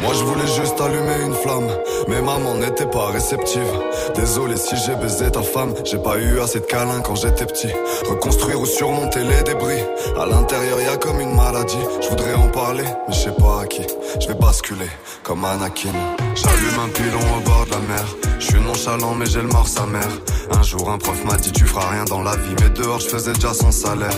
Moi 0.00 0.12
je 0.14 0.24
voulais 0.24 0.46
juste 0.46 0.80
allumer 0.80 1.24
une 1.26 1.34
flamme, 1.34 1.68
mais 2.08 2.20
maman 2.22 2.54
n'était 2.54 2.86
pas 2.86 3.06
réceptive. 3.06 3.68
Désolé 4.14 4.56
si 4.56 4.76
j'ai 4.76 4.94
baisé 4.94 5.30
ta 5.30 5.42
femme, 5.42 5.74
j'ai 5.84 5.98
pas 5.98 6.18
eu 6.18 6.40
assez 6.40 6.60
de 6.60 6.64
câlins 6.66 7.00
quand 7.00 7.16
j'étais 7.16 7.46
petit. 7.46 7.72
Reconstruire 8.08 8.60
ou 8.60 8.66
surmonter 8.66 9.20
les 9.20 9.42
débris, 9.42 9.82
à 10.18 10.26
l'intérieur 10.26 10.80
y 10.80 10.86
a 10.86 10.96
comme 10.96 11.20
une 11.20 11.34
maladie. 11.34 11.84
Je 12.00 12.08
voudrais 12.08 12.34
en 12.34 12.48
parler, 12.48 12.84
mais 13.06 13.14
je 13.14 13.18
sais 13.18 13.32
pas 13.32 13.62
à 13.62 13.66
qui. 13.66 13.82
Je 14.20 14.28
vais 14.28 14.34
basculer 14.34 14.90
comme 15.22 15.44
Anakin. 15.44 15.92
J'allume 16.34 16.80
un 16.84 16.88
pilon 16.88 17.36
au 17.36 17.40
bord 17.40 17.66
de 17.66 17.72
la 17.72 17.78
mer. 17.78 18.04
Je 18.38 18.46
suis 18.46 18.60
nonchalant 18.60 19.14
mais 19.14 19.26
j'ai 19.26 19.42
le 19.42 19.48
mort 19.48 19.66
sa 19.66 19.84
mère. 19.86 20.08
Un 20.52 20.62
jour 20.62 20.90
un 20.90 20.98
prof 20.98 21.24
m'a 21.24 21.36
dit 21.36 21.52
tu 21.52 21.64
feras 21.64 21.90
rien 21.90 22.04
dans 22.04 22.22
la 22.22 22.36
vie, 22.36 22.54
mais 22.60 22.70
dehors 22.70 23.00
je 23.00 23.08
faisais 23.08 23.32
déjà 23.32 23.52
son 23.52 23.72
salaire. 23.72 24.16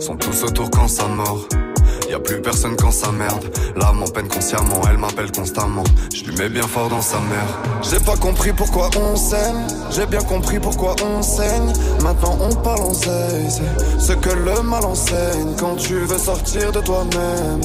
Sont 0.00 0.16
tous 0.16 0.44
autour 0.44 0.70
quand 0.70 0.88
ça 0.88 1.06
mort. 1.06 1.46
Y 2.08 2.14
a 2.14 2.20
plus 2.20 2.40
personne 2.40 2.76
quand 2.76 2.92
ça 2.92 3.10
merde. 3.10 3.44
L'âme 3.76 4.02
en 4.02 4.06
peine 4.06 4.28
consciemment, 4.28 4.80
elle 4.88 4.98
m'appelle 4.98 5.32
constamment. 5.32 5.84
Je 6.14 6.24
lui 6.24 6.36
mets 6.36 6.48
bien 6.48 6.66
fort 6.66 6.88
dans 6.88 7.00
sa 7.00 7.18
mère. 7.18 7.58
J'ai 7.82 7.98
pas 7.98 8.16
compris 8.16 8.52
pourquoi 8.52 8.90
on 8.96 9.16
s'aime. 9.16 9.66
J'ai 9.90 10.06
bien 10.06 10.22
compris 10.22 10.58
pourquoi 10.60 10.94
on 11.04 11.22
saigne. 11.22 11.72
Maintenant 12.02 12.38
on 12.40 12.54
parle 12.54 12.82
en 12.82 12.94
ce 12.94 14.12
que 14.12 14.30
le 14.30 14.62
mal 14.62 14.84
enseigne. 14.84 15.54
Quand 15.58 15.76
tu 15.76 15.94
veux 15.94 16.18
sortir 16.18 16.72
de 16.72 16.80
toi-même, 16.80 17.60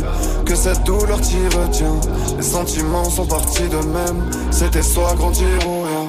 que 0.46 0.56
cette 0.56 0.84
douleur 0.84 1.20
t'y 1.22 1.44
retient. 1.58 2.00
Les 2.38 2.44
sentiments 2.44 3.10
sont 3.10 3.26
partis 3.26 3.70
de 3.70 3.78
même. 3.78 4.32
C'était 4.52 4.82
soit 4.82 5.14
grandir 5.16 5.48
ou 5.68 5.84
rien. 5.84 6.08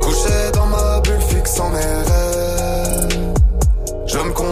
Couché 0.00 0.50
dans 0.54 0.66
ma 0.66 1.00
bulle 1.00 1.20
fixant 1.20 1.70
mes 1.70 1.78
rêves. 1.78 2.25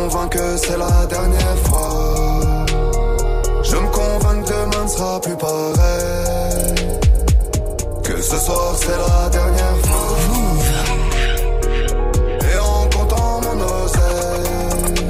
Je 0.05 0.07
me 0.07 0.13
convainc 0.13 0.33
que 0.33 0.57
c'est 0.59 0.77
la 0.77 1.07
dernière 1.07 1.59
fois. 1.65 2.67
Je 3.63 3.77
me 3.77 3.89
convainc 3.91 4.45
que 4.45 4.51
demain 4.51 4.85
ne 4.85 4.89
sera 4.89 5.19
plus 5.19 5.37
pareil. 5.37 6.75
Que 8.03 8.21
ce 8.21 8.37
soir 8.37 8.75
c'est 8.77 8.99
la 8.99 9.31
dernière 9.31 9.79
fois. 9.87 10.19
Et 12.53 12.59
en 12.59 12.85
comptant 12.91 13.41
mon 13.45 13.59
oseille, 13.65 15.07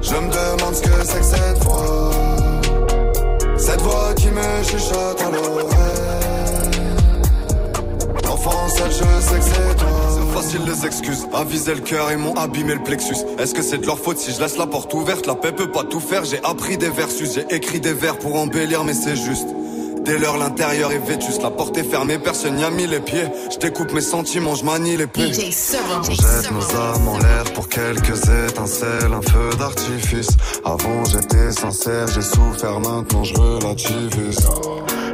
je 0.00 0.14
me 0.14 0.28
demande 0.28 0.74
ce 0.74 0.82
que 0.82 1.04
c'est 1.04 1.18
que 1.18 1.24
cette 1.24 1.58
voix. 1.62 2.10
Cette 3.58 3.80
voix 3.80 4.12
qui 4.16 4.28
me 4.32 4.62
chuchote 4.64 5.20
à 5.20 5.30
l'oreille. 5.30 5.68
L'enfant 8.24 8.68
seul, 8.76 8.90
je 8.90 9.20
sais 9.24 9.38
que 9.38 9.44
c'est 9.44 9.76
toi 9.76 9.91
facile 10.32 10.62
les 10.66 10.86
excuses. 10.86 11.26
Aviser 11.32 11.74
le 11.74 11.80
cœur 11.80 12.10
et 12.10 12.16
m'ont 12.16 12.34
abîmé 12.34 12.74
le 12.74 12.82
plexus. 12.82 13.16
Est-ce 13.38 13.54
que 13.54 13.62
c'est 13.62 13.78
de 13.78 13.86
leur 13.86 13.98
faute 13.98 14.18
si 14.18 14.32
je 14.32 14.40
laisse 14.40 14.56
la 14.56 14.66
porte 14.66 14.92
ouverte? 14.94 15.26
La 15.26 15.34
paix 15.34 15.52
peut 15.52 15.70
pas 15.70 15.84
tout 15.84 16.00
faire. 16.00 16.24
J'ai 16.24 16.42
appris 16.42 16.76
des 16.78 16.90
versus, 16.90 17.34
j'ai 17.34 17.46
écrit 17.54 17.80
des 17.80 17.92
vers 17.92 18.18
pour 18.18 18.36
embellir, 18.36 18.84
mais 18.84 18.94
c'est 18.94 19.16
juste. 19.16 19.48
Dès 20.04 20.18
l'heure, 20.18 20.36
l'intérieur 20.36 20.90
est 20.90 20.98
vétuste, 20.98 21.44
la 21.44 21.50
porte 21.50 21.78
est 21.78 21.84
fermée, 21.84 22.18
personne 22.18 22.56
n'y 22.56 22.64
a 22.64 22.70
mis 22.70 22.88
les 22.88 22.98
pieds. 22.98 23.28
Je 23.52 23.58
découpe 23.58 23.92
mes 23.92 24.00
sentiments, 24.00 24.56
je 24.56 24.64
manie 24.64 24.96
les 24.96 25.06
pieds. 25.06 25.26
On 25.26 25.30
jette 26.10 26.50
nos 26.50 26.76
âmes 26.76 27.06
en 27.06 27.18
l'air 27.18 27.44
pour 27.54 27.68
quelques 27.68 28.28
étincelles, 28.48 29.12
un 29.12 29.22
feu 29.22 29.50
d'artifice. 29.60 30.30
Avant 30.64 31.04
j'étais 31.04 31.52
sincère, 31.52 32.08
j'ai 32.08 32.22
souffert, 32.22 32.80
maintenant 32.80 33.22
je 33.22 33.34
relativise. 33.34 34.48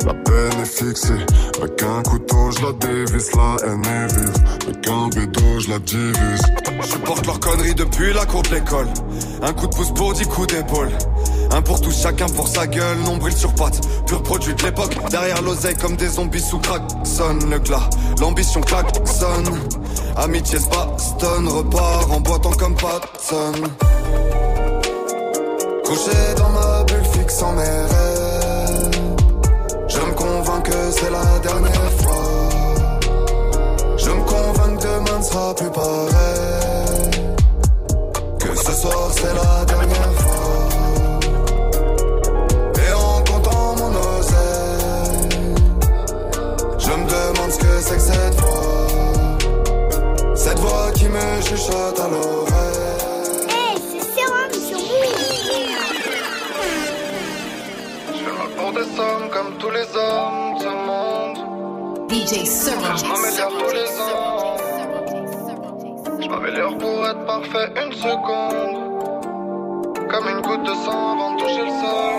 La 0.04 0.14
peine 0.14 0.61
est 0.62 0.66
fixée, 0.66 1.12
avec 1.58 1.82
un 1.82 2.02
couteau 2.02 2.50
je 2.50 2.64
la 2.64 2.73
dévisse, 2.73 3.35
la 3.35 3.56
haine 3.66 3.85
est 3.85 4.14
vive, 4.14 4.33
avec 4.62 4.88
un 4.88 5.08
bédo 5.08 5.60
je 5.60 5.70
la 5.70 5.79
divise. 5.79 6.42
Je 6.90 6.96
porte 6.98 7.27
leur 7.27 7.40
connerie 7.40 7.75
depuis 7.75 8.12
la 8.12 8.25
cour 8.25 8.42
de 8.42 8.54
l'école, 8.54 8.88
un 9.42 9.52
coup 9.52 9.66
de 9.66 9.75
pouce 9.75 9.92
pour 9.94 10.12
dix 10.14 10.27
coups 10.27 10.54
d'épaule. 10.54 10.90
Un 11.50 11.62
pour 11.62 11.81
tous, 11.81 12.02
chacun 12.02 12.27
pour 12.27 12.46
sa 12.46 12.66
gueule, 12.66 12.98
nombril 13.04 13.35
sur 13.35 13.54
patte, 13.54 13.81
pur 14.06 14.23
produit 14.23 14.54
de 14.54 14.62
l'époque. 14.62 14.94
Derrière 15.10 15.40
l'oseille 15.42 15.77
comme 15.77 15.96
des 15.96 16.08
zombies 16.08 16.40
sous 16.40 16.58
crack, 16.58 16.83
sonne 17.04 17.50
le 17.50 17.58
glas, 17.58 17.88
l'ambition 18.20 18.60
sonne 19.04 19.58
Amitié 20.16 20.58
se 20.58 20.68
bastonne, 20.68 21.46
repart 21.48 22.10
en 22.10 22.20
boitant 22.20 22.50
comme 22.50 22.75
Patson. 22.75 23.52
Couché 25.85 26.35
dans 26.37 26.50
ma 26.50 26.85
bulle 26.85 27.04
fixant 27.12 27.52
mes 27.52 27.62
rêves, 27.62 28.27
dernière 31.40 31.92
fois. 31.98 32.48
Je 33.96 34.10
me 34.10 34.22
convainc 34.24 34.78
que 34.78 34.86
demain 34.86 35.18
ne 35.18 35.24
sera 35.24 35.54
plus 35.54 35.70
pareil. 35.70 37.10
Que 38.38 38.56
ce 38.56 38.72
soir 38.72 39.10
c'est 39.12 39.34
la 39.42 39.64
dernière 39.64 40.14
fois. 40.22 40.68
Et 42.86 42.92
en 42.92 43.22
comptant 43.28 43.76
mon 43.80 43.92
oseille, 44.18 45.28
je 46.78 46.90
me 46.90 47.06
demande 47.16 47.50
ce 47.52 47.58
que 47.58 47.80
c'est 47.80 47.96
que 47.96 48.00
cette 48.00 48.34
voix. 48.40 48.86
Cette 50.34 50.58
voix 50.58 50.90
qui 50.94 51.08
me 51.08 51.40
chuchote 51.42 52.00
à 52.00 52.08
l'oreille. 52.08 52.88
des 58.72 58.96
sommes 58.96 59.28
comme 59.30 59.56
tous 59.58 59.70
les 59.70 59.86
hommes 59.96 60.48
ans. 62.29 62.96
Je 66.20 66.29
m'améliore 66.29 66.76
pour 66.76 67.06
être 67.06 67.24
parfait 67.24 67.72
une 67.76 67.92
seconde. 67.92 68.76
Comme 70.10 70.29
une 70.29 70.40
goutte 70.42 70.62
de 70.62 70.74
sang 70.85 71.12
avant 71.12 71.35
de 71.35 71.40
toucher 71.40 71.64
le 71.64 71.70
sol. 71.70 72.12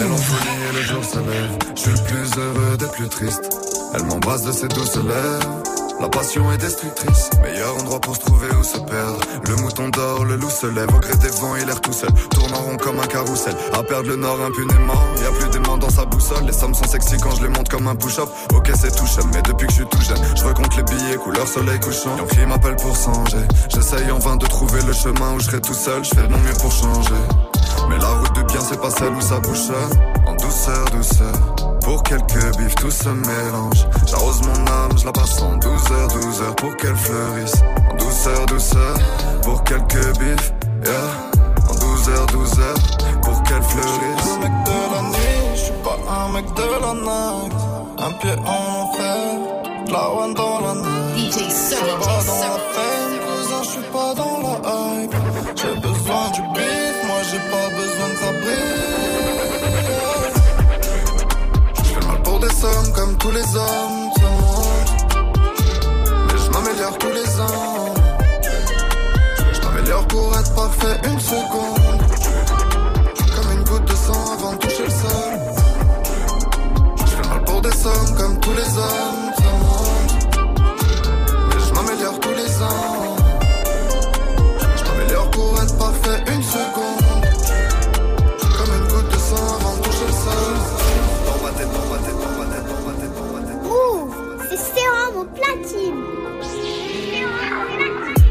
Elle 0.00 0.12
en 0.12 0.16
folie 0.16 0.62
et 0.68 0.72
le 0.74 0.82
jour 0.82 1.04
se 1.04 1.18
lève. 1.18 1.58
Je 1.74 1.80
suis 1.80 1.90
le 1.90 2.04
plus 2.04 2.38
heureux 2.38 2.76
des 2.78 2.88
plus 2.88 3.08
tristes. 3.08 3.50
Elle 3.94 4.04
m'embrasse 4.04 4.42
de 4.42 4.52
ses 4.52 4.68
douces 4.68 4.96
lèvres. 4.96 5.62
La 6.00 6.08
passion 6.08 6.52
est 6.52 6.58
destructrice. 6.58 7.30
Meilleur 7.42 7.76
endroit 7.76 8.00
pour 8.00 8.14
se 8.14 8.20
trouver 8.20 8.48
ou 8.54 8.62
se 8.62 8.78
perdre. 8.78 9.18
Le 9.48 9.56
mouton 9.56 9.88
dort, 9.88 10.24
le 10.24 10.36
loup 10.36 10.50
se 10.50 10.66
lève. 10.66 10.88
Au 10.94 11.00
gré 11.00 11.14
des 11.16 11.28
vents, 11.40 11.56
il 11.56 11.68
erre 11.68 11.80
tout 11.80 11.92
seul. 11.92 12.10
Tourne 12.30 12.54
en 12.54 12.58
rond 12.58 12.76
comme 12.76 13.00
un 13.00 13.06
carrousel. 13.06 13.54
À 13.72 13.82
perdre 13.82 14.08
le 14.08 14.16
nord 14.16 14.40
impunément. 14.40 14.94
Y 15.20 15.26
a 15.26 15.30
plus 15.32 15.48
d'aimants 15.50 15.76
dans 15.76 15.90
sa 15.90 16.04
boussole. 16.04 16.44
Les 16.46 16.52
sommes 16.52 16.74
sont 16.74 16.86
sexy 16.86 17.16
quand 17.18 17.34
je 17.36 17.42
les 17.42 17.48
monte 17.48 17.68
comme 17.68 17.88
un 17.88 17.96
push-up. 17.96 18.28
Ok, 18.54 18.70
c'est 18.74 18.94
tout 18.94 19.08
mais 19.32 19.42
depuis 19.42 19.66
que 19.66 19.72
je 19.72 19.78
suis 19.78 19.88
tout 19.88 20.00
jeune, 20.00 20.18
je 20.36 20.44
recompte 20.44 20.76
les 20.76 20.82
billets 20.84 21.16
couleur 21.16 21.48
soleil 21.48 21.80
couchant. 21.80 22.16
qui 22.30 22.46
m'appelle 22.46 22.76
pour 22.76 22.94
changer. 22.94 23.44
J'essaye 23.68 24.10
en 24.10 24.18
vain 24.18 24.36
de 24.36 24.46
trouver 24.46 24.80
le 24.82 24.92
chemin 24.92 25.34
où 25.34 25.40
je 25.40 25.46
serai 25.46 25.60
tout 25.60 25.74
seul. 25.74 26.04
Je 26.04 26.10
fais 26.10 26.26
de 26.26 26.32
mon 26.32 26.38
mieux 26.38 26.54
pour 26.60 26.70
changer. 26.70 27.14
Mais 27.88 27.98
la 27.98 28.08
route 28.08 28.36
de 28.36 28.42
bien, 28.42 28.60
c'est 28.60 28.80
pas 28.80 28.90
celle 28.90 29.12
où 29.12 29.20
ça 29.20 29.40
bouchonne. 29.40 30.24
En 30.26 30.34
douceur, 30.36 30.84
douceur. 30.90 31.67
Pour 31.88 32.02
quelques 32.02 32.58
bifs, 32.58 32.74
tout 32.74 32.90
se 32.90 33.08
mélange. 33.08 33.86
J'arrose 34.06 34.42
mon 34.42 34.66
âme, 34.66 34.92
je 34.98 35.06
la 35.06 35.12
passe 35.12 35.40
en 35.40 35.56
12 35.56 35.72
heures, 35.90 36.08
12 36.08 36.42
heures 36.42 36.56
pour 36.56 36.76
qu'elle 36.76 36.94
fleurisse. 36.94 37.62
En 37.90 37.96
douceur, 37.96 38.44
douceur, 38.44 38.94
pour 39.42 39.64
quelques 39.64 40.18
bifs, 40.18 40.52
yeah. 40.84 40.92
En 41.66 41.74
12 41.74 42.08
heures, 42.10 42.26
12 42.26 42.60
heures 42.60 43.20
pour 43.22 43.42
qu'elle 43.42 43.62
fleurisse. 43.62 44.28
un 44.34 44.38
mec 44.38 44.52
de 44.66 44.94
la 44.94 45.02
nuit, 45.08 45.48
je 45.54 45.60
suis 45.60 45.72
pas 45.82 45.98
un 46.12 46.32
mec 46.34 46.44
de 46.52 46.62
la 46.62 46.92
night. 46.92 47.52
Un 47.98 48.12
pied 48.20 48.36
en 48.44 48.82
enfer, 48.82 49.86
de 49.86 49.90
la 49.90 50.10
one 50.10 50.34
dans 50.34 50.60
la 50.60 50.74
nuit. 50.74 51.30
DJ 51.30 51.74
pas 51.74 52.22
dans 52.26 52.40
la 52.44 52.58
fame, 52.74 53.16
cousin, 53.24 53.62
je 53.62 53.68
suis 53.70 53.90
pas 53.90 54.14
dans 54.14 54.36
la 54.42 54.58
hype. 55.00 55.14
J'ai 55.56 55.80
besoin 55.80 56.28
du 56.34 56.42
bif, 56.52 56.96
moi 57.06 57.16
j'ai 57.30 57.40
pas 57.50 57.68
besoin 57.74 58.08
de 58.10 58.16
s'abri. 58.18 58.97
Comme 62.94 63.16
tous 63.18 63.30
les 63.30 63.56
hommes. 63.56 64.10
Mais 66.26 66.38
je 66.38 66.50
m'améliore 66.50 66.98
tous 66.98 67.12
les 67.12 67.40
ans. 67.40 67.94
Je 69.52 69.60
m'améliore 69.60 70.06
pour 70.08 70.36
être 70.36 70.54
parfait 70.54 70.96
une 71.04 71.20
seconde. 71.20 72.02
Comme 73.36 73.52
une 73.58 73.64
goutte 73.64 73.84
de 73.84 73.94
sang 73.94 74.32
avant 74.32 74.52
de 74.54 74.58
toucher 74.58 74.84
le 74.84 74.90
sol. 74.90 75.38
Je 76.98 77.06
fais 77.06 77.28
mal 77.28 77.44
pour 77.44 77.60
des 77.60 77.70
sommes 77.70 78.16
comme 78.16 78.40
tous 78.40 78.52
les 78.52 78.78
hommes 78.78 79.27
platine. 95.24 95.94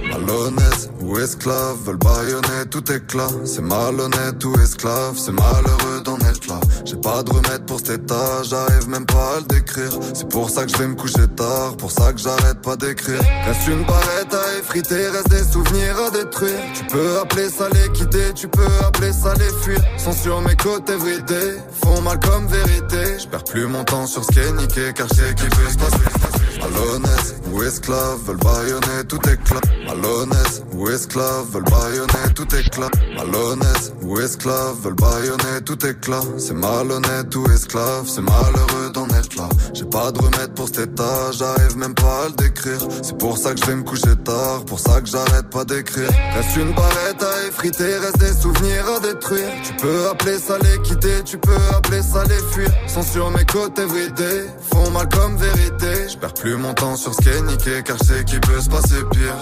Malhonnête 0.10 0.90
ou 1.02 1.18
esclave, 1.20 1.78
veulent 1.86 1.98
baïonner 1.98 2.66
tout 2.70 2.92
éclat. 2.92 3.28
C'est 3.46 3.62
malhonnête 3.62 4.44
ou 4.44 4.54
esclave, 4.60 5.18
c'est 5.18 5.32
malheureux 5.32 6.02
d'en 6.04 6.18
être 6.18 6.48
là. 6.48 6.60
J'ai 6.86 6.96
pas 6.98 7.24
de 7.24 7.32
remède 7.32 7.66
pour 7.66 7.80
cet 7.80 8.02
état, 8.02 8.44
j'arrive 8.44 8.90
même 8.90 9.06
pas 9.06 9.36
à 9.36 9.40
le 9.40 9.46
décrire. 9.46 9.92
C'est 10.14 10.28
pour 10.30 10.50
ça 10.50 10.66
que 10.66 10.72
je 10.72 10.78
vais 10.78 10.88
me 10.88 10.96
coucher 10.96 11.28
tard, 11.36 11.78
pour 11.78 11.92
ça 11.92 12.12
que 12.14 12.20
j'arrête 12.20 12.62
pas 12.62 12.76
d'écrire. 12.76 13.22
Reste 13.46 13.68
une 13.68 13.84
barrette 13.86 14.34
à 14.34 14.60
effriter, 14.60 15.08
reste 15.10 15.30
des 15.30 15.44
souvenirs 15.44 15.96
à 16.08 16.12
détruire. 16.12 16.60
Tu 16.74 16.84
peux 16.86 17.20
appeler 17.20 17.50
ça 17.50 17.70
les 17.70 17.92
quitter, 17.94 18.34
tu 18.36 18.48
peux 18.48 18.68
appeler 18.86 19.14
ça 19.14 19.34
les 19.36 19.64
fuir. 19.64 19.80
Sont 19.98 20.14
sur 20.14 20.42
mes 20.42 20.56
côtes 20.56 20.90
everyday, 20.90 21.58
font 21.84 22.02
mal 22.02 22.20
comme 22.20 22.48
vérité. 22.48 23.20
Je 23.20 23.28
perds 23.28 23.44
plus 23.44 23.68
mon 23.68 23.84
temps 23.84 24.08
sur 24.08 24.24
ce 24.24 24.32
qui 24.32 24.40
est 24.40 24.52
niqué, 24.54 24.94
car 24.96 25.08
je 25.10 25.16
sais 25.16 25.36
qu'il 25.36 25.50
peut 25.50 25.70
se 25.70 25.78
passer. 25.78 26.27
Malhonnête 26.60 27.36
ou 27.51 27.64
esclave, 27.64 28.20
veulent 28.26 28.38
baïonner 28.38 29.03
tout 29.08 29.22
éclat. 29.30 29.62
Malhonnête 29.86 30.64
ou 30.74 30.89
esclave, 30.89 31.45
veulent 31.51 31.64
baïonner 31.64 32.34
tout 32.36 32.55
éclat. 32.55 32.89
Malhonnête 33.16 33.93
ou 34.01 34.20
esclave, 34.20 34.76
veulent 34.84 34.95
baïonner 34.95 35.62
tout 35.66 35.86
éclat. 35.86 36.22
C'est 36.38 36.53
malhonnête 36.53 37.36
ou 37.36 37.45
esclave, 37.51 38.08
c'est 38.08 38.22
malheureux 38.22 38.89
d'en 38.93 39.08
être 39.10 39.36
là. 39.36 39.49
J'ai 39.74 39.86
pas 39.86 40.12
de 40.12 40.20
remède 40.20 40.53
pour 40.55 40.68
cet 40.68 40.91
état, 40.91 41.32
j'arrive 41.32 41.78
même 41.78 41.93
pas 41.93 42.26
à 42.26 42.30
le 42.30 42.36
décrire. 42.36 42.80
C'est 43.01 43.18
pour 43.18 43.38
ça 43.38 43.53
que 43.53 43.60
je 43.60 43.66
vais 43.66 43.76
me 43.76 43.84
coucher 43.84 44.16
tard, 44.24 44.66
pour 44.66 44.80
ça 44.80 45.01
que 45.01 45.08
j'arrête 45.08 45.49
pas 45.49 45.66
d'écrire. 45.66 46.10
Reste 46.36 46.55
une 46.58 46.74
barrette 46.74 47.24
à 47.24 47.47
effriter, 47.47 47.97
reste 47.97 48.18
des 48.20 48.34
souvenirs 48.34 48.86
à 48.95 48.99
détruire. 48.99 49.49
Tu 49.64 49.74
peux 49.74 50.10
appeler 50.10 50.38
ça 50.39 50.58
les 50.60 50.82
quitter, 50.82 51.24
tu 51.24 51.38
peux 51.38 51.58
appeler 51.76 52.01
ça 52.01 52.24
les 52.24 52.53
fuir. 52.53 52.70
Sont 52.88 53.03
sur 53.03 53.30
mes 53.32 53.45
côtes 53.45 53.78
everyday, 53.80 54.45
font 54.72 54.89
mal 54.91 55.08
comme 55.10 55.38
vérité. 55.38 56.08
Plus 56.48 56.56
mon 56.56 56.74
temps 56.74 56.95
sur 56.95 57.14
ce 57.14 57.22
qui 57.22 57.30
est 57.30 57.41
niqué, 57.41 57.84
car 57.84 57.98
je 57.98 58.06
sais 58.06 58.24
qu'il 58.24 58.39
peut 58.39 58.62
se 58.62 58.70
passer 58.70 59.02
pire. 59.12 59.41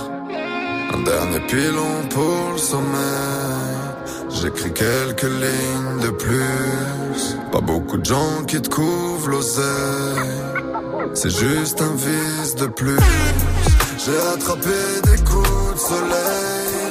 Un 0.93 1.03
dernier 1.03 1.39
pilon 1.41 1.95
pour 2.09 2.53
le 2.53 2.57
sommeil. 2.57 3.75
J'écris 4.29 4.73
quelques 4.73 5.31
lignes 5.43 5.99
de 6.01 6.09
plus. 6.09 7.37
Pas 7.51 7.61
beaucoup 7.61 7.97
de 7.97 8.05
gens 8.05 8.43
qui 8.47 8.59
te 8.59 8.69
couvrent 8.69 9.29
l'oseille. 9.29 10.35
C'est 11.13 11.29
juste 11.29 11.79
un 11.81 11.95
vice 11.95 12.55
de 12.55 12.67
plus. 12.67 12.97
J'ai 14.03 14.19
attrapé 14.33 14.77
des 15.03 15.23
coups 15.23 15.73
de 15.75 15.79
soleil. 15.91 16.85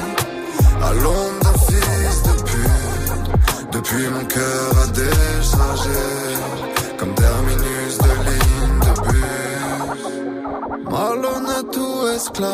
À 0.81 0.93
l'ombre 0.93 1.41
d'un 1.43 1.59
fils 1.69 2.23
de 2.29 2.35
pute. 2.51 3.73
Depuis 3.73 4.07
mon 4.15 4.25
cœur 4.27 4.71
a 4.85 4.87
déchargé. 4.89 6.74
Malhonnête 10.91 11.76
ou 11.76 12.07
esclave. 12.09 12.53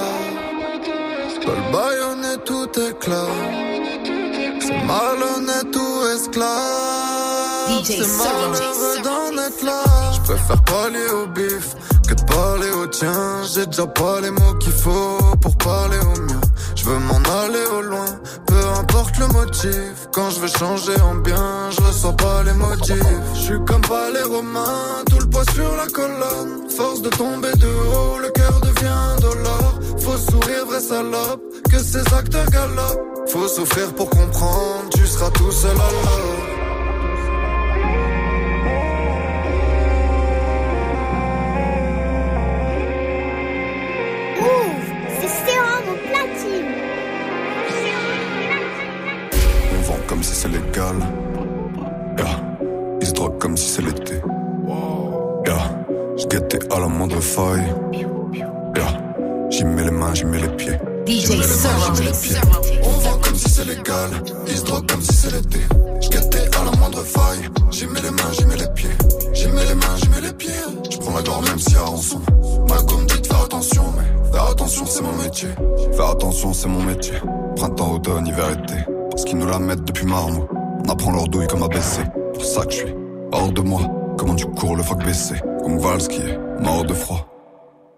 Veulent 1.46 1.72
baïonner 1.72 2.36
tout 2.44 2.68
éclat. 2.78 3.26
C'est 4.60 4.82
malhonnête 4.86 5.76
ou 5.76 6.06
esclave. 6.14 7.84
C'est 7.84 7.98
malheureux 7.98 8.98
d'en 9.04 9.42
être 9.42 9.62
là. 9.64 9.82
Je 10.14 10.20
préfère 10.32 10.62
parler 10.62 11.06
au 11.22 11.26
bif 11.26 11.74
que 12.08 12.14
de 12.14 12.22
parler 12.24 12.70
au 12.70 12.86
tien. 12.86 13.42
J'ai 13.52 13.66
déjà 13.66 13.86
pas 13.86 14.20
les 14.20 14.30
mots 14.30 14.54
qu'il 14.60 14.72
faut 14.72 15.18
pour 15.40 15.56
parler 15.56 15.98
au 15.98 16.20
mien. 16.20 16.39
Je 16.80 16.86
veux 16.86 16.98
m'en 16.98 17.20
aller 17.42 17.66
au 17.76 17.82
loin, 17.82 18.06
peu 18.46 18.58
importe 18.80 19.18
le 19.18 19.26
motif. 19.26 20.08
Quand 20.14 20.30
je 20.30 20.40
veux 20.40 20.48
changer 20.48 20.98
en 21.02 21.16
bien, 21.16 21.68
je 21.70 21.80
ressens 21.82 22.14
pas 22.14 22.42
les 22.42 22.54
motifs. 22.54 23.20
Je 23.34 23.38
suis 23.38 23.64
comme 23.66 23.82
pas 23.82 24.08
les 24.10 24.22
romains, 24.22 25.04
tout 25.10 25.18
le 25.18 25.26
poids 25.26 25.44
sur 25.52 25.76
la 25.76 25.86
colonne. 25.88 26.70
Force 26.74 27.02
de 27.02 27.10
tomber 27.10 27.52
de 27.56 27.66
haut, 27.66 28.18
le 28.22 28.30
cœur 28.30 28.60
devient 28.60 29.20
dolore. 29.20 29.78
Faut 29.98 30.16
sourire, 30.16 30.64
vrai 30.66 30.80
salope, 30.80 31.42
que 31.70 31.78
ces 31.78 32.14
acteurs 32.14 32.46
galopent. 32.46 33.28
Faut 33.28 33.46
souffrir 33.46 33.92
pour 33.94 34.08
comprendre, 34.08 34.88
tu 34.94 35.06
seras 35.06 35.30
tout 35.32 35.52
seul. 35.52 35.76
Move, 35.76 36.59
si 50.80 50.86
légal. 50.86 50.96
Yeah. 52.18 52.40
Ils 53.00 53.06
se 53.06 53.12
droguent 53.12 53.38
comme 53.38 53.56
si 53.56 53.68
c'est 53.68 53.82
l'été. 53.82 54.14
Yeah. 55.46 55.84
Je 56.16 56.26
guettais 56.26 56.58
à 56.74 56.80
la 56.80 56.86
moindre 56.86 57.20
faille. 57.20 57.74
Yeah. 58.76 58.86
J'y 59.50 59.64
mets 59.64 59.84
les 59.84 59.90
mains, 59.90 60.14
j'y 60.14 60.24
mets 60.24 60.40
les 60.40 60.48
pieds. 60.48 60.78
DJ 61.06 61.30
mets 61.30 61.36
les 61.36 61.38
mains, 61.38 61.44
Sarah. 61.44 61.94
j'y 61.94 62.02
mets 62.02 62.10
les 62.10 62.18
pieds. 62.18 62.36
On 62.82 62.90
vend 62.90 63.18
comme 63.22 63.34
si 63.34 63.48
c'est 63.50 63.64
légal. 63.64 64.10
Ils 64.46 64.56
se 64.56 64.64
droguent 64.64 64.86
comme 64.90 65.02
si 65.02 65.12
c'est 65.12 65.32
l'été. 65.32 65.60
Je 66.00 66.08
guettais 66.08 66.56
à 66.56 66.64
la 66.64 66.76
moindre 66.78 67.02
faille. 67.02 67.48
J'y 67.70 67.86
mets 67.86 68.00
les 68.00 68.10
mains, 68.10 68.32
j'y 68.32 68.46
mets 68.46 68.56
les 68.56 68.72
pieds. 68.74 68.90
J'y 69.32 69.48
mets 69.48 69.64
les 69.64 69.74
mains, 69.74 69.96
j'y 69.96 70.08
mets 70.10 70.26
les 70.26 70.32
pieds. 70.32 70.50
Je 70.90 70.98
prends 70.98 71.14
la 71.14 71.22
gloire 71.22 71.42
même 71.42 71.58
y 71.58 71.76
a 71.76 71.82
rançon. 71.82 72.20
Ma 72.68 72.76
gomme 72.82 73.06
dit 73.06 73.20
de 73.20 73.26
faire 73.26 73.42
attention, 73.44 73.84
mais 73.96 74.32
faire 74.32 74.50
attention 74.50 74.86
c'est 74.86 75.02
mon 75.02 75.16
métier. 75.22 75.48
Faire 75.92 76.10
attention 76.10 76.52
c'est 76.52 76.68
mon 76.68 76.82
métier. 76.82 77.14
Printemps, 77.56 77.94
automne, 77.94 78.26
hiver, 78.26 78.50
été. 78.52 78.76
Parce 79.10 79.24
qu'ils 79.24 79.38
nous 79.38 79.46
la 79.46 79.58
mettent 79.58 79.84
depuis 79.84 80.06
marmot. 80.06 80.48
On 80.84 80.88
apprend 80.88 81.12
leur 81.12 81.28
douille 81.28 81.46
comme 81.46 81.62
à 81.62 81.68
baisser. 81.68 82.02
Pour 82.34 82.44
ça 82.44 82.64
que 82.64 82.72
je 82.72 82.76
suis 82.76 82.94
hors 83.32 83.52
de 83.52 83.60
moi. 83.60 83.82
Comment 84.18 84.34
tu 84.34 84.46
cours 84.46 84.76
le 84.76 84.82
fuck 84.82 85.04
baissé. 85.04 85.34
Comme 85.62 85.78
qui 86.08 86.20
est 86.20 86.38
mort 86.62 86.84
de 86.84 86.94
froid. 86.94 87.26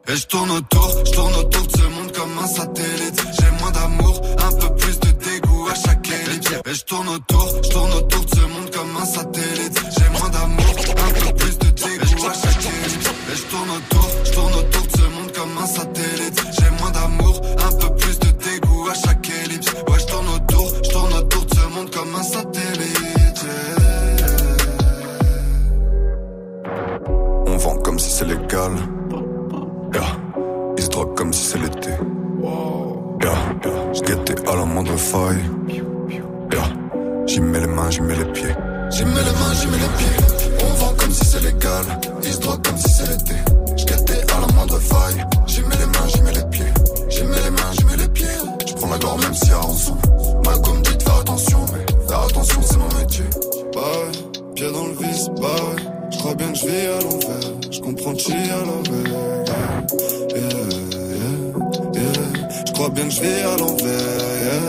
Et 0.09 0.17
je 0.17 0.27
tourne 0.27 0.51
autour, 0.51 0.91
je 1.07 1.13
tourne 1.13 1.35
autour 1.37 1.67
de 1.67 1.73
ce 1.73 1.83
monde 1.83 2.13
comme 2.13 2.39
un 2.43 2.47
satellite. 2.47 3.27
J'ai 3.39 3.63
moins 3.63 3.71
d'amour, 3.71 4.21
un 4.39 4.53
peu 4.57 4.75
plus 4.75 4.99
de 5.01 5.11
dégoût 5.11 5.69
à 5.71 5.75
chaque 5.75 6.09
élite. 6.09 6.63
Et 6.67 6.75
je 6.75 6.85
tourne 6.85 7.09
autour, 7.09 7.49
je 7.63 7.69
tourne 7.71 7.93
autour 7.93 8.25
de 8.25 8.31
ce 8.31 8.41
monde 8.41 8.71
comme 8.71 8.97
un 9.01 9.05
satellite. 9.05 9.83
J'ai 9.97 10.19
moins 10.19 10.31
d'amour, 10.31 10.75
un 11.07 11.13
peu 11.21 11.35
plus 11.37 11.59
de 11.59 11.71
dégoût 11.71 12.27
à 12.27 12.33
chaque 12.35 12.65
élite. 12.65 13.15
Et 13.33 13.37
je 13.37 13.43
tourne 13.45 13.71
autour, 13.71 14.03
un 15.63 15.67
satellite. 15.67 15.83
J'ai 15.83 16.01
moins 16.03 16.27
d'amour, 16.27 16.42
c'est 28.23 28.29
légal. 28.29 28.73
Yeah. 29.93 30.03
Ils 30.77 30.85
se 30.85 30.89
droguent 30.91 31.15
comme 31.15 31.33
si 31.33 31.45
c'est 31.45 31.59
l'été. 31.59 31.91
Yeah, 33.21 34.53
à 34.53 34.57
la 34.57 34.65
moindre 34.65 34.97
faille. 34.97 35.43
Yeah. 35.69 36.63
J'y 37.27 37.41
mets 37.41 37.61
les 37.61 37.67
mains, 37.67 37.91
j'y 37.91 38.01
mets 38.01 38.17
les 38.17 38.25
pieds. 38.27 38.55
J'y 38.91 39.05
mets 39.05 39.11
les 39.11 39.37
mains, 39.41 39.55
j'y 39.55 39.67
mets 39.67 39.79
les 39.79 39.93
pieds. 39.99 40.65
On 40.65 40.75
vend 40.75 40.95
comme 40.99 41.11
si 41.11 41.25
c'est 41.25 41.43
légal. 41.43 41.85
Ils 42.23 42.33
se 42.33 42.41
droguent 42.41 42.65
comme 42.65 42.77
si 42.77 42.93
c'est 42.93 43.09
l'été. 43.09 43.35
J'guettais 43.77 44.33
à 44.35 44.41
la 44.41 44.53
moindre 44.55 44.79
faille. 44.79 45.25
J'y 45.47 45.63
mets 45.63 45.77
les 45.77 45.87
mains, 45.87 46.09
j'y 46.09 46.23
mets 46.23 46.33
les 46.33 46.45
pieds. 46.51 46.73
J'y 47.09 47.25
mets 47.25 47.43
les 47.45 47.51
mains, 47.51 47.73
j'y 47.73 47.85
mets 47.85 47.97
les 47.97 48.09
pieds. 48.09 48.27
J'prends 48.67 48.91
la 48.91 48.99
gorge 48.99 49.23
même 49.23 49.35
y 49.35 49.53
a 49.53 49.57
rançon. 49.57 49.97
Malcolm 50.45 50.83
dit 50.83 50.97
de 50.97 51.03
faire 51.03 51.19
attention, 51.19 51.59
mais 51.73 52.09
faire 52.09 52.23
attention 52.23 52.61
c'est 52.63 52.79
mon 52.79 53.01
métier. 53.01 53.25
Ouais, 53.75 54.55
pied 54.55 54.71
dans 54.71 54.87
le 54.87 55.07
vice, 55.07 55.29
bah 55.41 55.92
J'crois 56.23 56.37
bien 56.37 56.53
que 56.53 56.59
je 56.59 56.67
vis 56.67 56.87
à 56.87 57.01
l'envers. 57.01 57.51
J'comprends 57.69 58.15
chi 58.17 58.33
à 58.33 58.65
l'envers. 58.65 59.11
Yeah, 60.31 60.41
yeah, 61.11 62.01
yeah. 62.01 62.65
J'crois 62.65 62.91
bien 62.91 63.05
que 63.07 63.11
je 63.11 63.23
vis 63.23 63.43
à 63.43 63.57
l'envers. 63.57 64.63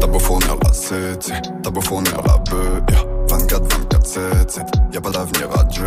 T'as 0.00 0.06
beau 0.06 0.18
fournir 0.18 0.56
la 0.64 0.72
7, 0.72 1.32
t'as 1.62 1.70
beau 1.70 1.82
fournir 1.82 2.14
la 2.26 2.38
beuh, 2.50 2.80
yeah. 2.90 3.04
24, 3.28 3.76
24, 3.76 4.06
7, 4.06 4.50
7. 4.50 4.64
Y 4.94 4.96
a 4.96 5.00
pas 5.02 5.10
d'avenir 5.10 5.48
à 5.54 5.64
Dieu. 5.64 5.84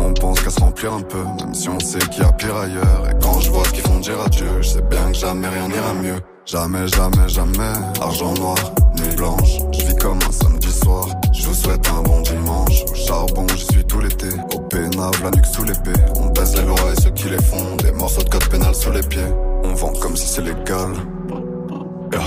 On 0.00 0.12
pense 0.12 0.40
qu'à 0.40 0.50
se 0.50 0.58
remplir 0.58 0.94
un 0.94 1.02
peu, 1.02 1.22
même 1.38 1.54
si 1.54 1.68
on 1.68 1.78
sait 1.78 2.00
qu'il 2.00 2.24
y 2.24 2.26
a 2.26 2.32
pire 2.32 2.56
ailleurs. 2.56 3.08
Et 3.08 3.14
quand 3.22 3.38
je 3.38 3.52
vois 3.52 3.64
ce 3.66 3.70
qu'ils 3.70 3.82
font 3.82 4.00
dire 4.00 4.20
adieu, 4.20 4.48
je 4.62 4.68
sais 4.68 4.82
bien 4.82 5.12
que 5.12 5.16
jamais 5.16 5.46
rien 5.46 5.68
n'ira 5.68 5.94
mieux. 6.02 6.20
Jamais, 6.44 6.88
jamais, 6.88 7.28
jamais. 7.28 7.72
Argent 8.00 8.34
noir, 8.34 8.56
nuit 8.98 9.14
blanche. 9.14 9.58
Je 9.72 9.86
vis 9.86 9.96
comme 9.96 10.18
un 10.28 10.32
samedi 10.32 10.72
soir. 10.72 11.06
Je 11.32 11.46
vous 11.46 11.54
souhaite 11.54 11.88
un 11.88 11.93
On 16.16 16.26
baisse 16.26 16.54
les 16.54 16.62
lois 16.64 16.92
et 16.92 17.00
ceux 17.00 17.10
qui 17.10 17.30
les 17.30 17.42
font. 17.42 17.76
Des 17.76 17.92
morceaux 17.92 18.22
de 18.22 18.28
code 18.28 18.46
pénal 18.48 18.74
sous 18.74 18.90
les 18.90 19.02
pieds. 19.02 19.22
On 19.64 19.72
vend 19.72 19.92
comme 19.94 20.16
si 20.16 20.26
c'est 20.26 20.42
légal. 20.42 20.92
Yeah. 22.12 22.20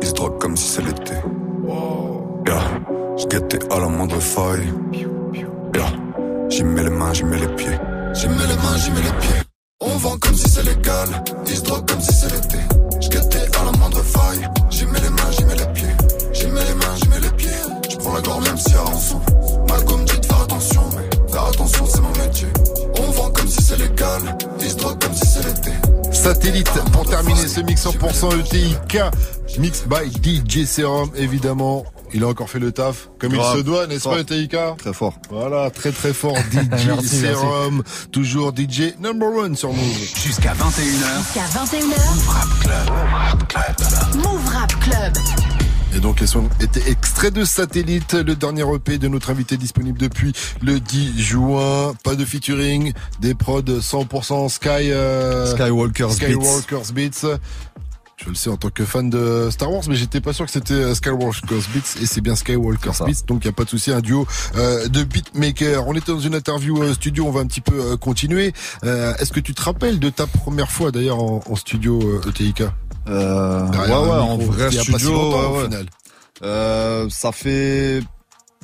Ils 0.00 0.06
se 0.06 0.12
droguent 0.12 0.38
comme 0.38 0.56
si 0.56 0.68
c'est 0.68 0.82
l'été. 0.82 1.14
Yeah. 2.46 2.62
J'guettais 3.16 3.58
à 3.72 3.80
la 3.80 3.88
moindre 3.88 4.20
faille. 4.20 4.72
Yeah. 4.92 5.86
J'y 6.48 6.62
mets 6.62 6.84
les 6.84 6.90
mains, 6.90 7.12
j'y 7.12 7.24
mets 7.24 7.38
les 7.38 7.48
pieds. 7.48 7.78
J'y 8.14 8.28
mets 8.28 8.46
les 8.46 8.56
mains, 8.56 8.76
j'y 8.76 8.90
mets 8.92 9.02
les 9.02 9.18
pieds. 9.20 9.42
On 9.80 9.96
vend 9.96 10.16
comme 10.20 10.34
si 10.34 10.48
c'est 10.48 10.62
légal. 10.62 11.08
Ils 11.46 11.56
se 11.56 11.62
droguent 11.62 11.88
comme 11.88 12.00
si 12.00 12.12
c'est 12.12 12.32
l'été. 12.32 12.58
J'guettais 13.00 13.58
à 13.58 13.64
la 13.64 13.72
moindre 13.76 14.02
faille. 14.02 14.48
J'y 14.70 14.86
mets 14.86 15.00
les 15.00 15.10
mains, 15.10 15.30
j'y 15.32 15.44
mets 15.46 15.56
les 15.56 15.72
pieds. 15.72 15.96
J'y 16.32 16.46
mets 16.46 16.64
les 16.64 16.74
mains, 16.74 16.94
j'y 16.96 17.08
mets 17.08 17.20
les 17.20 17.30
pieds. 17.30 17.50
J'prends 17.88 18.14
la 18.14 18.20
gorge 18.20 18.44
même 18.46 18.56
s'il 18.56 18.74
y 18.74 18.76
a 18.76 18.82
rançon. 18.82 19.20
Malcolm 19.68 20.04
dit 20.04 20.20
de 20.20 20.26
faire 20.26 20.42
attention, 20.42 20.82
mais 20.96 21.09
faire 21.30 21.44
attention 21.46 21.86
c'est 21.86 22.00
mon 22.00 22.10
métier. 22.24 22.48
On 22.98 23.10
vend 23.12 23.30
comme 23.30 23.48
si 23.48 23.62
c'est 23.62 23.78
légal. 23.78 24.36
Ils 24.60 24.70
se 24.70 24.76
droguent 24.76 25.02
comme 25.02 25.14
si 25.14 25.26
c'est 25.26 25.44
l'été. 25.44 25.70
Satellite 26.12 26.70
pour 26.92 27.08
terminer 27.08 27.46
ce 27.46 27.60
mix 27.60 27.84
100% 27.86 28.40
ETIK. 28.40 28.98
Mix 29.58 29.84
by 29.86 30.10
DJ 30.22 30.64
Serum, 30.66 31.10
évidemment. 31.16 31.84
Il 32.12 32.24
a 32.24 32.26
encore 32.26 32.50
fait 32.50 32.58
le 32.58 32.72
taf, 32.72 33.08
comme 33.20 33.32
Grave. 33.32 33.54
il 33.54 33.58
se 33.58 33.64
doit, 33.64 33.86
n'est-ce 33.86 34.08
pas, 34.08 34.18
ETIK 34.18 34.56
Très 34.78 34.92
fort. 34.92 35.14
Voilà, 35.30 35.70
très 35.70 35.92
très 35.92 36.12
fort, 36.12 36.36
DJ 36.52 36.86
Merci, 36.86 37.20
Serum. 37.20 37.84
Toujours 38.10 38.52
DJ 38.54 38.94
number 38.98 39.28
one 39.28 39.56
sur 39.56 39.72
Move. 39.72 39.98
Jusqu'à 40.16 40.52
21h. 40.54 41.18
Jusqu'à 41.18 41.46
21h. 41.54 41.94
Move 44.16 44.48
Rap 44.48 44.80
Club. 44.80 45.16
Et 45.94 46.00
donc 46.00 46.20
les 46.20 46.26
sons 46.26 46.48
étaient 46.60 46.88
extraits 46.90 47.34
de 47.34 47.44
Satellite, 47.44 48.14
le 48.14 48.36
dernier 48.36 48.62
EP 48.74 48.98
de 48.98 49.08
notre 49.08 49.30
invité 49.30 49.56
disponible 49.56 49.98
depuis 49.98 50.32
le 50.62 50.78
10 50.78 51.20
juin. 51.20 51.94
Pas 52.04 52.14
de 52.14 52.24
featuring, 52.24 52.92
des 53.20 53.34
prods 53.34 53.62
100% 53.62 54.48
Sky, 54.48 54.68
euh, 54.92 55.46
Skywalker's 55.54 56.18
Beats. 56.18 56.26
Skywalker's 56.26 56.92
Beats. 56.92 57.38
Je 58.22 58.28
le 58.28 58.34
sais 58.34 58.50
en 58.50 58.58
tant 58.58 58.68
que 58.68 58.84
fan 58.84 59.08
de 59.08 59.48
Star 59.50 59.72
Wars, 59.72 59.82
mais 59.88 59.94
j'étais 59.96 60.20
pas 60.20 60.34
sûr 60.34 60.44
que 60.44 60.50
c'était 60.52 60.74
euh, 60.74 60.94
Skywalker's 60.94 61.68
Beats 61.74 62.02
et 62.02 62.06
c'est 62.06 62.20
bien 62.20 62.36
Skywalker's. 62.36 63.00
Beats, 63.00 63.24
donc 63.26 63.44
il 63.44 63.46
y 63.46 63.50
a 63.50 63.52
pas 63.52 63.64
de 63.64 63.70
souci, 63.70 63.90
un 63.92 64.00
duo 64.00 64.26
euh, 64.56 64.88
de 64.88 65.02
beatmakers. 65.04 65.88
On 65.88 65.94
était 65.94 66.12
dans 66.12 66.20
une 66.20 66.34
interview 66.34 66.82
euh, 66.82 66.92
studio, 66.94 67.26
on 67.26 67.30
va 67.30 67.40
un 67.40 67.46
petit 67.46 67.62
peu 67.62 67.74
euh, 67.80 67.96
continuer. 67.96 68.52
Euh, 68.84 69.14
Est-ce 69.18 69.32
que 69.32 69.40
tu 69.40 69.54
te 69.54 69.62
rappelles 69.62 69.98
de 69.98 70.10
ta 70.10 70.26
première 70.26 70.70
fois 70.70 70.90
d'ailleurs 70.92 71.18
en, 71.22 71.40
en 71.48 71.56
studio 71.56 72.20
ETIK 72.28 72.62
Euh, 73.08 73.64
ouais, 73.66 73.70
Derrière 73.70 74.02
ouais, 74.02 74.08
en 74.10 74.36
micro, 74.36 74.52
vrai 74.52 74.64
pas 74.66 74.70
si 74.72 74.78
studio, 74.80 75.12
longtemps, 75.12 75.40
ouais, 75.40 75.46
au 75.46 75.56
ouais. 75.58 75.64
final. 75.64 75.86
Euh, 76.42 77.06
ça 77.10 77.32
fait, 77.32 78.02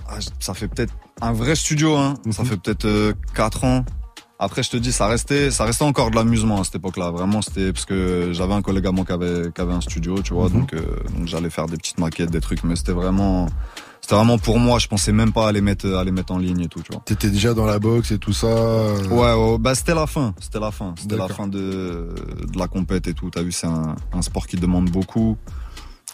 ah, 0.08 0.18
ça 0.40 0.54
fait 0.54 0.68
peut-être 0.68 0.92
un 1.20 1.32
vrai 1.32 1.54
studio, 1.54 1.96
hein. 1.96 2.14
Ça 2.30 2.42
Mhm. 2.42 2.48
fait 2.48 2.56
peut-être 2.58 2.84
euh, 2.84 3.12
quatre 3.34 3.64
ans. 3.64 3.84
Après, 4.38 4.62
je 4.62 4.68
te 4.68 4.76
dis, 4.76 4.92
ça 4.92 5.06
restait, 5.06 5.50
ça 5.50 5.64
restait 5.64 5.84
encore 5.84 6.10
de 6.10 6.16
l'amusement 6.16 6.60
à 6.60 6.64
cette 6.64 6.74
époque-là. 6.76 7.10
Vraiment, 7.10 7.40
c'était 7.40 7.72
parce 7.72 7.86
que 7.86 8.30
j'avais 8.34 8.52
un 8.52 8.60
collègue 8.60 8.86
à 8.86 8.92
moi 8.92 9.06
qui 9.06 9.12
avait, 9.12 9.50
qui 9.50 9.60
avait 9.62 9.72
un 9.72 9.80
studio, 9.80 10.20
tu 10.22 10.34
vois. 10.34 10.48
Mhm. 10.50 10.52
Donc, 10.60 10.74
euh, 10.74 10.80
donc 11.16 11.26
j'allais 11.26 11.48
faire 11.50 11.66
des 11.66 11.78
petites 11.78 11.98
maquettes, 11.98 12.30
des 12.30 12.40
trucs, 12.40 12.62
mais 12.62 12.76
c'était 12.76 12.92
vraiment, 12.92 13.46
c'était 14.06 14.14
vraiment 14.14 14.38
pour 14.38 14.60
moi. 14.60 14.78
Je 14.78 14.86
pensais 14.86 15.10
même 15.10 15.32
pas 15.32 15.48
à 15.48 15.52
les 15.52 15.60
mettre, 15.60 15.92
à 15.96 16.04
les 16.04 16.12
mettre 16.12 16.32
en 16.32 16.38
ligne 16.38 16.60
et 16.60 16.68
tout, 16.68 16.80
tu 16.80 16.92
vois. 16.92 17.02
T'étais 17.04 17.28
déjà 17.28 17.54
dans 17.54 17.64
la 17.66 17.80
boxe 17.80 18.12
et 18.12 18.18
tout 18.18 18.32
ça. 18.32 18.46
euh, 18.46 19.08
Ouais, 19.08 19.32
ouais, 19.34 19.58
bah 19.58 19.74
c'était 19.74 19.94
la 19.96 20.06
fin, 20.06 20.32
c'était 20.38 20.60
la 20.60 20.70
fin, 20.70 20.94
c'était 20.96 21.16
la 21.16 21.26
fin 21.28 21.48
de, 21.48 22.14
de 22.52 22.58
la 22.58 22.68
compète 22.68 23.08
et 23.08 23.14
tout. 23.14 23.30
T'as 23.30 23.42
vu, 23.42 23.50
c'est 23.50 23.66
un, 23.66 23.96
un 24.12 24.22
sport 24.22 24.46
qui 24.46 24.56
demande 24.56 24.90
beaucoup. 24.90 25.36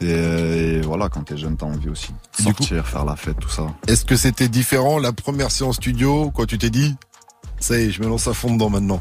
Et, 0.01 0.09
et 0.11 0.80
voilà, 0.80 1.11
quand 1.11 1.22
t'es 1.22 1.36
jeune, 1.36 1.57
t'as 1.59 1.66
envie 1.66 1.90
aussi 1.90 2.09
de 2.38 2.45
coup- 2.45 2.62
sortir, 2.62 2.86
faire 2.86 3.05
la 3.05 3.14
fête, 3.14 3.38
tout 3.38 3.51
ça. 3.51 3.66
Est-ce 3.86 4.07
que 4.07 4.16
c'était 4.16 4.49
différent 4.49 4.99
la 4.99 5.12
première 5.12 5.51
séance 5.51 5.76
studio 5.76 6.30
quand 6.34 6.47
tu 6.47 6.57
t'es 6.57 6.70
dit 6.70 6.95
ça 7.61 7.78
y 7.78 7.82
est, 7.84 7.90
je 7.90 8.01
me 8.03 8.09
lance 8.09 8.26
à 8.26 8.32
fond 8.32 8.55
dedans 8.55 8.70
maintenant? 8.70 9.01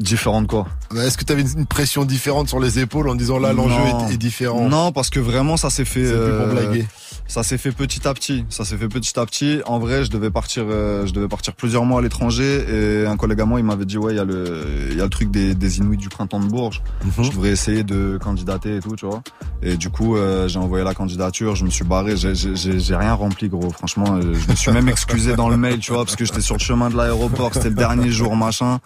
Différent 0.00 0.40
de 0.40 0.46
quoi? 0.46 0.66
Bah, 0.94 1.04
Est-ce 1.04 1.18
que 1.18 1.24
tu 1.26 1.32
avais 1.32 1.42
une 1.42 1.66
pression 1.66 2.06
différente 2.06 2.48
sur 2.48 2.58
les 2.58 2.78
épaules 2.78 3.10
en 3.10 3.14
disant 3.14 3.38
là 3.38 3.52
l'enjeu 3.52 3.82
est, 4.08 4.14
est 4.14 4.16
différent? 4.16 4.66
Non, 4.68 4.90
parce 4.92 5.10
que 5.10 5.20
vraiment, 5.20 5.58
ça 5.58 5.68
s'est 5.68 5.84
fait. 5.84 6.06
C'est 6.06 6.12
plus 6.14 6.32
pour 6.32 6.46
euh, 6.46 6.50
blaguer. 6.52 6.86
Ça 7.30 7.44
s'est 7.44 7.58
fait 7.58 7.70
petit 7.70 8.08
à 8.08 8.12
petit. 8.12 8.44
Ça 8.48 8.64
s'est 8.64 8.76
fait 8.76 8.88
petit 8.88 9.16
à 9.16 9.24
petit. 9.24 9.60
En 9.64 9.78
vrai, 9.78 10.04
je 10.04 10.10
devais 10.10 10.30
partir, 10.32 10.64
euh, 10.68 11.06
je 11.06 11.12
devais 11.12 11.28
partir 11.28 11.54
plusieurs 11.54 11.84
mois 11.84 12.00
à 12.00 12.02
l'étranger 12.02 12.64
et 12.68 13.06
un 13.06 13.16
collègue 13.16 13.40
à 13.40 13.44
moi, 13.44 13.60
il 13.60 13.64
m'avait 13.64 13.84
dit 13.84 13.98
ouais, 13.98 14.14
il 14.14 14.16
y 14.16 14.18
a 14.18 14.24
le, 14.24 14.88
il 14.90 14.96
y 14.96 15.00
a 15.00 15.04
le 15.04 15.10
truc 15.10 15.30
des, 15.30 15.54
des 15.54 15.78
Inuits 15.78 15.96
du 15.96 16.08
printemps 16.08 16.40
de 16.40 16.46
Bourges. 16.48 16.82
Mhm. 17.04 17.24
Je 17.24 17.30
devrais 17.30 17.50
essayer 17.50 17.84
de 17.84 18.18
candidater 18.20 18.74
et 18.74 18.80
tout, 18.80 18.96
tu 18.96 19.06
vois. 19.06 19.22
Et 19.62 19.76
du 19.76 19.90
coup, 19.90 20.16
euh, 20.16 20.48
j'ai 20.48 20.58
envoyé 20.58 20.84
la 20.84 20.92
candidature. 20.92 21.54
Je 21.54 21.64
me 21.64 21.70
suis 21.70 21.84
barré. 21.84 22.16
J'ai- 22.16 22.96
rien 22.96 23.14
rempli, 23.14 23.48
gros. 23.48 23.70
Franchement, 23.70 24.16
euh, 24.16 24.34
je 24.34 24.50
me 24.50 24.56
suis 24.56 24.72
même 24.72 24.88
excusé 24.88 25.36
dans 25.36 25.48
le 25.48 25.56
mail, 25.56 25.78
tu 25.78 25.92
vois, 25.92 26.04
parce 26.04 26.16
que 26.16 26.24
j'étais 26.24 26.40
sur 26.40 26.56
le 26.56 26.60
chemin 26.60 26.90
de 26.90 26.96
l'aéroport. 26.96 27.54
C'était 27.54 27.68
le 27.68 27.76
dernier 27.76 28.10
jour, 28.10 28.34
machin. 28.34 28.80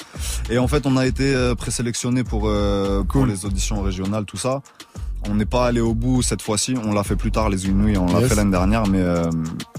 Et 0.50 0.58
en 0.58 0.68
fait, 0.68 0.84
on 0.84 0.98
a 0.98 1.06
été 1.06 1.34
euh, 1.34 1.54
présélectionné 1.54 2.24
pour 2.24 2.42
euh, 2.44 3.02
pour 3.04 3.24
les 3.24 3.46
auditions 3.46 3.80
régionales, 3.80 4.26
tout 4.26 4.36
ça. 4.36 4.60
On 5.30 5.34
n'est 5.36 5.46
pas 5.46 5.66
allé 5.66 5.80
au 5.80 5.94
bout 5.94 6.22
cette 6.22 6.42
fois-ci. 6.42 6.74
On 6.84 6.92
l'a 6.92 7.02
fait 7.02 7.16
plus 7.16 7.30
tard, 7.32 7.48
les 7.48 7.66
Inuits. 7.66 7.96
On 7.96 8.06
l'a 8.12 8.20
Yes. 8.20 8.28
fait 8.28 8.34
l'année 8.34 8.50
dernière, 8.50 8.86
mais 8.86 9.00
euh, 9.00 9.30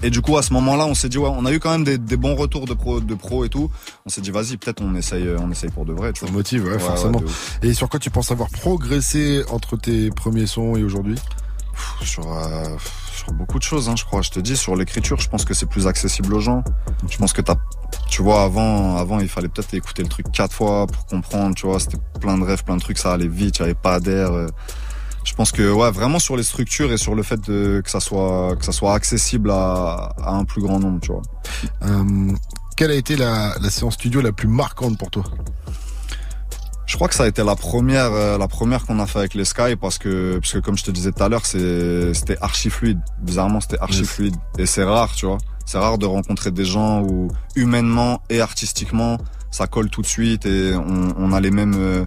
et 0.02 0.10
du 0.10 0.20
coup, 0.20 0.36
à 0.36 0.42
ce 0.42 0.52
moment-là, 0.54 0.86
on 0.86 0.94
s'est 0.94 1.08
dit 1.08 1.18
ouais, 1.18 1.30
on 1.32 1.44
a 1.46 1.52
eu 1.52 1.60
quand 1.60 1.70
même 1.70 1.84
des, 1.84 1.98
des 1.98 2.16
bons 2.16 2.34
retours 2.34 2.66
de 2.66 2.74
pro, 2.74 3.00
de 3.00 3.14
pro 3.14 3.44
et 3.44 3.48
tout. 3.48 3.70
On 4.04 4.10
s'est 4.10 4.20
dit 4.20 4.30
vas-y, 4.30 4.56
peut-être 4.56 4.82
on 4.82 4.94
essaye, 4.96 5.28
on 5.40 5.50
essaye 5.50 5.70
pour 5.70 5.84
de 5.84 5.92
vrai. 5.92 6.12
Tu 6.12 6.26
Ça 6.26 6.32
motive, 6.32 6.64
ouais, 6.64 6.72
Ouais, 6.72 6.78
forcément. 6.78 7.20
et 7.62 7.72
sur 7.74 7.88
quoi 7.88 8.00
tu 8.00 8.10
penses 8.10 8.30
avoir 8.32 8.48
progressé 8.50 9.42
entre 9.50 9.76
tes 9.76 10.10
premiers 10.10 10.46
sons 10.46 10.74
et 10.76 10.82
aujourd'hui? 10.82 11.16
Sur, 12.02 12.26
euh, 12.32 12.64
sur 13.14 13.32
beaucoup 13.32 13.58
de 13.58 13.62
choses, 13.62 13.88
hein, 13.90 13.94
je 13.96 14.04
crois. 14.04 14.22
Je 14.22 14.30
te 14.30 14.40
dis, 14.40 14.56
sur 14.56 14.76
l'écriture, 14.76 15.20
je 15.20 15.28
pense 15.28 15.44
que 15.44 15.52
c'est 15.52 15.66
plus 15.66 15.86
accessible 15.86 16.32
aux 16.34 16.40
gens. 16.40 16.64
Je 17.08 17.18
pense 17.18 17.34
que 17.34 17.42
t'as, 17.42 17.56
tu 18.08 18.22
vois, 18.22 18.42
avant, 18.44 18.96
avant, 18.96 19.20
il 19.20 19.28
fallait 19.28 19.48
peut-être 19.48 19.74
écouter 19.74 20.02
le 20.02 20.08
truc 20.08 20.32
quatre 20.32 20.54
fois 20.54 20.86
pour 20.86 21.04
comprendre, 21.04 21.54
tu 21.54 21.66
vois, 21.66 21.78
c'était 21.78 21.98
plein 22.18 22.38
de 22.38 22.44
rêves, 22.44 22.64
plein 22.64 22.76
de 22.76 22.80
trucs, 22.80 22.96
ça 22.98 23.12
allait 23.12 23.28
vite, 23.28 23.56
il 23.58 23.60
y 23.60 23.64
avait 23.64 23.74
pas 23.74 24.00
d'air. 24.00 24.32
euh. 24.32 24.46
Je 25.26 25.34
pense 25.34 25.52
que, 25.52 25.70
ouais, 25.70 25.90
vraiment 25.90 26.20
sur 26.20 26.36
les 26.36 26.44
structures 26.44 26.92
et 26.92 26.96
sur 26.96 27.14
le 27.14 27.22
fait 27.22 27.40
de, 27.50 27.82
que 27.84 27.90
ça 27.90 28.00
soit, 28.00 28.56
que 28.56 28.64
ça 28.64 28.72
soit 28.72 28.94
accessible 28.94 29.50
à, 29.50 30.14
à 30.22 30.30
un 30.30 30.44
plus 30.44 30.62
grand 30.62 30.78
nombre, 30.78 31.00
tu 31.00 31.10
vois. 31.12 31.22
Euh, 31.82 32.32
Quelle 32.76 32.92
a 32.92 32.94
été 32.94 33.16
la, 33.16 33.54
la 33.60 33.70
séance 33.70 33.94
studio 33.94 34.20
la 34.20 34.32
plus 34.32 34.48
marquante 34.48 34.96
pour 34.96 35.10
toi? 35.10 35.24
Je 36.86 36.94
crois 36.94 37.08
que 37.08 37.16
ça 37.16 37.24
a 37.24 37.26
été 37.26 37.42
la 37.42 37.56
première, 37.56 38.12
euh, 38.12 38.38
la 38.38 38.46
première 38.46 38.86
qu'on 38.86 39.00
a 39.00 39.06
fait 39.06 39.18
avec 39.18 39.34
les 39.34 39.44
Sky 39.44 39.74
parce 39.74 39.98
que, 39.98 40.38
parce 40.38 40.52
que 40.52 40.58
comme 40.58 40.78
je 40.78 40.84
te 40.84 40.92
disais 40.92 41.10
tout 41.10 41.22
à 41.24 41.28
l'heure, 41.28 41.44
c'est, 41.44 42.14
c'était 42.14 42.38
archi 42.40 42.70
fluide. 42.70 43.00
Bizarrement, 43.20 43.60
c'était 43.60 43.80
archi 43.80 44.04
fluide. 44.04 44.36
Et 44.58 44.66
c'est 44.66 44.84
rare, 44.84 45.12
tu 45.12 45.26
vois. 45.26 45.38
C'est 45.64 45.78
rare 45.78 45.98
de 45.98 46.06
rencontrer 46.06 46.52
des 46.52 46.64
gens 46.64 47.02
où, 47.02 47.28
humainement 47.56 48.22
et 48.30 48.40
artistiquement, 48.40 49.18
ça 49.50 49.66
colle 49.66 49.90
tout 49.90 50.02
de 50.02 50.06
suite 50.06 50.46
et 50.46 50.76
on, 50.76 51.12
on 51.18 51.32
a 51.32 51.40
les 51.40 51.50
mêmes, 51.50 51.74
euh, 51.76 52.04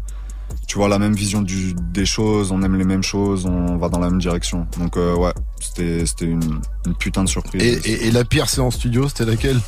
tu 0.67 0.77
vois, 0.77 0.87
la 0.87 0.99
même 0.99 1.13
vision 1.13 1.41
du, 1.41 1.73
des 1.73 2.05
choses, 2.05 2.51
on 2.51 2.61
aime 2.61 2.75
les 2.75 2.85
mêmes 2.85 3.03
choses, 3.03 3.45
on 3.45 3.77
va 3.77 3.89
dans 3.89 3.99
la 3.99 4.09
même 4.09 4.19
direction. 4.19 4.67
Donc, 4.77 4.97
euh, 4.97 5.15
ouais, 5.15 5.33
c'était, 5.59 6.05
c'était 6.05 6.25
une, 6.25 6.61
une 6.85 6.95
putain 6.95 7.23
de 7.23 7.29
surprise. 7.29 7.61
et, 7.61 7.91
et, 7.91 8.07
et 8.07 8.11
la 8.11 8.23
pire 8.23 8.49
séance 8.49 8.75
studio, 8.75 9.07
c'était 9.09 9.25
laquelle? 9.25 9.59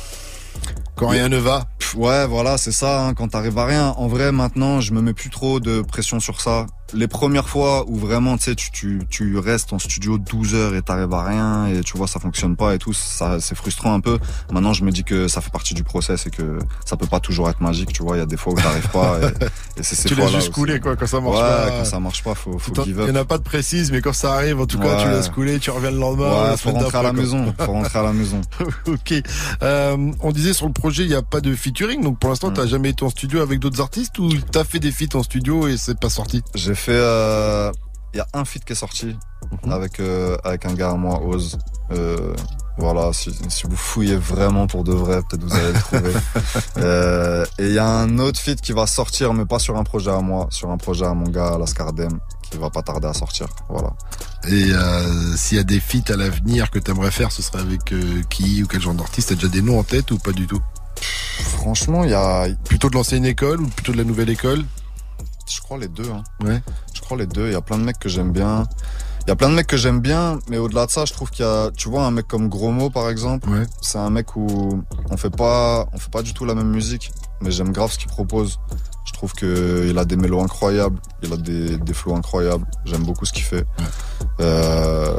Quand 0.94 1.08
rien 1.08 1.28
ne 1.28 1.38
va? 1.38 1.66
Ouais, 1.96 2.26
voilà, 2.26 2.58
c'est 2.58 2.72
ça. 2.72 3.06
Hein, 3.06 3.14
quand 3.14 3.28
t'arrives 3.28 3.58
à 3.58 3.64
rien, 3.64 3.88
en 3.96 4.06
vrai, 4.06 4.30
maintenant, 4.32 4.80
je 4.80 4.92
me 4.92 5.00
mets 5.00 5.14
plus 5.14 5.30
trop 5.30 5.60
de 5.60 5.80
pression 5.80 6.20
sur 6.20 6.40
ça. 6.40 6.66
Les 6.94 7.08
premières 7.08 7.48
fois 7.48 7.84
où 7.88 7.96
vraiment, 7.96 8.36
tu 8.36 8.44
sais, 8.44 8.54
tu, 8.54 9.00
tu, 9.08 9.38
restes 9.38 9.72
en 9.72 9.78
studio 9.78 10.18
12 10.18 10.54
heures 10.54 10.74
et 10.74 10.82
t'arrives 10.82 11.12
à 11.14 11.24
rien 11.24 11.66
et 11.66 11.80
tu 11.82 11.96
vois, 11.96 12.06
ça 12.06 12.20
fonctionne 12.20 12.54
pas 12.56 12.74
et 12.74 12.78
tout, 12.78 12.92
ça, 12.92 13.40
c'est 13.40 13.54
frustrant 13.54 13.94
un 13.94 14.00
peu. 14.00 14.18
Maintenant, 14.52 14.72
je 14.72 14.84
me 14.84 14.90
dis 14.90 15.02
que 15.04 15.26
ça 15.28 15.40
fait 15.40 15.50
partie 15.50 15.74
du 15.74 15.84
process 15.84 16.26
et 16.26 16.30
que 16.30 16.58
ça 16.84 16.96
peut 16.96 17.06
pas 17.06 17.20
toujours 17.20 17.48
être 17.48 17.60
magique, 17.60 17.92
tu 17.92 18.02
vois. 18.02 18.16
Il 18.16 18.20
y 18.20 18.22
a 18.22 18.26
des 18.26 18.36
fois 18.36 18.52
où 18.52 18.56
t'arrives 18.56 18.88
pas 18.90 19.18
et, 19.22 19.80
et 19.80 19.82
c'est 19.82 19.94
ces 19.94 20.08
Tu 20.08 20.14
laisses 20.14 20.30
juste 20.32 20.50
couler, 20.50 20.80
quoi, 20.80 20.94
quand 20.96 21.06
ça 21.06 21.20
marche 21.20 21.36
ouais, 21.36 21.42
pas. 21.42 21.70
quand 21.78 21.84
ça 21.84 21.98
marche 22.00 22.22
pas, 22.22 22.34
faut, 22.34 22.58
faut 22.58 22.74
give 22.84 22.96
Il 22.96 23.00
up. 23.00 23.08
y 23.08 23.10
en 23.12 23.16
a 23.16 23.24
pas 23.24 23.38
de 23.38 23.42
précise, 23.42 23.90
mais 23.90 24.00
quand 24.00 24.12
ça 24.12 24.34
arrive, 24.34 24.60
en 24.60 24.66
tout 24.66 24.78
cas, 24.78 25.02
tu 25.02 25.08
laisses 25.08 25.28
couler, 25.30 25.58
tu 25.58 25.70
reviens 25.70 25.90
le 25.90 25.98
lendemain. 25.98 26.30
Ouais, 26.30 26.48
la 26.50 26.56
faut 26.56 26.70
rentrer 26.70 26.98
à 26.98 27.02
la 27.02 27.12
maison. 27.12 27.54
Faut 27.58 27.72
rentrer 27.72 27.98
à 27.98 28.02
la 28.02 28.12
maison. 28.12 28.40
ok. 28.86 29.14
Euh, 29.62 30.12
on 30.20 30.30
disait 30.32 30.52
sur 30.52 30.66
le 30.66 30.72
projet, 30.72 31.04
il 31.04 31.08
n'y 31.08 31.14
a 31.14 31.22
pas 31.22 31.40
de 31.40 31.54
featuring, 31.54 32.02
donc 32.02 32.18
pour 32.18 32.28
l'instant, 32.28 32.50
Mm. 32.50 32.54
t'as 32.54 32.66
jamais 32.66 32.90
été 32.90 33.04
en 33.04 33.10
studio 33.10 33.40
avec 33.40 33.60
d'autres 33.60 33.80
artistes 33.80 34.18
ou 34.18 34.28
t'as 34.50 34.64
fait 34.64 34.78
des 34.80 34.90
feats 34.90 35.14
en 35.16 35.22
studio 35.22 35.68
et 35.68 35.76
c'est 35.76 35.98
pas 35.98 36.10
sorti? 36.10 36.42
Fait. 36.82 36.92
euh, 36.94 37.70
Il 38.14 38.18
y 38.18 38.20
a 38.20 38.26
un 38.34 38.44
feat 38.44 38.62
qui 38.64 38.72
est 38.74 38.76
sorti 38.76 39.16
Mhm. 39.64 39.72
avec 39.72 39.98
euh, 40.00 40.36
avec 40.44 40.66
un 40.66 40.74
gars 40.74 40.90
à 40.90 40.94
moi, 40.94 41.20
Oz. 41.24 41.58
Euh, 41.92 42.34
voilà, 42.78 43.12
si, 43.12 43.30
si 43.48 43.66
vous 43.66 43.76
fouillez 43.76 44.16
vraiment 44.16 44.66
pour 44.66 44.82
de 44.84 44.92
vrai, 44.92 45.20
peut-être 45.28 45.44
vous 45.44 45.54
allez 45.54 45.72
le 45.72 45.80
trouver. 45.80 46.12
Euh, 46.78 47.44
et 47.58 47.66
il 47.68 47.72
y 47.74 47.78
a 47.78 47.86
un 47.86 48.18
autre 48.18 48.38
feat 48.40 48.60
qui 48.60 48.72
va 48.72 48.86
sortir, 48.86 49.32
mais 49.34 49.44
pas 49.46 49.58
sur 49.58 49.76
un 49.76 49.84
projet 49.84 50.10
à 50.10 50.20
moi, 50.20 50.46
sur 50.50 50.70
un 50.70 50.76
projet 50.78 51.04
à 51.06 51.14
mon 51.14 51.28
gars, 51.28 51.56
Lascardem, 51.58 52.18
qui 52.50 52.56
va 52.58 52.70
pas 52.70 52.82
tarder 52.82 53.08
à 53.08 53.14
sortir. 53.14 53.46
Voilà. 53.68 53.90
Et 54.48 54.70
euh, 54.72 55.36
s'il 55.36 55.56
y 55.58 55.60
a 55.60 55.64
des 55.64 55.80
feats 55.80 56.10
à 56.12 56.16
l'avenir 56.16 56.70
que 56.70 56.78
t'aimerais 56.78 57.10
faire, 57.10 57.30
ce 57.32 57.42
serait 57.42 57.60
avec 57.60 57.92
euh, 57.92 58.22
qui 58.30 58.62
ou 58.62 58.66
quel 58.66 58.80
genre 58.80 58.94
d'artiste? 58.94 59.28
T'as 59.30 59.34
déjà 59.36 59.48
des 59.48 59.62
noms 59.62 59.78
en 59.78 59.84
tête 59.84 60.10
ou 60.10 60.18
pas 60.18 60.32
du 60.32 60.46
tout? 60.46 60.60
Franchement, 61.56 62.04
il 62.04 62.10
y 62.10 62.14
a. 62.14 62.46
Plutôt 62.64 62.88
de 62.90 62.94
l'ancienne 62.94 63.24
école 63.24 63.60
ou 63.62 63.66
plutôt 63.68 63.92
de 63.92 63.98
la 63.98 64.04
nouvelle 64.04 64.30
école? 64.30 64.64
Je 65.50 65.60
crois 65.60 65.78
les 65.78 65.88
deux. 65.88 66.10
Hein. 66.10 66.22
Ouais. 66.44 66.62
Je 66.94 67.00
crois 67.00 67.16
les 67.16 67.26
deux. 67.26 67.46
Il 67.46 67.52
y 67.52 67.56
a 67.56 67.60
plein 67.60 67.78
de 67.78 67.84
mecs 67.84 67.98
que 67.98 68.08
j'aime 68.08 68.32
bien. 68.32 68.64
Il 69.26 69.28
y 69.28 69.32
a 69.32 69.36
plein 69.36 69.50
de 69.50 69.54
mecs 69.54 69.68
que 69.68 69.76
j'aime 69.76 70.00
bien, 70.00 70.40
mais 70.48 70.58
au-delà 70.58 70.86
de 70.86 70.90
ça, 70.90 71.04
je 71.04 71.12
trouve 71.12 71.30
qu'il 71.30 71.44
y 71.44 71.48
a, 71.48 71.70
tu 71.76 71.88
vois, 71.88 72.04
un 72.04 72.10
mec 72.10 72.26
comme 72.26 72.48
Gromo 72.48 72.90
par 72.90 73.08
exemple. 73.08 73.48
Ouais. 73.48 73.64
C'est 73.80 73.98
un 73.98 74.10
mec 74.10 74.34
où 74.34 74.82
on 75.10 75.16
fait 75.16 75.30
pas, 75.30 75.86
on 75.92 75.98
fait 75.98 76.10
pas 76.10 76.22
du 76.22 76.34
tout 76.34 76.44
la 76.44 76.56
même 76.56 76.70
musique, 76.70 77.12
mais 77.40 77.52
j'aime 77.52 77.70
grave 77.70 77.92
ce 77.92 77.98
qu'il 77.98 78.08
propose. 78.08 78.58
Je 79.04 79.12
trouve 79.12 79.32
que 79.32 79.86
il 79.88 79.96
a 79.98 80.04
des 80.04 80.16
mélos 80.16 80.42
incroyables, 80.42 80.98
il 81.22 81.32
a 81.32 81.36
des, 81.36 81.78
des 81.78 81.94
flows 81.94 82.16
incroyables. 82.16 82.66
J'aime 82.84 83.04
beaucoup 83.04 83.24
ce 83.24 83.32
qu'il 83.32 83.44
fait. 83.44 83.64
Euh, 84.40 85.14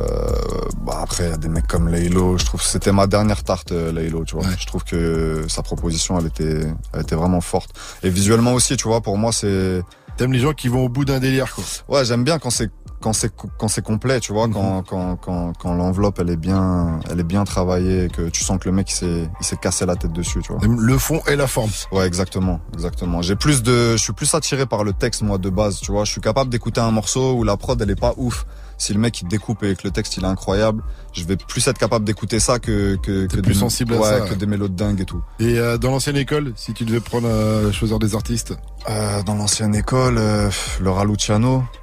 bah 0.81 0.99
après, 1.01 1.25
il 1.25 1.29
y 1.29 1.33
a 1.33 1.37
des 1.37 1.47
mecs 1.47 1.67
comme 1.67 1.87
Laylo. 1.87 2.37
Je 2.37 2.45
trouve 2.45 2.61
que 2.61 2.67
c'était 2.67 2.91
ma 2.91 3.07
dernière 3.07 3.43
tarte, 3.43 3.71
euh, 3.71 3.93
Laylo, 3.93 4.25
tu 4.25 4.35
vois. 4.35 4.45
Je 4.59 4.65
trouve 4.65 4.83
que 4.83 5.45
sa 5.47 5.63
proposition, 5.63 6.19
elle 6.19 6.27
était, 6.27 6.67
elle 6.93 7.01
était 7.01 7.15
vraiment 7.15 7.41
forte. 7.41 7.71
Et 8.03 8.09
visuellement 8.09 8.53
aussi, 8.53 8.75
tu 8.75 8.87
vois, 8.87 8.99
pour 8.99 9.17
moi, 9.17 9.31
c'est. 9.31 9.81
T'aimes 10.17 10.33
les 10.33 10.39
gens 10.39 10.53
qui 10.53 10.67
vont 10.67 10.85
au 10.85 10.89
bout 10.89 11.05
d'un 11.05 11.19
délire, 11.19 11.53
quoi. 11.53 11.63
Ouais, 11.87 12.05
j'aime 12.05 12.23
bien 12.23 12.39
quand 12.39 12.49
c'est 12.49 12.69
quand 13.01 13.13
c'est 13.13 13.33
quand 13.35 13.67
c'est 13.67 13.81
complet, 13.81 14.19
tu 14.21 14.31
vois, 14.31 14.47
quand 14.47 14.83
quand 14.83 15.17
quand 15.17 15.53
quand 15.57 15.73
l'enveloppe 15.73 16.19
elle 16.19 16.29
est 16.29 16.37
bien 16.37 16.99
elle 17.09 17.19
est 17.19 17.25
bien 17.25 17.43
travaillée, 17.43 18.05
et 18.05 18.07
que 18.09 18.29
tu 18.29 18.43
sens 18.43 18.59
que 18.59 18.69
le 18.69 18.73
mec 18.73 18.89
il 18.89 18.93
s'est 18.93 19.29
il 19.41 19.45
s'est 19.45 19.57
cassé 19.57 19.85
la 19.85 19.95
tête 19.95 20.13
dessus, 20.13 20.39
tu 20.41 20.53
vois. 20.53 20.61
Le 20.65 20.97
fond 20.97 21.19
et 21.27 21.35
la 21.35 21.47
forme. 21.47 21.71
Ouais, 21.91 22.07
exactement, 22.07 22.61
exactement. 22.73 23.21
J'ai 23.21 23.35
plus 23.35 23.61
de, 23.61 23.93
je 23.97 24.01
suis 24.01 24.13
plus 24.13 24.33
attiré 24.33 24.65
par 24.65 24.83
le 24.83 24.93
texte 24.93 25.21
moi 25.21 25.37
de 25.37 25.49
base, 25.49 25.79
tu 25.79 25.91
vois. 25.91 26.05
Je 26.05 26.11
suis 26.11 26.21
capable 26.21 26.49
d'écouter 26.49 26.79
un 26.79 26.91
morceau 26.91 27.33
où 27.33 27.43
la 27.43 27.57
prod 27.57 27.81
elle 27.81 27.91
est 27.91 27.99
pas 27.99 28.13
ouf. 28.17 28.45
Si 28.77 28.93
le 28.93 28.99
mec 28.99 29.21
il 29.21 29.27
découpe 29.27 29.63
et 29.63 29.75
que 29.75 29.81
le 29.83 29.91
texte 29.91 30.17
il 30.17 30.23
est 30.23 30.27
incroyable, 30.27 30.83
je 31.13 31.23
vais 31.23 31.37
plus 31.37 31.65
être 31.67 31.77
capable 31.77 32.05
d'écouter 32.05 32.39
ça 32.39 32.59
que 32.59 32.95
que, 32.97 33.27
que 33.27 33.39
plus 33.39 33.53
des- 33.53 33.59
sensible 33.59 33.93
à 33.93 33.97
ouais, 33.97 34.09
ça, 34.09 34.19
que 34.21 34.31
ouais. 34.31 34.35
des 34.35 34.45
mélos 34.45 34.67
de 34.67 34.75
dingue 34.75 34.99
et 35.01 35.05
tout. 35.05 35.21
Et 35.39 35.57
euh, 35.59 35.77
dans 35.77 35.91
l'ancienne 35.91 36.17
école, 36.17 36.53
si 36.55 36.73
tu 36.73 36.83
devais 36.85 36.99
prendre 36.99 37.27
euh, 37.27 37.71
choisir 37.71 37.99
des 37.99 38.15
artistes? 38.15 38.53
Euh, 38.89 39.23
dans 39.23 39.35
l'ancienne 39.35 39.75
école, 39.75 40.17
euh, 40.17 40.49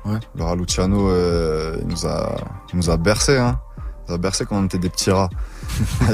Ouais. 0.05 0.19
le 0.37 0.43
Raluciano, 0.45 1.09
euh, 1.11 1.77
il 1.81 1.87
nous 1.89 2.07
a, 2.07 2.37
il 2.73 2.77
nous 2.77 2.91
a 2.91 2.97
bercé, 2.97 3.39
hein. 3.39 3.59
Il 3.79 4.11
nous 4.11 4.15
a 4.17 4.19
bercé 4.19 4.45
quand 4.45 4.57
on 4.59 4.65
était 4.67 4.79
des 4.79 4.91
petits 4.91 5.11
rats. 5.11 5.31
et, 6.11 6.13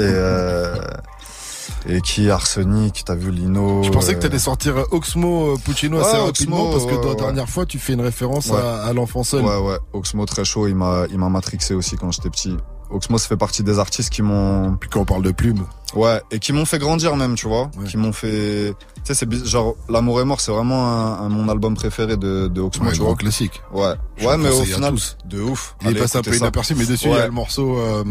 et 1.87 2.01
qui 2.01 2.29
Arsenic, 2.29 3.03
t'as 3.05 3.15
vu 3.15 3.31
Lino. 3.31 3.81
Je 3.83 3.89
pensais 3.89 4.13
que 4.13 4.17
euh, 4.19 4.21
t'allais 4.23 4.39
sortir 4.39 4.77
euh, 4.77 4.83
Oxmo 4.91 5.53
euh, 5.53 5.57
Puccino 5.63 5.99
assez 5.99 6.17
Ouais, 6.17 6.23
rapidement 6.25 6.69
Oxmo, 6.71 6.85
parce 6.87 7.01
que 7.01 7.07
la 7.07 7.15
dernière 7.15 7.49
fois 7.49 7.65
tu 7.65 7.79
fais 7.79 7.93
une 7.93 8.01
référence 8.01 8.47
Ouais. 8.49 8.59
à, 8.59 8.83
à 8.85 8.93
l'enfant 8.93 9.23
seul. 9.23 9.43
Ouais, 9.43 9.57
ouais. 9.57 9.77
Oxmo 9.93 10.25
très 10.25 10.45
chaud, 10.45 10.67
il 10.67 10.75
m'a, 10.75 11.05
il 11.09 11.17
m'a 11.17 11.29
matrixé 11.29 11.73
aussi 11.73 11.95
quand 11.95 12.11
j'étais 12.11 12.29
petit. 12.29 12.55
Oxmo, 12.89 13.17
ça 13.17 13.27
fait 13.27 13.35
partie 13.37 13.63
des 13.63 13.79
artistes 13.79 14.09
qui 14.09 14.21
m'ont. 14.21 14.77
Puis 14.79 14.89
quand 14.89 15.01
on 15.01 15.05
parle 15.05 15.21
de 15.21 15.31
plume. 15.31 15.65
Ouais, 15.93 16.21
et 16.31 16.39
qui 16.39 16.53
m'ont 16.53 16.63
fait 16.63 16.79
grandir 16.79 17.17
même, 17.17 17.35
tu 17.35 17.45
vois. 17.47 17.69
Ouais. 17.77 17.85
Qui 17.85 17.97
m'ont 17.97 18.13
fait. 18.13 18.73
Tu 19.03 19.13
sais, 19.13 19.13
c'est 19.13 19.45
genre 19.45 19.75
l'amour 19.89 20.21
est 20.21 20.25
mort, 20.25 20.39
c'est 20.39 20.53
vraiment 20.53 20.87
un, 20.87 21.25
un- 21.25 21.29
mon 21.29 21.49
album 21.49 21.75
préféré 21.75 22.15
de, 22.15 22.47
de 22.47 22.61
Oxmo, 22.61 22.85
Ouais, 22.85 22.93
tu 22.93 23.01
vois. 23.01 23.15
classique. 23.15 23.61
Ouais, 23.73 23.93
Je 24.15 24.25
ouais, 24.25 24.37
mais 24.37 24.49
au 24.49 24.63
final, 24.63 24.93
tous. 24.93 25.17
de 25.25 25.41
ouf. 25.41 25.75
Il 25.81 25.87
est 25.87 25.89
Allez, 25.91 25.99
passé 25.99 26.17
un 26.17 26.21
peu 26.21 26.33
inaperçu, 26.35 26.75
mais 26.75 26.85
dessus 26.85 27.07
il 27.09 27.11
y 27.11 27.19
a 27.19 27.25
le 27.25 27.31
morceau 27.31 27.77
euh, 27.77 28.03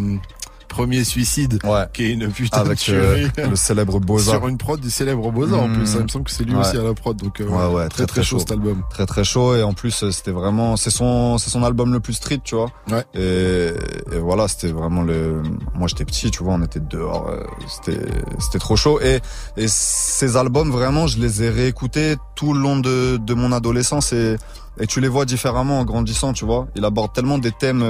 Premier 0.69 1.05
Suicide, 1.05 1.59
Ouais. 1.65 1.85
qui 1.93 2.05
est 2.05 2.13
une 2.13 2.29
putain 2.29 2.59
Avec 2.59 2.79
de 2.79 2.83
tuerie. 2.83 3.29
euh, 3.39 3.49
le 3.51 3.57
célèbre 3.57 3.99
Boza. 4.01 4.33
Sur 4.33 4.49
une 4.49 4.59
prod 4.59 4.81
du 4.81 4.91
célèbre 4.91 5.31
Boza 5.33 5.57
en 5.57 5.69
Mmh. 5.69 5.73
plus. 5.73 5.87
Ça, 5.87 5.99
il 5.99 6.05
me 6.05 6.09
semble 6.09 6.25
que 6.25 6.31
c'est 6.31 6.45
lui 6.45 6.55
Ouais. 6.55 6.61
aussi 6.61 6.77
à 6.77 6.83
la 6.83 6.95
prod. 6.95 7.17
Donc, 7.17 7.41
euh, 7.41 7.47
Ouais, 7.47 7.75
ouais, 7.75 7.89
très, 7.89 8.07
très 8.07 8.23
chaud 8.23 8.39
cet 8.39 8.53
album. 8.53 8.83
Très 8.91 9.07
très 9.07 9.25
chaud 9.25 9.55
et 9.57 9.63
en 9.63 9.73
plus 9.73 10.03
euh, 10.03 10.11
c'était 10.11 10.31
vraiment 10.33 10.77
c'est 10.77 10.91
son 10.91 11.39
c'est 11.39 11.51
son 11.51 11.63
album 11.63 11.93
le 11.93 12.01
plus 12.01 12.15
street 12.15 12.41
tu 12.45 12.55
vois 12.55 12.71
Ouais. 12.91 13.05
et, 13.15 13.73
et 14.15 14.19
voilà 14.19 14.49
c'était 14.49 14.69
vraiment 14.73 15.03
le 15.03 15.43
moi 15.75 15.89
j'étais 15.89 16.05
petit 16.05 16.31
tu 16.31 16.43
vois 16.43 16.55
on 16.55 16.63
était 16.63 16.81
dehors 16.81 17.29
euh, 17.29 17.43
c'était 17.69 18.01
c'était 18.39 18.59
trop 18.59 18.77
chaud 18.77 19.01
et 19.01 19.21
et 19.57 19.67
ces 19.69 20.37
albums 20.37 20.71
vraiment 20.71 21.07
je 21.07 21.19
les 21.19 21.43
ai 21.43 21.51
réécoutés 21.51 22.17
tout 22.35 22.53
le 22.53 22.61
long 22.61 22.79
de 22.79 23.17
de 23.19 23.35
mon 23.35 23.53
adolescence 23.53 24.13
et 24.13 24.37
et 24.79 24.87
tu 24.87 25.01
les 25.01 25.09
vois 25.09 25.25
différemment 25.25 25.81
en 25.81 25.85
grandissant 25.85 26.33
tu 26.33 26.45
vois 26.45 26.69
il 26.75 26.85
aborde 26.85 27.13
tellement 27.13 27.39
des 27.39 27.53
thèmes 27.53 27.83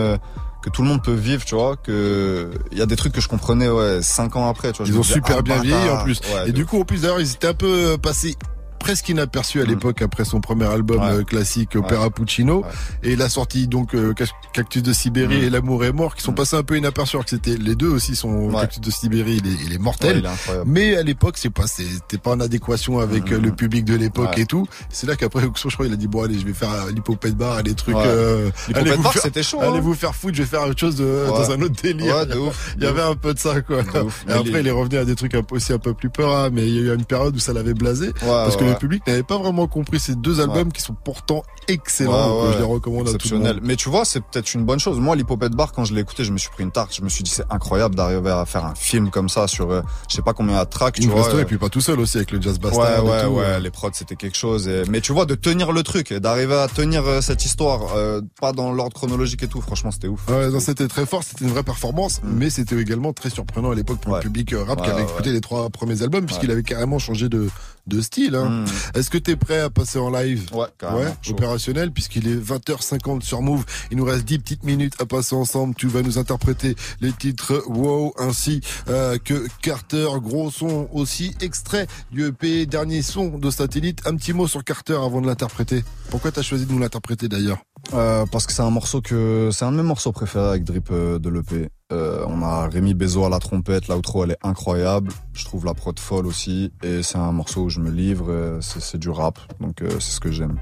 que 0.67 0.71
tout 0.71 0.83
le 0.83 0.89
monde 0.89 1.03
peut 1.03 1.15
vivre, 1.15 1.45
tu 1.45 1.55
vois, 1.55 1.77
que 1.77 2.51
il 2.73 2.79
y 2.79 2.83
a 2.83 2.87
des 2.87 2.97
trucs 2.97 3.13
que 3.13 3.21
je 3.21 3.29
comprenais 3.29 3.69
ouais 3.69 4.03
cinq 4.03 4.35
ans 4.35 4.49
après, 4.49 4.73
tu 4.73 4.79
vois. 4.79 4.87
Ils 4.89 4.99
ont 4.99 5.05
super 5.05 5.37
ah, 5.39 5.43
bien 5.43 5.59
bâtard. 5.59 5.79
vieilli 5.79 5.91
en 5.91 6.03
plus. 6.03 6.21
Ouais, 6.35 6.49
Et 6.49 6.53
de 6.53 6.57
du 6.57 6.67
coup, 6.67 6.81
en 6.81 6.85
plus 6.85 7.03
d'ailleurs, 7.03 7.21
ils 7.21 7.33
étaient 7.33 7.47
un 7.47 7.55
peu 7.55 7.93
euh, 7.93 7.97
passés 7.97 8.35
presque 8.79 9.09
inaperçus 9.09 9.61
à 9.61 9.65
Mm. 9.65 9.69
l'époque 9.69 10.03
après 10.03 10.25
son 10.25 10.41
premier 10.41 10.67
album 10.67 11.01
Ouais. 11.01 11.11
euh, 11.11 11.23
classique 11.25 11.77
Opéra 11.77 12.11
Puccino 12.11 12.61
Ouais. 12.63 13.11
et 13.11 13.17
la 13.17 13.29
sortie 13.29 13.67
donc 13.67 13.95
euh, 13.95 14.13
Cac- 14.15 14.31
Cactus 14.53 14.83
de 14.83 14.93
Sibérie 14.93 15.41
Mm. 15.41 15.45
et 15.45 15.51
L'amour 15.51 15.85
est 15.85 15.93
mort 15.93 16.15
qui 16.15 16.23
sont 16.23 16.33
Mm. 16.33 16.37
passés 16.37 16.57
un 16.57 16.63
peu 16.63 16.77
inaperçus 16.77 17.17
alors 17.17 17.25
que 17.25 17.31
c'était 17.31 17.57
les 17.57 17.75
deux 17.75 17.89
aussi 17.89 18.15
sont 18.17 18.51
Ouais. 18.51 18.61
Cactus 18.63 18.81
de 18.81 18.91
Sibérie 18.91 19.41
il 19.43 19.47
est, 19.47 19.57
il 19.67 19.73
est 19.73 19.77
ouais, 19.77 19.83
mortel 19.83 20.19
il 20.25 20.27
est 20.53 20.65
mais 20.67 20.97
à 20.97 21.03
l'époque 21.03 21.37
c'est 21.39 21.51
pas 21.51 21.67
c'était 21.67 22.19
pas 22.19 22.31
en 22.33 22.41
adéquation 22.41 22.99
avec 23.01 23.33
euh, 23.33 23.39
le 23.41 23.53
public 23.53 23.85
de 23.85 23.95
l'époque 23.97 24.31
Ouais. 24.37 24.43
et 24.43 24.47
tout 24.47 24.67
c'est 24.91 25.07
là 25.07 25.17
qu'après 25.17 25.45
Oxo 25.45 25.69
je 25.71 25.75
crois 25.75 25.87
il 25.87 25.93
a 25.93 25.97
dit 25.97 26.07
bon 26.09 26.23
allez 26.25 26.39
je 26.39 26.45
vais 26.47 26.53
faire 26.53 26.73
euh, 26.73 26.91
l'hypopète 26.93 27.35
bar 27.37 27.63
les 27.63 27.75
trucs 27.75 27.97
Ouais. 27.97 28.03
euh, 28.07 28.51
allez 28.75 28.93
vous 28.93 29.03
Bar, 29.03 29.13
faire- 29.13 29.23
c'était 29.23 29.43
chaud. 29.43 29.61
allez 29.61 29.79
hein. 29.79 29.81
vous 29.81 29.95
faire 29.95 30.15
foutre 30.15 30.37
je 30.37 30.43
vais 30.43 30.49
faire 30.49 30.63
autre 30.69 30.79
chose 30.79 30.97
de, 30.97 31.05
Ouais. 31.05 31.29
dans 31.29 31.51
un 31.51 31.61
autre 31.63 31.81
délire 31.83 32.17
Ouais, 32.17 32.27
de 32.27 32.37
ouf. 32.39 32.75
il 32.79 32.85
y 32.85 32.87
avait 32.87 33.03
un 33.03 33.15
peu 33.15 33.33
de 33.35 33.39
ça 33.39 33.61
quoi 33.63 33.83
De 33.83 33.89
et 34.29 34.33
après 34.33 34.61
il 34.61 34.67
est 34.67 34.71
revenu 34.71 34.99
à 34.99 35.05
des 35.05 35.15
trucs 35.15 35.35
aussi 35.51 35.73
un 35.73 35.79
peu 35.79 35.95
plus 35.95 36.11
peur 36.11 36.35
hein, 36.37 36.51
mais 36.53 36.67
il 36.67 36.75
y 36.75 36.79
a 36.79 36.93
eu 36.93 36.95
une 36.95 37.05
période 37.05 37.35
où 37.35 37.39
ça 37.39 37.53
l'avait 37.53 37.75
blasé 37.75 38.07
Ouais, 38.09 38.13
parce 38.23 38.57
que 38.57 38.65
ouais, 38.65 38.76
le 38.77 38.79
ouais. 38.79 38.81
public 38.81 39.07
n'avait 39.07 39.23
pas 39.23 39.39
vraiment 39.39 39.67
compris 39.67 39.99
ces 40.01 40.15
deux 40.15 40.41
albums 40.41 40.73
qui 40.73 40.81
sont 40.83 40.95
pourtant 40.95 41.43
excellents 41.69 42.13
Ouais, 42.13 42.29
donc, 42.29 42.43
euh, 42.45 42.47
ouais. 42.49 42.53
je 42.55 42.59
les 42.59 42.65
recommande 42.65 43.01
à 43.01 43.05
tout 43.05 43.11
le 43.11 43.15
exceptionnel. 43.17 43.55
monde 43.57 43.65
Mais 43.65 43.77
tu 43.77 43.89
vois, 43.89 44.05
c'est 44.05 44.21
peut-être 44.21 44.55
une 44.55 44.65
bonne 44.65 44.79
chose. 44.79 44.99
Moi, 45.01 45.17
l'Hippopète 45.17 45.53
Bar, 45.53 45.73
quand 45.73 45.85
je 45.85 45.95
l'ai 45.95 46.01
écouté, 46.01 46.25
je 46.25 46.33
me 46.33 46.39
suis 46.39 46.51
pris 46.51 46.63
une 46.65 46.71
tarte. 46.73 46.95
Je 46.95 47.03
me 47.03 47.09
suis 47.09 47.25
dit, 47.25 47.31
c'est 47.31 47.45
incroyable 47.51 47.95
d'arriver 47.95 48.31
à 48.31 48.45
faire 48.47 48.65
un 48.65 48.75
film 48.75 49.11
comme 49.11 49.29
ça 49.29 49.47
sur, 49.49 49.71
euh, 49.71 49.83
je 50.09 50.17
sais 50.17 50.23
pas 50.23 50.33
combien 50.33 50.63
de 50.63 50.69
tracks, 50.69 50.95
tu 50.95 51.03
Une 51.03 51.11
vois. 51.11 51.23
story, 51.25 51.39
euh, 51.39 51.43
et 51.43 51.45
puis 51.45 51.59
pas 51.59 51.69
tout 51.69 51.81
seul 51.81 51.99
aussi 52.01 52.17
avec 52.19 52.31
le 52.33 52.41
jazz 52.41 52.55
Ouais, 52.55 52.61
bastard 52.71 53.05
ouais, 53.05 53.19
et 53.21 53.25
tout, 53.25 53.29
ouais, 53.31 53.45
euh. 53.45 53.59
les 53.59 53.71
prods 53.71 53.91
c'était 53.93 54.17
quelque 54.17 54.37
chose. 54.37 54.69
Et... 54.69 54.83
Mais 54.89 55.01
tu 55.01 55.13
vois, 55.13 55.27
de 55.27 55.35
tenir 55.35 55.73
le 55.73 55.83
truc, 55.83 56.13
et 56.13 56.21
d'arriver 56.21 56.55
à 56.55 56.69
tenir 56.69 57.03
cette 57.23 57.45
histoire, 57.45 57.95
euh, 57.97 58.21
pas 58.41 58.53
dans 58.53 58.73
l'ordre 58.73 58.95
chronologique 58.95 59.43
et 59.43 59.49
tout, 59.49 59.61
franchement, 59.61 59.91
c'était 59.91 60.09
ouf. 60.09 60.29
Ouais, 60.29 60.51
non, 60.51 60.61
c'était 60.61 60.89
très 60.89 61.07
fort, 61.07 61.23
c'était 61.23 61.45
une 61.45 61.51
vraie 61.51 61.63
performance, 61.63 62.21
mais 62.25 62.51
c'était 62.51 62.77
également 62.77 63.13
très 63.13 63.31
surprenant 63.31 63.71
à 63.71 63.75
l'époque 63.75 63.99
pour 64.01 64.11
Mm. 64.11 64.15
Ouais. 64.15 64.19
le 64.21 64.23
public 64.31 64.55
rap 64.55 64.77
qui 64.81 64.85
Ouais, 64.89 64.93
avait 64.95 65.03
ouais, 65.05 65.11
écouté 65.11 65.33
les 65.33 65.41
trois 65.41 65.69
premiers 65.71 66.03
albums, 66.03 66.25
puisqu'il 66.27 66.47
Ouais. 66.49 66.53
avait 66.55 66.63
carrément 66.63 66.99
changé 66.99 67.29
de, 67.29 67.49
de 67.87 68.01
style. 68.01 68.35
Hein. 68.35 68.49
Mmh. 68.49 68.67
Est-ce 68.95 69.11
que 69.11 69.19
t'es 69.19 69.37
prêt 69.37 69.61
à 69.61 69.71
passer 69.71 69.99
en 69.99 70.11
live? 70.11 70.49
Ouais, 70.53 70.67
carrément. 70.79 71.01
Ouais, 71.01 71.31
opérationnel, 71.31 71.91
puisqu'il 71.93 72.29
est 72.29 72.37
20h50 72.37 73.23
sur 73.23 73.43
Move. 73.43 73.65
Il 73.91 73.97
nous 73.97 74.05
reste 74.05 74.25
10 74.25 74.39
petites 74.39 74.65
minutes 74.65 74.95
à 75.01 75.07
passer 75.07 75.35
ensemble. 75.35 75.75
Tu 75.75 75.87
vas 75.87 76.03
nous 76.03 76.19
interpréter 76.19 76.77
les 77.01 77.13
titres 77.13 77.63
Wow, 77.67 78.15
ainsi 78.19 78.61
euh, 78.89 79.19
que 79.19 79.47
Carter, 79.63 80.09
gros 80.21 80.51
son 80.51 80.89
aussi, 80.93 81.35
extrait 81.41 81.87
du 82.11 82.27
EP, 82.27 82.67
dernier 82.67 83.03
son 83.03 83.39
de 83.39 83.51
Satellite. 83.51 84.03
Un 84.07 84.17
petit 84.17 84.33
mot 84.33 84.47
sur 84.47 84.65
Carter 84.65 84.99
avant 85.03 85.21
de 85.21 85.27
l'interpréter. 85.27 85.85
Pourquoi 86.11 86.33
t'as 86.33 86.43
choisi 86.43 86.67
de 86.67 86.73
nous 86.73 86.79
l'interpréter 86.79 87.29
d'ailleurs? 87.29 87.59
Euh, 87.93 88.27
parce 88.31 88.47
que 88.47 88.53
c'est 88.53 88.63
un 88.63 88.71
morceau 88.71 89.01
que 89.01 89.51
c'est 89.53 89.65
un 89.65 89.73
de 89.73 89.77
mes 89.77 89.83
morceaux 89.83 90.13
préférés 90.13 90.49
avec 90.49 90.65
Drip 90.65 90.89
euh, 90.91 91.19
de 91.19 91.29
l'EP. 91.29 91.69
Euh, 91.93 92.25
on 92.27 92.43
a 92.43 92.67
Rémi 92.69 92.95
Bezo 92.95 93.25
à 93.25 93.29
la 93.29 93.39
trompette, 93.39 93.87
l'outro 93.87 94.25
elle 94.25 94.33
est 94.33 94.39
incroyable. 94.43 95.13
Je 95.35 95.45
trouve 95.45 95.65
la 95.65 95.73
prod 95.73 95.97
folle 96.01 96.27
aussi 96.27 96.73
et 96.83 97.05
c'est 97.05 97.17
un 97.19 97.31
morceau 97.31 97.63
où 97.63 97.69
je 97.69 97.79
me 97.79 97.91
livre. 97.91 98.27
euh, 98.29 98.61
C'est 98.61 98.97
du 98.99 99.09
rap, 99.09 99.39
donc 99.61 99.83
euh, 99.83 99.91
c'est 100.01 100.11
ce 100.17 100.21
que 100.21 100.33
j'aime. 100.33 100.59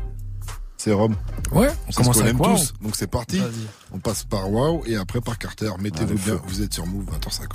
C'est 0.76 0.92
Rome. 0.92 1.16
Ouais, 1.50 1.70
on 1.88 1.92
commence 1.92 2.20
aime 2.20 2.38
Wow. 2.38 2.56
tous. 2.56 2.74
Donc 2.82 2.94
c'est 2.94 3.06
parti. 3.06 3.40
On 3.94 3.98
passe 4.00 4.24
par 4.24 4.50
Wow 4.52 4.82
et 4.84 4.96
après 4.96 5.22
par 5.22 5.38
Carter. 5.38 5.70
Mettez-vous 5.80 6.10
Allez, 6.12 6.20
bien. 6.20 6.40
Vous 6.46 6.60
êtes 6.60 6.74
sur 6.74 6.84
Move 6.86 7.04
20h50. 7.06 7.54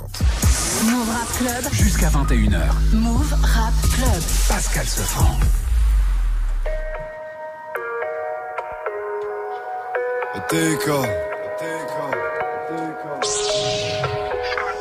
Move 0.90 1.08
Rap 1.08 1.28
Club. 1.38 1.72
Jusqu'à 1.72 2.08
21h. 2.08 2.72
Move 2.94 3.32
Rap 3.40 3.74
Club. 3.94 4.22
Pascal 4.48 4.84
Sefranc. 4.86 5.38
TK. 10.48 10.90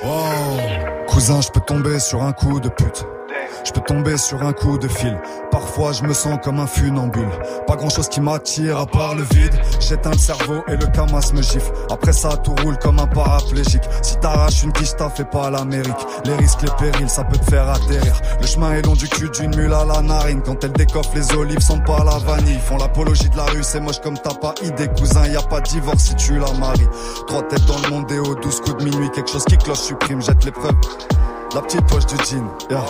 Wow. 0.01 1.05
Cousin, 1.07 1.41
je 1.41 1.49
peux 1.49 1.59
tomber 1.59 1.99
sur 1.99 2.23
un 2.23 2.31
coup 2.31 2.59
de 2.61 2.69
pute. 2.69 3.05
Je 3.63 3.71
peux 3.71 3.81
tomber 3.81 4.17
sur 4.17 4.41
un 4.43 4.53
coup 4.53 4.77
de 4.77 4.87
fil. 4.87 5.19
Parfois, 5.51 5.91
je 5.93 6.03
me 6.03 6.13
sens 6.13 6.37
comme 6.43 6.59
un 6.59 6.67
funambule. 6.67 7.29
Pas 7.67 7.75
grand 7.75 7.89
chose 7.89 8.09
qui 8.09 8.21
m'attire 8.21 8.77
à 8.77 8.85
part 8.85 9.15
le 9.15 9.23
vide. 9.23 9.59
J'éteins 9.79 10.11
le 10.11 10.17
cerveau 10.17 10.63
et 10.67 10.75
le 10.75 10.85
camas 10.87 11.31
me 11.33 11.41
gifle. 11.41 11.71
Après 11.91 12.13
ça, 12.13 12.37
tout 12.37 12.55
roule 12.63 12.77
comme 12.77 12.99
un 12.99 13.07
paraplégique. 13.07 13.83
Si 14.01 14.17
t'arraches 14.17 14.63
une 14.63 14.71
quiche, 14.71 14.95
t'as 14.97 15.09
fait 15.09 15.29
pas 15.29 15.49
l'Amérique. 15.49 15.93
Les 16.25 16.35
risques, 16.35 16.61
les 16.61 16.71
périls, 16.91 17.09
ça 17.09 17.23
peut 17.23 17.37
te 17.37 17.49
faire 17.49 17.69
atterrir. 17.69 18.13
Le 18.39 18.47
chemin 18.47 18.73
est 18.73 18.85
long 18.85 18.93
du 18.93 19.07
cul 19.07 19.29
d'une 19.29 19.55
mule 19.55 19.73
à 19.73 19.85
la 19.85 20.01
narine. 20.01 20.41
Quand 20.41 20.63
elle 20.63 20.73
décoffre, 20.73 21.11
les 21.15 21.33
olives 21.35 21.59
sentent 21.59 21.85
pas 21.85 22.03
la 22.03 22.17
vanille. 22.19 22.59
Font 22.59 22.77
l'apologie 22.77 23.29
de 23.29 23.37
la 23.37 23.45
rue, 23.45 23.63
c'est 23.63 23.79
moche 23.79 23.99
comme 23.99 24.17
t'as 24.17 24.35
pas 24.35 24.53
idée, 24.63 24.87
cousin. 24.97 25.27
Y 25.27 25.37
a 25.37 25.41
pas 25.41 25.61
divorce 25.61 26.03
si 26.05 26.15
tu 26.15 26.37
la 26.37 26.51
maries. 26.53 26.87
Trois 27.27 27.43
têtes 27.43 27.65
dans 27.65 27.79
le 27.79 27.89
monde 27.89 28.11
et 28.11 28.19
aux 28.19 28.35
douze 28.35 28.61
coups 28.61 28.77
de 28.77 28.89
minuit. 28.89 29.09
Quelque 29.11 29.29
chose 29.29 29.45
qui 29.45 29.57
cloche 29.57 29.79
supprime, 29.79 30.21
jette 30.21 30.45
l'épreuve. 30.45 30.75
La 31.53 31.61
petite 31.61 31.85
poche 31.87 32.05
du 32.05 32.15
jean, 32.25 32.45
yeah. 32.69 32.83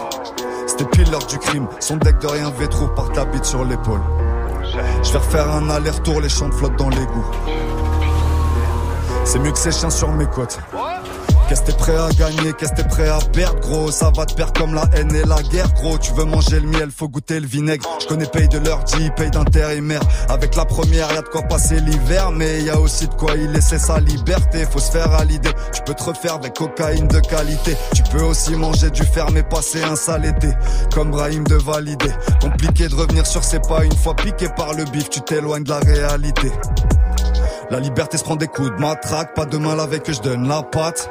Pile 0.85 1.11
l'heure 1.11 1.25
du 1.25 1.37
crime. 1.37 1.67
Son 1.79 1.97
deck 1.97 2.19
de 2.19 2.27
rien 2.27 2.49
vétrou 2.51 2.87
par 2.87 3.11
ta 3.11 3.25
bite 3.25 3.45
sur 3.45 3.65
l'épaule. 3.65 4.01
Je 5.03 5.11
vais 5.11 5.17
refaire 5.17 5.49
un 5.49 5.69
aller-retour, 5.69 6.21
les 6.21 6.29
champs 6.29 6.47
de 6.47 6.53
flotte 6.53 6.77
dans 6.77 6.89
l'égout. 6.89 7.25
C'est 9.25 9.39
mieux 9.39 9.51
que 9.51 9.57
ces 9.57 9.71
chiens 9.71 9.89
sur 9.89 10.11
mes 10.11 10.25
côtes. 10.25 10.59
Qu'est-ce 11.49 11.61
que 11.61 11.71
t'es 11.71 11.77
prêt 11.77 11.97
à 11.97 12.09
gagner, 12.09 12.53
qu'est-ce 12.53 12.73
que 12.73 12.75
t'es 12.83 12.87
prêt 12.87 13.09
à 13.09 13.17
perdre, 13.33 13.59
gros? 13.61 13.89
Ça 13.89 14.11
va 14.15 14.27
te 14.27 14.35
perdre 14.35 14.53
comme 14.53 14.75
la 14.75 14.83
haine 14.93 15.15
et 15.15 15.23
la 15.23 15.41
guerre, 15.41 15.73
gros. 15.73 15.97
Tu 15.97 16.13
veux 16.13 16.25
manger 16.25 16.59
le 16.59 16.67
miel, 16.67 16.91
faut 16.95 17.09
goûter 17.09 17.39
le 17.39 17.47
vinaigre. 17.47 17.89
Je 17.99 18.05
connais 18.05 18.27
paye 18.27 18.47
de 18.49 18.59
leur 18.59 18.83
dit, 18.83 19.09
paye 19.15 19.31
d'intérimaire 19.31 20.01
Avec 20.29 20.55
la 20.55 20.65
première, 20.65 21.11
y 21.11 21.17
a 21.17 21.23
de 21.23 21.27
quoi 21.27 21.41
passer 21.41 21.79
l'hiver 21.79 22.29
Mais 22.29 22.61
y 22.61 22.69
a 22.69 22.79
aussi 22.79 23.07
de 23.07 23.13
quoi 23.15 23.35
y 23.35 23.47
laisser 23.47 23.79
sa 23.79 23.99
liberté. 23.99 24.63
Faut 24.69 24.77
se 24.77 24.91
faire 24.91 25.11
à 25.11 25.25
l'idée, 25.25 25.49
tu 25.73 25.81
peux 25.87 25.95
te 25.95 26.03
refaire 26.03 26.35
avec 26.35 26.53
cocaïne 26.53 27.07
de 27.07 27.19
qualité. 27.19 27.75
Tu 27.95 28.03
peux 28.11 28.21
aussi 28.21 28.55
manger 28.55 28.91
du 28.91 29.01
fer 29.01 29.25
mais 29.31 29.41
passer 29.41 29.81
un 29.81 29.95
sale 29.95 30.25
été 30.25 30.49
Comme 30.93 31.09
Brahim 31.09 31.45
de 31.45 31.55
valider. 31.55 32.11
Compliqué 32.41 32.87
de 32.89 32.93
revenir 32.93 33.25
sur 33.25 33.43
ses 33.43 33.59
pas 33.59 33.83
Une 33.83 33.97
fois 33.97 34.15
piqué 34.15 34.49
par 34.55 34.75
le 34.75 34.83
bif, 34.83 35.09
tu 35.09 35.19
t'éloignes 35.21 35.63
de 35.63 35.69
la 35.69 35.79
réalité 35.79 36.51
la 37.69 37.79
liberté 37.79 38.17
se 38.17 38.23
prend 38.23 38.35
des 38.35 38.47
coups 38.47 38.71
de 38.71 38.81
matraque, 38.81 39.33
pas 39.35 39.45
de 39.45 39.57
mal 39.57 39.79
avec 39.79 40.03
que 40.03 40.13
je 40.13 40.21
donne 40.21 40.47
la 40.47 40.63
patte. 40.63 41.09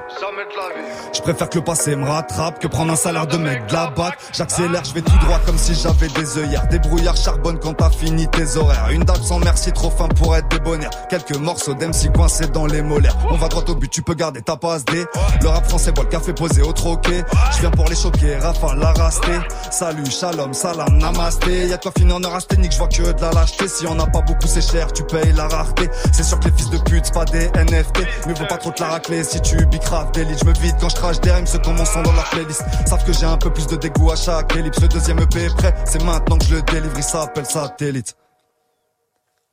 Je 1.12 1.20
préfère 1.22 1.48
que 1.48 1.59
le 1.59 1.64
passé 1.64 1.96
me 1.96 2.04
rattrape 2.04 2.59
que 2.59 2.66
prendre 2.68 2.92
un 2.92 2.96
salaire 2.96 3.26
de 3.26 3.36
mec 3.36 3.66
de 3.66 3.72
la 3.72 3.90
bac. 3.90 4.18
J'accélère, 4.32 4.84
je 4.84 4.92
vais 4.94 5.02
tout 5.02 5.16
droit 5.24 5.38
comme 5.44 5.59
si 5.59 5.74
j'avais 5.74 6.09
des 6.09 6.38
œillères. 6.38 6.66
Débrouillard 6.68 7.16
charbonne 7.16 7.59
quand 7.59 7.74
t'as 7.74 7.90
fini 7.90 8.28
tes 8.28 8.56
horaires. 8.56 8.88
Une 8.90 9.04
date 9.04 9.22
sans 9.22 9.38
merci, 9.38 9.72
trop 9.72 9.90
fin 9.90 10.09
pour 10.09 10.36
être 10.36 10.48
débonnaire. 10.48 10.90
Quelques 11.09 11.36
morceaux 11.36 11.74
d'MC 11.74 12.12
coincés 12.14 12.46
dans 12.48 12.66
les 12.66 12.82
molaires. 12.82 13.16
On 13.30 13.36
va 13.36 13.48
droit 13.48 13.64
au 13.68 13.74
but, 13.74 13.90
tu 13.90 14.02
peux 14.02 14.14
garder 14.14 14.42
ta 14.42 14.56
passe 14.56 14.84
D. 14.84 15.04
Le 15.42 15.48
rap 15.48 15.66
français 15.68 15.92
boit 15.92 16.04
le 16.04 16.11
café 16.11 16.32
posé 16.32 16.62
au 16.62 16.72
troquet. 16.72 17.24
Je 17.52 17.61
viens 17.61 17.70
pour 17.70 17.88
les 17.88 17.96
choquer, 17.96 18.36
Rafale 18.36 18.78
la 18.78 18.92
rasté. 18.92 19.32
Salut, 19.70 20.11
shalom, 20.11 20.52
salam, 20.52 20.98
namasté. 20.98 21.68
Y'a 21.68 21.78
toi 21.78 21.92
finir 21.96 22.16
en 22.16 22.20
neurasthénique, 22.20 22.72
je 22.72 22.78
vois 22.78 22.88
que 22.88 23.12
de 23.12 23.20
la 23.20 23.30
lâcheté. 23.32 23.68
Si 23.68 23.86
on 23.86 23.98
a 23.98 24.06
pas 24.06 24.20
beaucoup, 24.22 24.46
c'est 24.46 24.61
cher, 24.61 24.92
tu 24.92 25.02
payes 25.04 25.32
la 25.32 25.48
rareté. 25.48 25.88
C'est 26.12 26.22
sûr 26.22 26.38
que 26.38 26.46
les 26.46 26.52
fils 26.56 26.70
de 26.70 26.78
pute, 26.78 27.12
pas 27.12 27.24
des 27.24 27.48
NFT. 27.48 28.00
Mais 28.26 28.34
faut 28.34 28.46
pas 28.46 28.59
trop 28.59 28.70
te 28.70 28.82
la 28.82 28.90
racler 28.90 29.24
si 29.24 29.40
tu 29.40 29.64
bicraves 29.66 30.12
d'élite. 30.12 30.38
Je 30.40 30.44
me 30.44 30.52
vide 30.54 30.76
quand 30.80 30.88
je 30.88 30.96
crache 30.99 31.20
des 31.20 31.30
rimes, 31.30 31.44
qui 31.44 31.53
sont 31.53 32.03
dans 32.03 32.12
leur 32.12 32.28
playlist. 32.30 32.62
Savent 32.86 33.05
que 33.05 33.12
j'ai 33.12 33.24
un 33.24 33.36
peu 33.36 33.53
plus 33.53 33.66
de 33.66 33.76
dégoût 33.76 34.11
à 34.11 34.16
chaque 34.16 34.55
ellipse. 34.57 34.80
Le 34.80 34.88
deuxième 34.88 35.18
EP 35.20 35.44
est 35.44 35.57
prêt, 35.57 35.74
c'est 35.84 36.03
maintenant 36.05 36.38
que 36.38 36.44
je 36.44 36.57
le 36.57 36.62
délivre. 36.62 36.94
Il 36.96 37.03
s'appelle 37.03 37.46
satellite. 37.46 38.16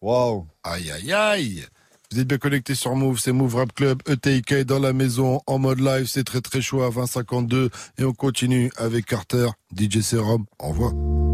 Wow. 0.01 0.47
Aïe 0.63 0.91
aïe 0.91 1.13
aïe. 1.13 1.65
Vous 2.11 2.19
êtes 2.19 2.27
bien 2.27 2.37
connectés 2.37 2.75
sur 2.75 2.95
Move, 2.95 3.19
c'est 3.19 3.31
Move 3.31 3.55
Rap 3.55 3.73
Club, 3.73 4.01
ETIK 4.07 4.63
dans 4.63 4.79
la 4.79 4.93
maison, 4.93 5.41
en 5.47 5.57
mode 5.57 5.79
live, 5.79 6.05
c'est 6.05 6.23
très 6.23 6.41
très 6.41 6.61
chaud 6.61 6.83
à 6.83 6.89
2052 6.89 7.69
et 7.97 8.03
on 8.05 8.13
continue 8.13 8.71
avec 8.77 9.05
Carter, 9.05 9.47
DJ 9.75 10.01
Serum, 10.01 10.45
au 10.59 11.24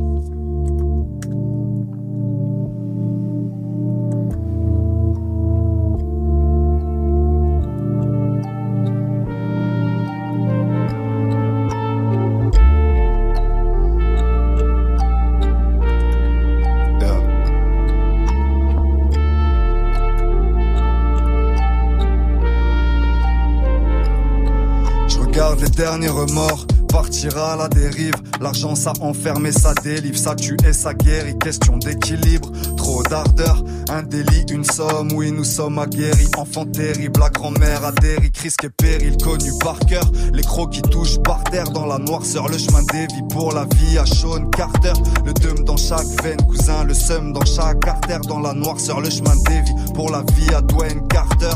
derniers 25.82 26.09
remords 26.09 26.67
partir 26.89 27.36
à 27.39 27.55
la 27.55 27.67
dérive. 27.67 28.13
L'argent 28.39 28.75
ça 28.75 28.93
enferme 29.01 29.47
et 29.47 29.51
ça 29.51 29.73
délivre, 29.73 30.15
ça 30.15 30.36
tue 30.36 30.55
et 30.63 30.73
ça 30.73 30.93
guérit. 30.93 31.39
Question 31.39 31.77
d'équilibre, 31.77 32.51
trop 32.77 33.01
d'ardeur, 33.01 33.63
un 33.92 34.04
délit, 34.04 34.46
une 34.52 34.64
somme. 34.64 35.10
Oui, 35.14 35.32
nous 35.32 35.44
sommes 35.44 35.78
aguerris, 35.78 36.30
enfants 36.38 36.66
terribles. 36.66 37.20
La 37.20 37.30
grand-mère 37.30 37.84
a 37.84 37.92
des 37.92 38.16
risques, 38.16 38.42
risques 38.42 38.64
et 38.64 38.70
périls 38.70 39.18
connus 39.18 39.54
par 39.60 39.80
cœur. 39.80 40.10
Les 40.34 40.44
crocs 40.44 40.72
qui 40.72 40.82
touchent 40.82 41.20
par 41.24 41.44
terre 41.44 41.70
dans 41.72 41.86
la 41.86 41.98
noirceur. 41.98 42.48
Le 42.48 42.58
chemin 42.58 42.82
des 42.94 43.08
vies 43.08 43.28
pour 43.30 43.54
la 43.54 43.66
vie 43.76 43.98
à 43.98 44.06
Sean 44.06 44.46
Carter. 44.50 44.94
Le 45.26 45.34
dum 45.34 45.64
dans 45.66 45.78
chaque 45.78 46.08
veine, 46.24 46.42
cousin, 46.48 46.84
le 46.86 46.94
seum 46.94 47.34
dans 47.34 47.46
chaque 47.46 47.86
artère. 47.88 48.22
Dans 48.22 48.39
la 48.39 48.54
noirceur, 48.54 49.02
le 49.02 49.10
chemin 49.10 49.36
des 49.48 49.62
vies 49.62 49.94
pour 49.94 50.10
la 50.10 50.24
vie 50.36 50.54
à 50.56 50.62
Dwayne 50.62 51.06
Carter. 51.08 51.56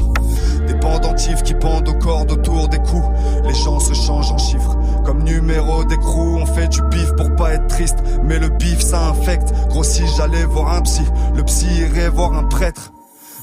Des 0.68 0.76
pendentifs 0.76 1.44
qui 1.44 1.54
pendent 1.54 1.88
aux 1.88 2.00
cordes 2.00 2.32
autour 2.32 2.68
des 2.68 2.80
coups. 2.80 3.08
Les 3.46 3.54
gens 3.54 3.80
se 3.80 3.94
changent 3.94 4.32
en 4.32 4.38
chiffres. 4.38 4.78
Comme 5.06 5.24
numéro 5.24 5.84
d'écrou, 5.86 6.40
on 6.42 6.46
fait 6.46 6.68
du 6.68 6.82
bif 6.90 7.16
pour 7.16 7.34
pas 7.36 7.54
être 7.54 7.68
triste. 7.68 7.98
Mais 8.24 8.40
le 8.40 8.50
bif 8.50 8.82
ça 8.82 9.10
infecte. 9.10 9.54
Gros 9.70 9.84
si 9.84 10.04
j'allais 10.18 10.46
voir 10.46 10.74
un 10.74 10.82
psy, 10.82 11.04
le 11.36 11.44
psy 11.44 11.68
irait 11.82 12.10
voir 12.10 12.24
un 12.34 12.43
prêtre. 12.43 12.91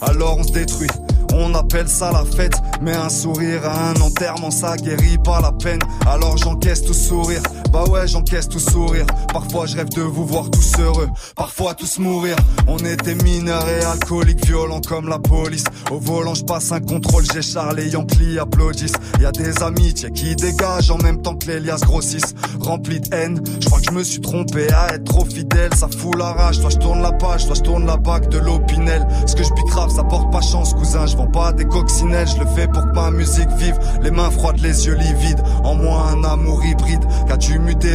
Alors 0.01 0.39
on 0.39 0.43
se 0.43 0.53
détruit. 0.53 0.91
On 1.35 1.55
appelle 1.55 1.89
ça 1.89 2.13
la 2.13 2.25
fête, 2.25 2.61
mais 2.83 2.95
un 2.95 3.09
sourire 3.09 3.65
à 3.65 3.91
un 3.91 4.01
enterrement 4.01 4.51
ça 4.51 4.77
guérit 4.77 5.19
pas 5.19 5.41
la 5.41 5.53
peine. 5.53 5.81
Alors 6.07 6.37
j'encaisse 6.37 6.85
tout 6.85 6.93
sourire, 6.93 7.43
bah 7.73 7.85
ouais 7.91 8.07
j'encaisse 8.07 8.49
tout 8.49 8.61
sourire. 8.61 9.07
Parfois 9.33 9.67
je 9.67 9.77
rêve 9.77 9.89
de 9.89 10.03
vous 10.03 10.27
voir 10.27 10.51
tous 10.51 10.73
heureux, 10.79 11.09
parfois 11.35 11.75
tous 11.75 11.99
mourir. 11.99 12.37
On 12.69 12.77
était 12.79 13.15
mineurs 13.15 13.67
et 13.69 13.83
alcooliques, 13.85 14.45
violents 14.47 14.81
comme 14.87 15.09
la 15.09 15.19
police. 15.19 15.65
Au 15.91 15.99
volant 15.99 16.35
je 16.35 16.45
passe 16.45 16.71
un 16.73 16.81
contrôle, 16.81 17.25
j'ai 17.33 17.43
Charles 17.43 17.81
et 17.81 17.89
Yankee 17.89 18.39
applaudissent. 18.39 18.97
Y 19.21 19.25
a 19.25 19.33
des 19.33 19.63
amitiés 19.63 20.11
qui 20.11 20.37
dégagent 20.37 20.91
en 20.91 20.99
même 20.99 21.23
temps 21.23 21.35
que 21.35 21.47
les 21.47 21.61
liasses 21.61 21.83
grossissent. 21.83 22.35
Remplis 22.61 23.01
de 23.01 23.15
haine, 23.15 23.43
je 23.61 23.67
crois 23.67 23.81
que 23.81 23.87
je 23.87 23.93
me 23.93 24.05
suis 24.05 24.21
trompé 24.21 24.71
à 24.73 24.95
être 24.95 25.05
trop 25.05 25.25
fidèle. 25.25 25.71
Ça 25.75 25.89
fout 25.89 26.15
la 26.17 26.33
rage, 26.33 26.61
toi 26.61 26.71
je 26.71 26.77
tourne 26.77 27.03
la 27.03 27.13
page, 27.13 27.47
toi 27.47 27.55
je 27.55 27.63
tourne 27.63 27.87
la 27.87 27.97
bague 27.97 28.29
de 28.29 28.39
l'opinel. 28.39 29.07
Ce 29.27 29.35
que 29.35 29.43
je 29.43 29.53
bicrave 29.55 29.91
ça 29.91 30.05
porte 30.05 30.31
pas 30.31 30.43
chance 30.43 30.75
cousin, 30.75 31.07
je 31.07 31.17
vends 31.17 31.31
pas 31.31 31.53
des 31.53 31.65
coccinelles, 31.65 32.29
je 32.29 32.39
le 32.39 32.47
fais 32.55 32.69
pour 32.69 32.83
que 32.83 32.95
ma 32.95 33.11
musique 33.11 33.51
vive. 33.57 33.79
Les 34.03 34.11
mains 34.11 34.31
froides, 34.31 34.61
les 34.61 34.87
yeux 34.87 34.95
livides, 34.95 35.43
en 35.65 35.75
moi 35.75 36.09
un 36.11 36.23
amour 36.25 36.65
hybride. 36.65 37.05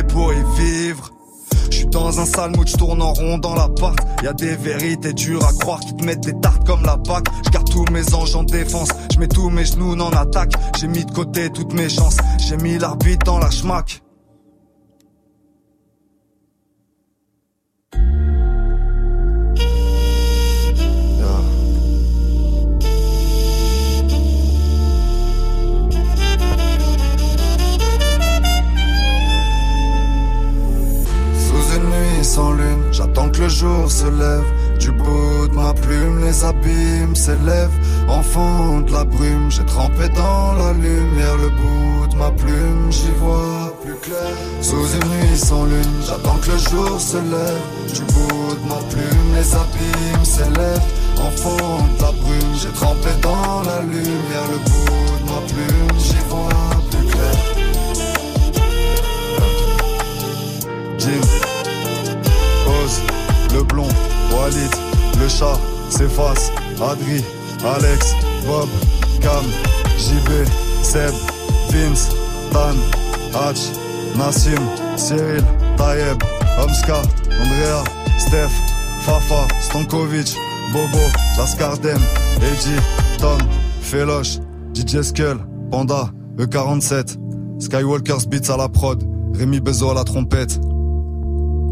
Pour 0.07 0.33
y 0.33 0.43
vivre 0.59 1.11
je 1.69 1.77
suis 1.77 1.87
dans 1.87 2.19
un 2.19 2.25
sale 2.25 2.51
mood, 2.55 2.67
je 2.67 2.75
tourne 2.75 3.01
en 3.01 3.13
rond 3.13 3.37
dans 3.37 3.53
l'appart. 3.53 3.95
Y 4.23 4.27
a 4.27 4.33
des 4.33 4.55
vérités 4.55 5.13
dures 5.13 5.45
à 5.45 5.53
croire 5.53 5.79
qui 5.79 5.95
te 5.95 6.03
mettent 6.03 6.21
des 6.21 6.39
tartes 6.39 6.65
comme 6.65 6.81
la 6.83 6.97
PAC. 6.97 7.25
Je 7.45 7.51
garde 7.51 7.69
tous 7.69 7.85
mes 7.91 8.13
anges 8.13 8.35
en 8.35 8.43
défense, 8.43 8.89
je 9.13 9.19
mets 9.19 9.27
tous 9.27 9.49
mes 9.49 9.65
genoux 9.65 9.93
en 9.99 10.11
attaque. 10.11 10.53
J'ai 10.79 10.87
mis 10.87 11.05
de 11.05 11.11
côté 11.11 11.49
toutes 11.51 11.73
mes 11.73 11.89
chances, 11.89 12.17
j'ai 12.39 12.57
mis 12.57 12.77
l'arbitre 12.77 13.25
dans 13.25 13.39
la 13.39 13.51
schmack. 13.51 14.01
Du 34.79 34.91
bout 34.91 35.47
de 35.49 35.53
ma 35.53 35.73
plume, 35.73 36.23
les 36.23 36.45
abîmes 36.45 37.13
s'élèvent. 37.13 37.77
Enfant 38.07 38.79
de 38.79 38.93
la 38.93 39.03
brume, 39.03 39.51
j'ai 39.51 39.65
trempé 39.65 40.07
dans 40.15 40.53
la 40.53 40.71
lumière. 40.71 41.35
Le 41.35 41.49
bout 41.49 42.07
de 42.07 42.15
ma 42.15 42.31
plume, 42.31 42.89
j'y 42.89 43.11
vois 43.19 43.73
plus 43.83 43.95
clair. 43.95 44.31
Sous 44.61 44.85
une 44.95 45.09
nuit 45.09 45.37
sans 45.37 45.65
lune, 45.65 46.01
j'attends 46.07 46.37
que 46.37 46.51
le 46.51 46.57
jour 46.57 47.01
se 47.01 47.17
lève. 47.17 47.93
Du 47.93 48.01
bout 48.13 48.55
de 48.55 48.69
ma 48.69 48.81
plume, 48.89 49.27
mes 49.33 49.53
abîmes 49.53 50.23
s'élèvent 50.23 50.91
en 51.17 51.31
fond 51.31 51.83
de 51.97 52.01
la 52.01 52.11
brume. 52.11 52.55
J'ai 52.61 52.71
trempé 52.71 53.09
dans 53.21 53.61
la 53.63 53.81
lumière 53.81 54.47
le 54.53 54.57
bout 54.69 55.17
de 55.19 55.31
ma 55.31 55.41
plume. 55.47 55.99
J'y 55.99 56.29
vois 56.29 56.49
plus 56.89 57.07
clair. 57.07 57.56
Le 63.57 63.63
blond, 63.63 63.87
Walid, 64.31 64.71
le 65.19 65.27
chat, 65.27 65.57
s'efface, 65.89 66.51
Adri, 66.79 67.23
Alex, 67.65 68.13
Bob, 68.45 68.69
Cam, 69.21 69.43
JB, 69.97 70.45
Seb, 70.83 71.13
Vince, 71.71 72.09
Dan, 72.53 72.75
Hatch, 73.33 73.71
Nassim, 74.15 74.61
Cyril, 74.95 75.43
Tayeb, 75.75 76.21
Omska, 76.61 77.01
Andrea, 77.41 77.83
Steph, 78.19 78.51
Fafa, 79.01 79.47
Stankovic, 79.61 80.35
Bobo, 80.71 81.03
Lascardem, 81.37 81.99
Eddie, 82.37 82.81
Tom, 83.19 83.39
Feloche, 83.81 84.39
DJ 84.73 85.01
Skull, 85.01 85.39
Panda, 85.71 86.11
E47, 86.37 87.17
Skywalker's 87.59 88.27
Beats 88.27 88.51
à 88.51 88.57
la 88.57 88.69
prod, 88.69 89.03
Rémi 89.33 89.59
Bezo 89.59 89.89
à 89.89 89.95
la 89.95 90.03
trompette. 90.03 90.59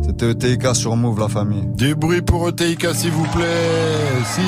C'était 0.06 0.30
ETIK 0.32 0.76
sur 0.76 0.96
Move, 0.96 1.20
la 1.20 1.30
famille. 1.30 1.66
Du 1.76 1.96
bruit 1.96 2.22
pour 2.22 2.48
ETIK, 2.48 2.86
s'il 2.94 3.10
vous 3.10 3.26
plaît. 3.30 3.44
Si, 4.36 4.42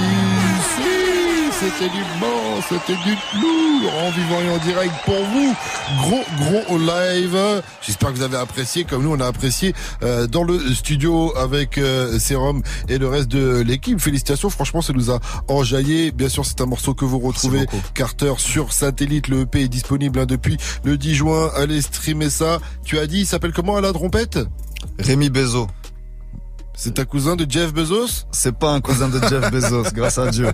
si, 0.75 1.51
c'était 1.59 1.89
du 1.89 2.01
bon, 2.19 2.61
c'était 2.69 2.93
du 3.03 3.11
lourd, 3.41 3.91
en 4.03 4.11
vivant 4.11 4.39
et 4.39 4.55
en 4.55 4.63
direct 4.63 4.93
pour 5.03 5.15
vous. 5.15 5.55
Gros, 5.99 6.23
gros 6.37 6.77
live. 6.77 7.63
J'espère 7.81 8.09
que 8.09 8.17
vous 8.17 8.21
avez 8.21 8.37
apprécié, 8.37 8.83
comme 8.83 9.01
nous 9.01 9.11
on 9.11 9.19
a 9.19 9.25
apprécié 9.25 9.73
euh, 10.03 10.27
dans 10.27 10.43
le 10.43 10.59
studio 10.75 11.35
avec 11.35 11.79
euh, 11.79 12.19
Serum 12.19 12.61
et 12.87 12.99
le 12.99 13.07
reste 13.07 13.29
de 13.29 13.61
l'équipe. 13.61 13.99
Félicitations, 13.99 14.51
franchement, 14.51 14.83
ça 14.83 14.93
nous 14.93 15.09
a 15.09 15.19
enjaillé. 15.47 16.11
Bien 16.11 16.29
sûr, 16.29 16.45
c'est 16.45 16.61
un 16.61 16.67
morceau 16.67 16.93
que 16.93 17.03
vous 17.03 17.17
retrouvez, 17.19 17.65
Carter, 17.95 18.33
sur 18.37 18.73
satellite. 18.73 19.27
Le 19.27 19.41
EP 19.41 19.63
est 19.63 19.69
disponible 19.69 20.19
hein, 20.19 20.27
depuis 20.27 20.57
le 20.83 20.99
10 20.99 21.15
juin. 21.15 21.49
Allez 21.55 21.81
streamer 21.81 22.29
ça. 22.29 22.59
Tu 22.85 22.99
as 22.99 23.07
dit, 23.07 23.21
il 23.21 23.25
s'appelle 23.25 23.53
comment 23.53 23.75
à 23.75 23.81
la 23.81 23.91
trompette? 23.91 24.37
Rémi 24.99 25.29
Bezo. 25.29 25.67
C'est 26.79 26.93
ta 26.93 27.05
cousin 27.05 27.35
de 27.35 27.45
Jeff 27.49 27.73
Bezos 27.73 28.25
C'est 28.31 28.55
pas 28.55 28.71
un 28.71 28.81
cousin 28.81 29.09
de 29.09 29.19
Jeff 29.27 29.51
Bezos, 29.51 29.83
grâce 29.95 30.19
à 30.19 30.29
Dieu. 30.29 30.47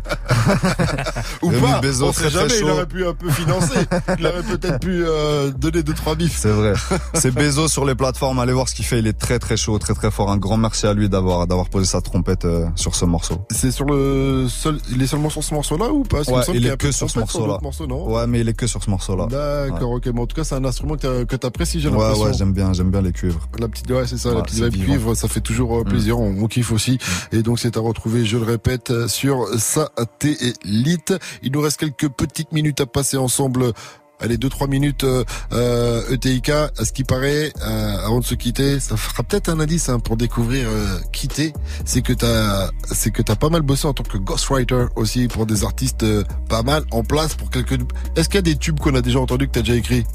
Ou 1.41 1.49
Rémi 1.49 1.61
pas 1.61 1.81
Bezos, 1.81 2.07
On 2.07 2.11
très, 2.13 2.29
sait 2.29 2.37
très 2.37 2.47
jamais, 2.49 2.59
il 2.61 2.69
aurait 2.69 2.85
pu 2.85 3.05
un 3.05 3.13
peu 3.13 3.29
financer. 3.29 3.79
il 4.17 4.25
aurait 4.25 4.43
peut-être 4.43 4.79
pu 4.79 5.03
euh, 5.05 5.51
donner 5.51 5.83
deux 5.83 5.93
trois 5.93 6.15
bifs. 6.15 6.37
C'est 6.37 6.51
vrai. 6.51 6.73
C'est 7.13 7.31
Bezos 7.31 7.67
sur 7.67 7.83
les 7.85 7.93
plateformes. 7.95 8.39
Allez 8.39 8.53
voir 8.53 8.69
ce 8.69 8.75
qu'il 8.75 8.85
fait. 8.85 8.99
Il 8.99 9.07
est 9.07 9.19
très 9.19 9.37
très 9.37 9.57
chaud, 9.57 9.77
très 9.79 9.93
très 9.93 10.11
fort. 10.11 10.31
Un 10.31 10.37
grand 10.37 10.55
merci 10.57 10.87
à 10.87 10.93
lui 10.93 11.09
d'avoir 11.09 11.45
d'avoir 11.45 11.69
posé 11.69 11.85
sa 11.85 11.99
trompette 12.01 12.45
euh, 12.45 12.67
sur 12.75 12.95
ce 12.95 13.03
morceau. 13.03 13.39
C'est 13.51 13.71
sur 13.71 13.85
le 13.85 14.47
seul, 14.47 14.79
il 14.91 15.01
est 15.01 15.07
seulement 15.07 15.29
sur 15.29 15.43
ce 15.43 15.53
morceau-là 15.53 15.89
ou 15.91 16.03
pas? 16.03 16.21
Ouais, 16.29 16.41
il 16.53 16.65
a 16.65 16.69
est 16.69 16.71
un 16.73 16.77
que 16.77 16.91
sur 16.93 17.09
ce 17.09 17.19
morceau-là. 17.19 17.57
morceau, 17.61 17.85
Ouais, 17.85 18.27
mais 18.27 18.39
il 18.39 18.47
est 18.49 18.53
que 18.53 18.67
sur 18.67 18.81
ce 18.81 18.89
morceau-là. 18.89 19.27
D'accord, 19.29 19.91
ok. 19.91 20.05
Mais 20.13 20.21
en 20.21 20.25
tout 20.25 20.35
cas, 20.37 20.45
c'est 20.45 20.55
un 20.55 20.63
instrument 20.63 20.95
que 20.95 21.01
t'a- 21.01 21.25
que 21.25 21.35
t'apprécies, 21.35 21.81
j'ai 21.81 21.89
Ouais, 21.89 21.97
l'impression. 21.97 22.23
ouais, 22.25 22.33
j'aime 22.33 22.53
bien, 22.53 22.71
j'aime 22.71 22.91
bien 22.91 23.01
les 23.01 23.11
cuivres. 23.11 23.41
La 23.59 23.67
petite, 23.67 23.89
ouais, 23.91 24.07
c'est 24.07 24.17
ça, 24.17 24.29
la 24.29 24.35
Ouais, 24.37 24.41
petite 24.43 24.63
vibe 24.63 24.85
cuivre, 24.85 25.15
ça 25.15 25.27
fait 25.27 25.41
toujours 25.41 25.79
euh, 25.79 25.83
on, 26.17 26.47
kiffe 26.47 26.71
aussi. 26.71 26.97
Et 27.31 27.41
donc, 27.41 27.59
c'est 27.59 27.77
à 27.77 27.79
retrouver, 27.79 28.25
je 28.25 28.37
le 28.37 28.43
répète, 28.43 28.91
euh, 28.91 29.07
sur 29.07 29.47
Satellite. 29.57 31.13
Il 31.41 31.51
nous 31.51 31.61
reste 31.61 31.77
quelques 31.77 32.09
petites 32.09 32.51
minutes 32.51 32.81
à 32.81 32.85
passer 32.85 33.17
ensemble. 33.17 33.73
Allez, 34.23 34.37
deux 34.37 34.47
trois 34.47 34.67
minutes 34.67 35.03
euh, 35.03 35.25
euh, 35.51 36.09
ETIK. 36.09 36.49
À 36.49 36.69
ce 36.85 36.93
qui 36.93 37.03
paraît, 37.03 37.51
euh, 37.61 38.05
avant 38.05 38.19
de 38.19 38.25
se 38.25 38.35
quitter, 38.35 38.79
ça 38.79 38.95
fera 38.95 39.21
peut-être 39.21 39.49
un 39.49 39.59
indice 39.59 39.89
hein, 39.89 39.99
pour 39.99 40.15
découvrir 40.15 40.69
quitter. 41.11 41.51
C'est 41.83 42.01
que 42.01 42.13
t'as, 42.13 42.69
c'est 42.89 43.11
que 43.11 43.21
t'as 43.21 43.35
pas 43.35 43.49
mal 43.49 43.63
bossé 43.63 43.85
en 43.85 43.93
tant 43.93 44.03
que 44.03 44.17
ghostwriter 44.17 44.85
aussi 44.95 45.27
pour 45.27 45.45
des 45.45 45.65
artistes 45.65 46.05
pas 46.47 46.63
mal 46.63 46.83
en 46.91 47.03
place 47.03 47.35
pour 47.35 47.49
quelques. 47.49 47.81
Est-ce 48.15 48.29
qu'il 48.29 48.35
y 48.35 48.39
a 48.39 48.41
des 48.43 48.55
tubes 48.55 48.79
qu'on 48.79 48.95
a 48.95 49.01
déjà 49.01 49.19
entendus 49.19 49.47
que 49.47 49.53
t'as 49.53 49.61
déjà 49.61 49.75
écrit? 49.75 50.05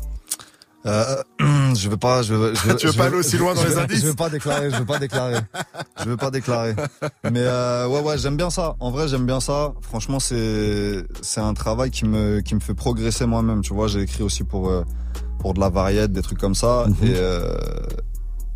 Euh, 0.88 1.22
je 1.74 1.88
veux 1.88 1.96
pas, 1.96 2.22
je 2.22 2.34
veux, 2.34 2.54
je 2.54 2.72
Tu 2.74 2.86
veux 2.86 2.92
je 2.92 2.98
pas 2.98 3.04
aller 3.04 3.16
aussi 3.16 3.36
loin 3.36 3.54
dans 3.54 3.62
je 3.62 3.68
les 3.68 3.78
indices 3.78 4.00
Je 4.00 4.06
veux 4.06 4.14
pas 4.14 4.30
déclarer, 4.30 4.70
je 4.70 4.76
veux 4.76 4.86
pas 4.86 4.98
déclarer. 4.98 5.40
Je 6.02 6.08
veux 6.08 6.16
pas 6.16 6.30
déclarer. 6.30 6.74
Mais 7.30 7.42
euh, 7.42 7.86
ouais, 7.88 8.00
ouais, 8.00 8.18
j'aime 8.18 8.36
bien 8.36 8.50
ça. 8.50 8.76
En 8.80 8.90
vrai, 8.90 9.08
j'aime 9.08 9.26
bien 9.26 9.40
ça. 9.40 9.74
Franchement, 9.82 10.18
c'est 10.18 11.04
c'est 11.20 11.40
un 11.40 11.54
travail 11.54 11.90
qui 11.90 12.06
me 12.06 12.40
qui 12.40 12.54
me 12.54 12.60
fait 12.60 12.74
progresser 12.74 13.26
moi-même. 13.26 13.60
Tu 13.60 13.74
vois, 13.74 13.86
j'ai 13.86 14.00
écrit 14.00 14.22
aussi 14.22 14.44
pour 14.44 14.70
euh, 14.70 14.84
pour 15.38 15.54
de 15.54 15.60
la 15.60 15.68
variette, 15.68 16.12
des 16.12 16.22
trucs 16.22 16.38
comme 16.38 16.54
ça. 16.54 16.86
Mhm. 16.86 17.08
Et 17.08 17.14
euh, 17.16 17.56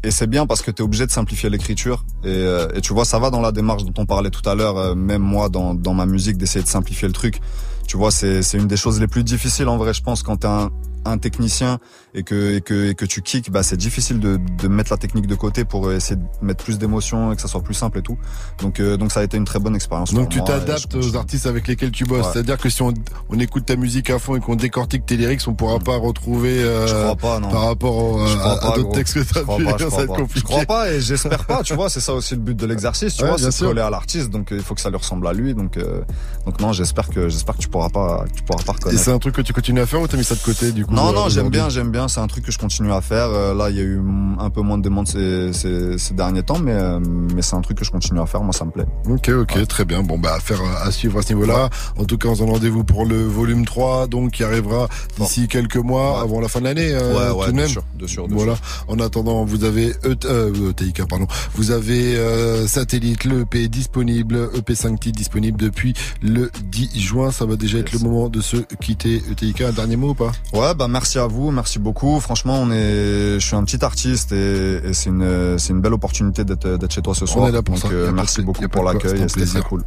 et 0.04 0.10
c'est 0.10 0.26
bien 0.26 0.46
parce 0.46 0.62
que 0.62 0.70
tu 0.70 0.82
es 0.82 0.84
obligé 0.84 1.06
de 1.06 1.12
simplifier 1.12 1.48
l'écriture. 1.48 2.04
Et, 2.24 2.28
euh, 2.28 2.68
et 2.74 2.80
tu 2.80 2.92
vois, 2.92 3.04
ça 3.04 3.20
va 3.20 3.30
dans 3.30 3.40
la 3.40 3.52
démarche 3.52 3.84
dont 3.84 3.94
on 3.98 4.06
parlait 4.06 4.30
tout 4.30 4.48
à 4.48 4.56
l'heure, 4.56 4.76
euh, 4.76 4.94
même 4.96 5.22
moi 5.22 5.48
dans, 5.48 5.74
dans 5.74 5.94
ma 5.94 6.06
musique, 6.06 6.38
d'essayer 6.38 6.62
de 6.62 6.68
simplifier 6.68 7.06
le 7.06 7.14
truc. 7.14 7.40
Tu 7.86 7.96
vois, 7.96 8.10
c'est 8.10 8.42
c'est 8.42 8.58
une 8.58 8.66
des 8.66 8.76
choses 8.76 9.00
les 9.00 9.06
plus 9.06 9.22
difficiles 9.22 9.68
en 9.68 9.76
vrai, 9.76 9.94
je 9.94 10.02
pense, 10.02 10.22
quand 10.22 10.38
t'es 10.38 10.48
un, 10.48 10.70
un 11.04 11.18
technicien 11.18 11.78
et 12.14 12.22
que, 12.22 12.56
et 12.56 12.60
que, 12.60 12.90
et 12.90 12.94
que 12.94 13.04
tu 13.04 13.22
kicks, 13.22 13.50
bah, 13.50 13.62
c'est 13.62 13.76
difficile 13.76 14.20
de, 14.20 14.38
de 14.60 14.68
mettre 14.68 14.92
la 14.92 14.96
technique 14.98 15.26
de 15.26 15.34
côté 15.34 15.64
pour 15.64 15.90
essayer 15.92 16.16
de 16.16 16.22
mettre 16.46 16.64
plus 16.64 16.78
d'émotion 16.78 17.32
et 17.32 17.36
que 17.36 17.42
ça 17.42 17.48
soit 17.48 17.62
plus 17.62 17.74
simple 17.74 17.98
et 17.98 18.02
tout. 18.02 18.18
Donc, 18.60 18.80
euh, 18.80 18.96
donc 18.96 19.12
ça 19.12 19.20
a 19.20 19.22
été 19.24 19.36
une 19.36 19.44
très 19.44 19.58
bonne 19.58 19.74
expérience. 19.74 20.12
Donc 20.12 20.24
pour 20.24 20.32
tu 20.32 20.38
et 20.40 20.44
t'adaptes 20.44 21.00
je 21.00 21.08
aux 21.08 21.16
artistes 21.16 21.46
avec 21.46 21.66
lesquels 21.68 21.90
tu 21.90 22.04
bosses. 22.04 22.26
Ouais. 22.26 22.32
C'est-à-dire 22.32 22.58
que 22.58 22.68
si 22.68 22.82
on, 22.82 22.92
on 23.28 23.38
écoute 23.38 23.66
ta 23.66 23.76
musique 23.76 24.10
à 24.10 24.18
fond 24.18 24.36
et 24.36 24.40
qu'on 24.40 24.56
décortique 24.56 25.06
tes 25.06 25.16
lyrics, 25.16 25.40
on 25.46 25.54
pourra 25.54 25.78
pas 25.78 25.96
retrouver 25.96 26.62
euh, 26.62 26.86
Je 26.86 26.94
crois 26.94 27.16
pas, 27.16 27.38
non. 27.40 27.50
par 27.50 27.66
rapport 27.66 27.96
au- 27.96 28.26
Je 28.26 28.36
à, 28.38 28.74
d'autres 28.76 28.92
textes 28.92 29.14
que 29.14 29.24
Je 29.24 29.32
t'as 29.32 29.40
pu 29.56 29.64
je 29.64 29.78
ça 29.78 29.86
crois 29.86 29.96
va 29.98 30.02
être 30.04 30.08
pas. 30.08 30.16
compliqué. 30.16 30.40
Je 30.40 30.44
crois 30.44 30.64
pas 30.66 30.92
et 30.92 31.00
j'espère 31.00 31.44
pas, 31.46 31.62
tu 31.62 31.74
vois, 31.74 31.88
c'est 31.90 32.00
ça 32.00 32.14
aussi 32.14 32.34
le 32.34 32.40
but 32.40 32.56
de 32.56 32.66
l'exercice, 32.66 33.14
tu 33.14 33.22
Ouais, 33.22 33.30
vois, 33.30 33.38
c'est 33.38 33.64
coller 33.64 33.80
à 33.82 33.90
l'artiste, 33.90 34.30
donc 34.30 34.52
euh, 34.52 34.56
il 34.56 34.62
faut 34.62 34.74
que 34.74 34.80
ça 34.80 34.90
lui 34.90 34.96
ressemble 34.98 35.26
à 35.26 35.32
lui, 35.32 35.54
donc 35.54 35.76
euh, 35.76 36.02
donc 36.46 36.60
non, 36.60 36.72
j'espère 36.72 37.08
que 37.08 37.28
j'espère 37.28 37.56
que 37.56 37.60
tu 37.60 37.68
pourras 37.68 37.88
pas, 37.88 38.24
tu 38.34 38.42
pourras 38.42 38.62
pas 38.62 38.72
Et 38.72 38.76
reconnaître. 38.76 39.02
c'est 39.02 39.12
un 39.12 39.18
truc 39.18 39.34
que 39.34 39.42
tu 39.42 39.52
continues 39.52 39.80
à 39.80 39.86
faire 39.86 40.00
ou 40.00 40.06
t'as 40.08 40.16
mis 40.16 40.24
ça 40.24 40.34
de 40.34 40.40
côté 40.40 40.72
du 40.72 40.84
coup? 40.86 40.91
Non, 40.92 41.10
non, 41.12 41.28
j'aime 41.30 41.48
bien, 41.48 41.70
j'aime 41.70 41.90
bien. 41.90 42.06
C'est 42.06 42.20
un 42.20 42.26
truc 42.26 42.44
que 42.44 42.52
je 42.52 42.58
continue 42.58 42.92
à 42.92 43.00
faire. 43.00 43.28
Euh, 43.30 43.54
là, 43.54 43.70
il 43.70 43.76
y 43.76 43.80
a 43.80 43.82
eu 43.82 44.00
un 44.38 44.50
peu 44.50 44.60
moins 44.60 44.76
de 44.76 44.82
demandes 44.82 45.08
ces, 45.08 45.52
ces, 45.54 45.96
ces 45.96 46.12
derniers 46.12 46.42
temps, 46.42 46.58
mais, 46.58 46.72
euh, 46.74 47.00
mais 47.34 47.40
c'est 47.40 47.56
un 47.56 47.62
truc 47.62 47.78
que 47.78 47.84
je 47.84 47.90
continue 47.90 48.20
à 48.20 48.26
faire. 48.26 48.42
Moi, 48.42 48.52
ça 48.52 48.64
me 48.66 48.70
plaît. 48.70 48.84
Ok, 49.08 49.30
ok, 49.30 49.66
très 49.66 49.84
bien. 49.86 50.02
Bon, 50.02 50.18
bah, 50.18 50.34
affaire 50.34 50.60
à 50.84 50.90
suivre 50.90 51.18
à 51.18 51.22
ce 51.22 51.32
niveau-là. 51.32 51.70
En 51.98 52.04
tout 52.04 52.18
cas, 52.18 52.28
on 52.28 52.34
se 52.34 52.42
rendez-vous 52.42 52.84
pour 52.84 53.06
le 53.06 53.22
volume 53.24 53.64
3, 53.64 54.06
donc, 54.06 54.32
qui 54.32 54.44
arrivera 54.44 54.86
d'ici 55.18 55.48
quelques 55.48 55.76
mois, 55.76 56.20
avant 56.20 56.40
la 56.40 56.48
fin 56.48 56.60
de 56.60 56.64
l'année, 56.64 56.90
euh, 56.92 57.32
Ouais, 57.32 57.38
ouais, 57.40 57.46
tout 57.46 57.52
de 57.52 57.56
même. 57.56 57.68
sûr, 57.68 57.84
de 57.98 58.06
sûr, 58.06 58.28
de 58.28 58.34
voilà. 58.34 58.56
sûr. 58.56 58.64
En 58.88 58.98
attendant, 58.98 59.44
vous 59.46 59.64
avez 59.64 59.90
E- 60.04 60.16
euh, 60.26 60.70
ETIK, 60.70 61.06
pardon. 61.08 61.26
Vous 61.54 61.70
avez 61.70 62.16
euh, 62.16 62.66
Satellite, 62.66 63.24
le 63.24 63.40
EP 63.42 63.68
disponible, 63.68 64.50
EP5 64.54 64.98
titres 64.98 65.16
disponible 65.18 65.58
depuis 65.58 65.94
le 66.20 66.50
10 66.64 67.00
juin. 67.00 67.30
Ça 67.32 67.46
va 67.46 67.56
déjà 67.56 67.78
être 67.78 67.92
le 67.92 67.98
moment 68.00 68.28
de 68.28 68.42
se 68.42 68.58
quitter. 68.80 69.22
ETIK, 69.30 69.62
un 69.62 69.72
dernier 69.72 69.96
mot 69.96 70.10
ou 70.10 70.14
pas? 70.14 70.32
Ouais, 70.52 70.74
bah 70.74 70.81
merci 70.88 71.18
à 71.18 71.26
vous, 71.26 71.50
merci 71.50 71.78
beaucoup. 71.78 72.20
Franchement, 72.20 72.58
on 72.60 72.70
est, 72.70 73.34
je 73.38 73.44
suis 73.46 73.56
un 73.56 73.64
petit 73.64 73.84
artiste 73.84 74.32
et, 74.32 74.80
et 74.84 74.92
c'est 74.92 75.10
une, 75.10 75.58
c'est 75.58 75.72
une 75.72 75.80
belle 75.80 75.92
opportunité 75.94 76.44
d'être, 76.44 76.68
d'être 76.76 76.92
chez 76.92 77.02
toi 77.02 77.14
ce 77.14 77.26
soir. 77.26 77.48
est 77.48 77.52
là 77.52 77.62
pour 77.62 77.74
Donc, 77.74 77.82
ça. 77.84 77.88
euh, 77.90 78.12
merci 78.12 78.42
beaucoup 78.42 78.68
pour 78.68 78.82
l'accueil. 78.84 79.24
C'était 79.28 79.60
cool. 79.62 79.82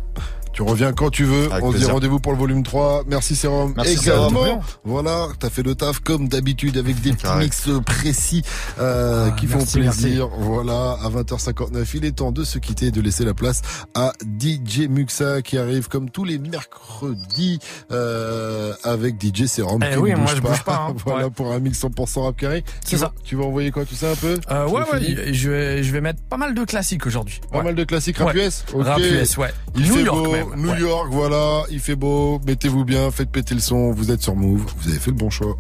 Tu 0.56 0.62
reviens 0.62 0.94
quand 0.94 1.10
tu 1.10 1.26
veux. 1.26 1.52
Avec 1.52 1.66
on 1.66 1.74
se 1.74 1.78
dit 1.80 1.84
rendez-vous 1.86 2.22
pour 2.22 2.32
le 2.32 2.38
volume 2.38 2.64
3. 2.64 3.04
Merci 3.08 3.36
Sérum. 3.36 3.74
Merci, 3.76 3.98
Également, 4.02 4.30
Sérum. 4.46 4.60
voilà, 4.86 5.28
t'as 5.38 5.50
fait 5.50 5.64
le 5.64 5.76
taf 5.76 6.00
comme 6.00 6.30
d'habitude 6.30 6.78
avec 6.78 7.02
des 7.02 7.12
petits 7.12 7.28
mix 7.40 7.68
précis 7.86 8.42
euh, 8.80 9.28
Ah, 9.30 9.36
qui 9.38 9.48
font 9.48 9.58
merci, 9.58 9.80
plaisir. 9.80 10.30
Voilà, 10.40 10.96
à 11.04 11.10
20h59, 11.10 11.86
il 11.96 12.06
est 12.06 12.14
temps 12.14 12.32
de 12.32 12.46
se 12.46 12.58
quitter 12.58 12.86
et 12.86 12.92
de 12.92 13.02
laisser 13.02 13.26
la 13.26 13.34
place 13.34 13.62
à 13.96 14.14
DJ 14.24 14.88
Muxa 14.90 15.42
qui 15.42 15.58
arrive 15.58 15.90
comme 15.90 16.10
tous 16.10 16.24
les 16.24 16.40
mercredis 16.40 17.60
euh, 17.92 18.74
avec 18.86 19.16
DJ 19.22 19.48
Sérum. 19.48 19.82
Eh 19.84 19.98
oui, 19.98 20.14
moi, 20.16 20.32
je 20.36 20.40
bouge 20.42 20.64
pas, 20.64 20.88
hein. 20.90 20.96
voilà 21.06 21.26
Ouais. 21.26 21.32
pour 21.32 21.52
un 21.52 21.60
mix 21.60 21.82
100% 21.84 22.24
rap 22.24 22.38
carré. 22.38 22.64
C'est 22.82 22.92
Tu 22.92 22.98
ça. 22.98 23.06
vas- 23.08 23.14
Tu 23.26 23.36
vas 23.36 23.44
envoyer 23.44 23.72
quoi, 23.72 23.84
tu 23.84 23.96
sais 23.96 24.10
un 24.10 24.16
peu? 24.16 24.40
Euh, 24.52 24.68
ouais, 24.68 24.82
ouais, 24.94 25.34
je 25.34 25.50
vais, 25.50 25.84
je 25.84 25.92
vais 25.92 26.00
mettre 26.02 26.22
pas 26.30 26.38
mal 26.38 26.54
de 26.54 26.64
classiques 26.64 27.06
aujourd'hui. 27.06 27.42
Pas 27.52 27.58
Ouais. 27.58 27.64
mal 27.66 27.76
de 27.76 27.84
classiques 27.84 28.18
rap 28.20 28.34
Ouais. 28.34 28.46
US 28.48 28.64
Ok. 28.74 28.86
Rap 28.86 29.00
US, 29.00 29.38
ouais. 29.38 29.54
Il 29.76 29.84
New 29.88 29.96
fait 29.96 30.04
York 30.04 30.24
beau, 30.24 30.32
même, 30.32 30.45
New 30.56 30.70
ouais. 30.70 30.80
York, 30.80 31.08
voilà, 31.12 31.64
il 31.70 31.80
fait 31.80 31.96
beau, 31.96 32.40
mettez-vous 32.46 32.86
bien, 32.86 33.12
faites 33.12 33.30
péter 33.30 33.56
le 33.56 33.62
son, 33.62 33.92
vous 33.92 34.12
êtes 34.12 34.22
sur 34.22 34.36
Move, 34.36 34.62
vous 34.78 34.90
avez 34.90 35.00
fait 35.00 35.12
le 35.12 35.18
bon 35.18 35.30
choix. 35.30 35.58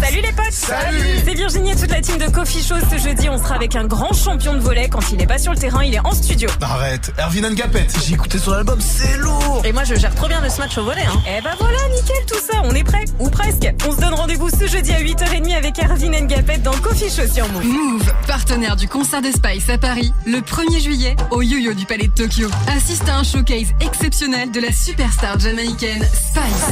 Salut 0.00 0.20
les 0.22 0.32
potes 0.32 0.52
Salut 0.52 1.20
C'est 1.24 1.34
Virginie 1.34 1.72
et 1.72 1.76
toute 1.76 1.90
la 1.90 2.00
team 2.00 2.18
de 2.18 2.26
Coffee 2.30 2.62
Show 2.62 2.76
ce 2.90 2.98
jeudi. 2.98 3.28
On 3.28 3.38
sera 3.38 3.56
avec 3.56 3.74
un 3.76 3.84
grand 3.84 4.12
champion 4.12 4.54
de 4.54 4.60
volet. 4.60 4.88
Quand 4.88 5.00
il 5.12 5.20
est 5.20 5.26
pas 5.26 5.38
sur 5.38 5.52
le 5.52 5.58
terrain, 5.58 5.84
il 5.84 5.94
est 5.94 6.00
en 6.04 6.12
studio. 6.12 6.48
Arrête, 6.60 7.12
Erwin 7.18 7.48
Ngapet, 7.50 7.86
j'ai 8.06 8.14
écouté 8.14 8.38
son 8.38 8.52
album, 8.52 8.78
c'est 8.80 9.16
lourd 9.18 9.62
Et 9.64 9.72
moi, 9.72 9.84
je 9.84 9.94
gère 9.94 10.14
trop 10.14 10.28
bien 10.28 10.40
le 10.40 10.48
match 10.58 10.78
au 10.78 10.84
volet. 10.84 11.04
Hein. 11.06 11.20
Eh 11.26 11.42
ben 11.42 11.50
voilà, 11.58 11.78
nickel 11.94 12.16
tout 12.26 12.38
ça. 12.38 12.60
On 12.64 12.74
est 12.74 12.84
prêt 12.84 13.04
Ou 13.18 13.28
presque. 13.28 13.68
On 13.86 13.92
se 13.92 14.00
donne 14.00 14.14
rendez-vous 14.14 14.50
ce 14.50 14.66
jeudi 14.66 14.92
à 14.92 15.00
8h30 15.00 15.56
avec 15.56 15.78
Erwin 15.82 16.12
Ngapet 16.26 16.58
dans 16.58 16.72
Coffee 16.72 17.10
Show 17.10 17.26
sur 17.32 17.48
Move. 17.48 17.64
Move, 17.64 18.12
partenaire 18.26 18.76
du 18.76 18.88
concert 18.88 19.22
de 19.22 19.30
Spice 19.30 19.68
à 19.68 19.78
Paris, 19.78 20.12
le 20.26 20.38
1er 20.38 20.80
juillet, 20.80 21.16
au 21.30 21.42
yo-yo 21.42 21.74
du 21.74 21.86
Palais 21.86 22.08
de 22.08 22.12
Tokyo. 22.12 22.48
Assiste 22.68 23.08
à 23.08 23.16
un 23.18 23.24
showcase 23.24 23.68
exceptionnel 23.80 24.50
de 24.50 24.60
la 24.60 24.72
superstar 24.72 25.38
jamaïcaine 25.38 26.02
Spice. 26.12 26.64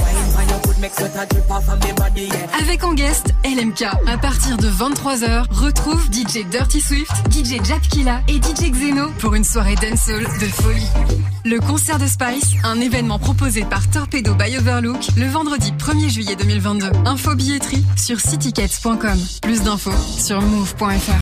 Avec 2.61 2.85
en 2.85 2.93
guest 2.95 3.35
LMK. 3.45 3.85
À 4.07 4.19
partir 4.19 4.57
de 4.57 4.69
23h, 4.69 5.47
retrouve 5.51 6.05
DJ 6.13 6.45
Dirty 6.51 6.81
Swift, 6.81 7.11
DJ 7.31 7.65
Japkilla 7.65 8.21
et 8.29 8.37
DJ 8.37 8.71
Xeno 8.71 9.09
pour 9.19 9.35
une 9.35 9.45
soirée 9.45 9.75
dancehall 9.77 10.25
de 10.25 10.47
folie. 10.47 10.89
Le 11.45 11.59
concert 11.59 11.99
de 11.99 12.07
Spice, 12.07 12.55
un 12.65 12.81
événement 12.81 13.19
proposé 13.19 13.65
par 13.65 13.89
Torpedo 13.91 14.35
by 14.35 14.57
Overlook 14.59 15.09
le 15.17 15.27
vendredi 15.27 15.73
1er 15.73 16.09
juillet 16.09 16.37
2022. 16.37 16.91
Info 17.07 17.35
billetterie 17.35 17.85
sur 17.97 18.21
citytickets.com. 18.21 19.19
Plus 19.43 19.63
d'infos 19.63 19.91
sur 20.19 20.41
move.fr. 20.41 21.11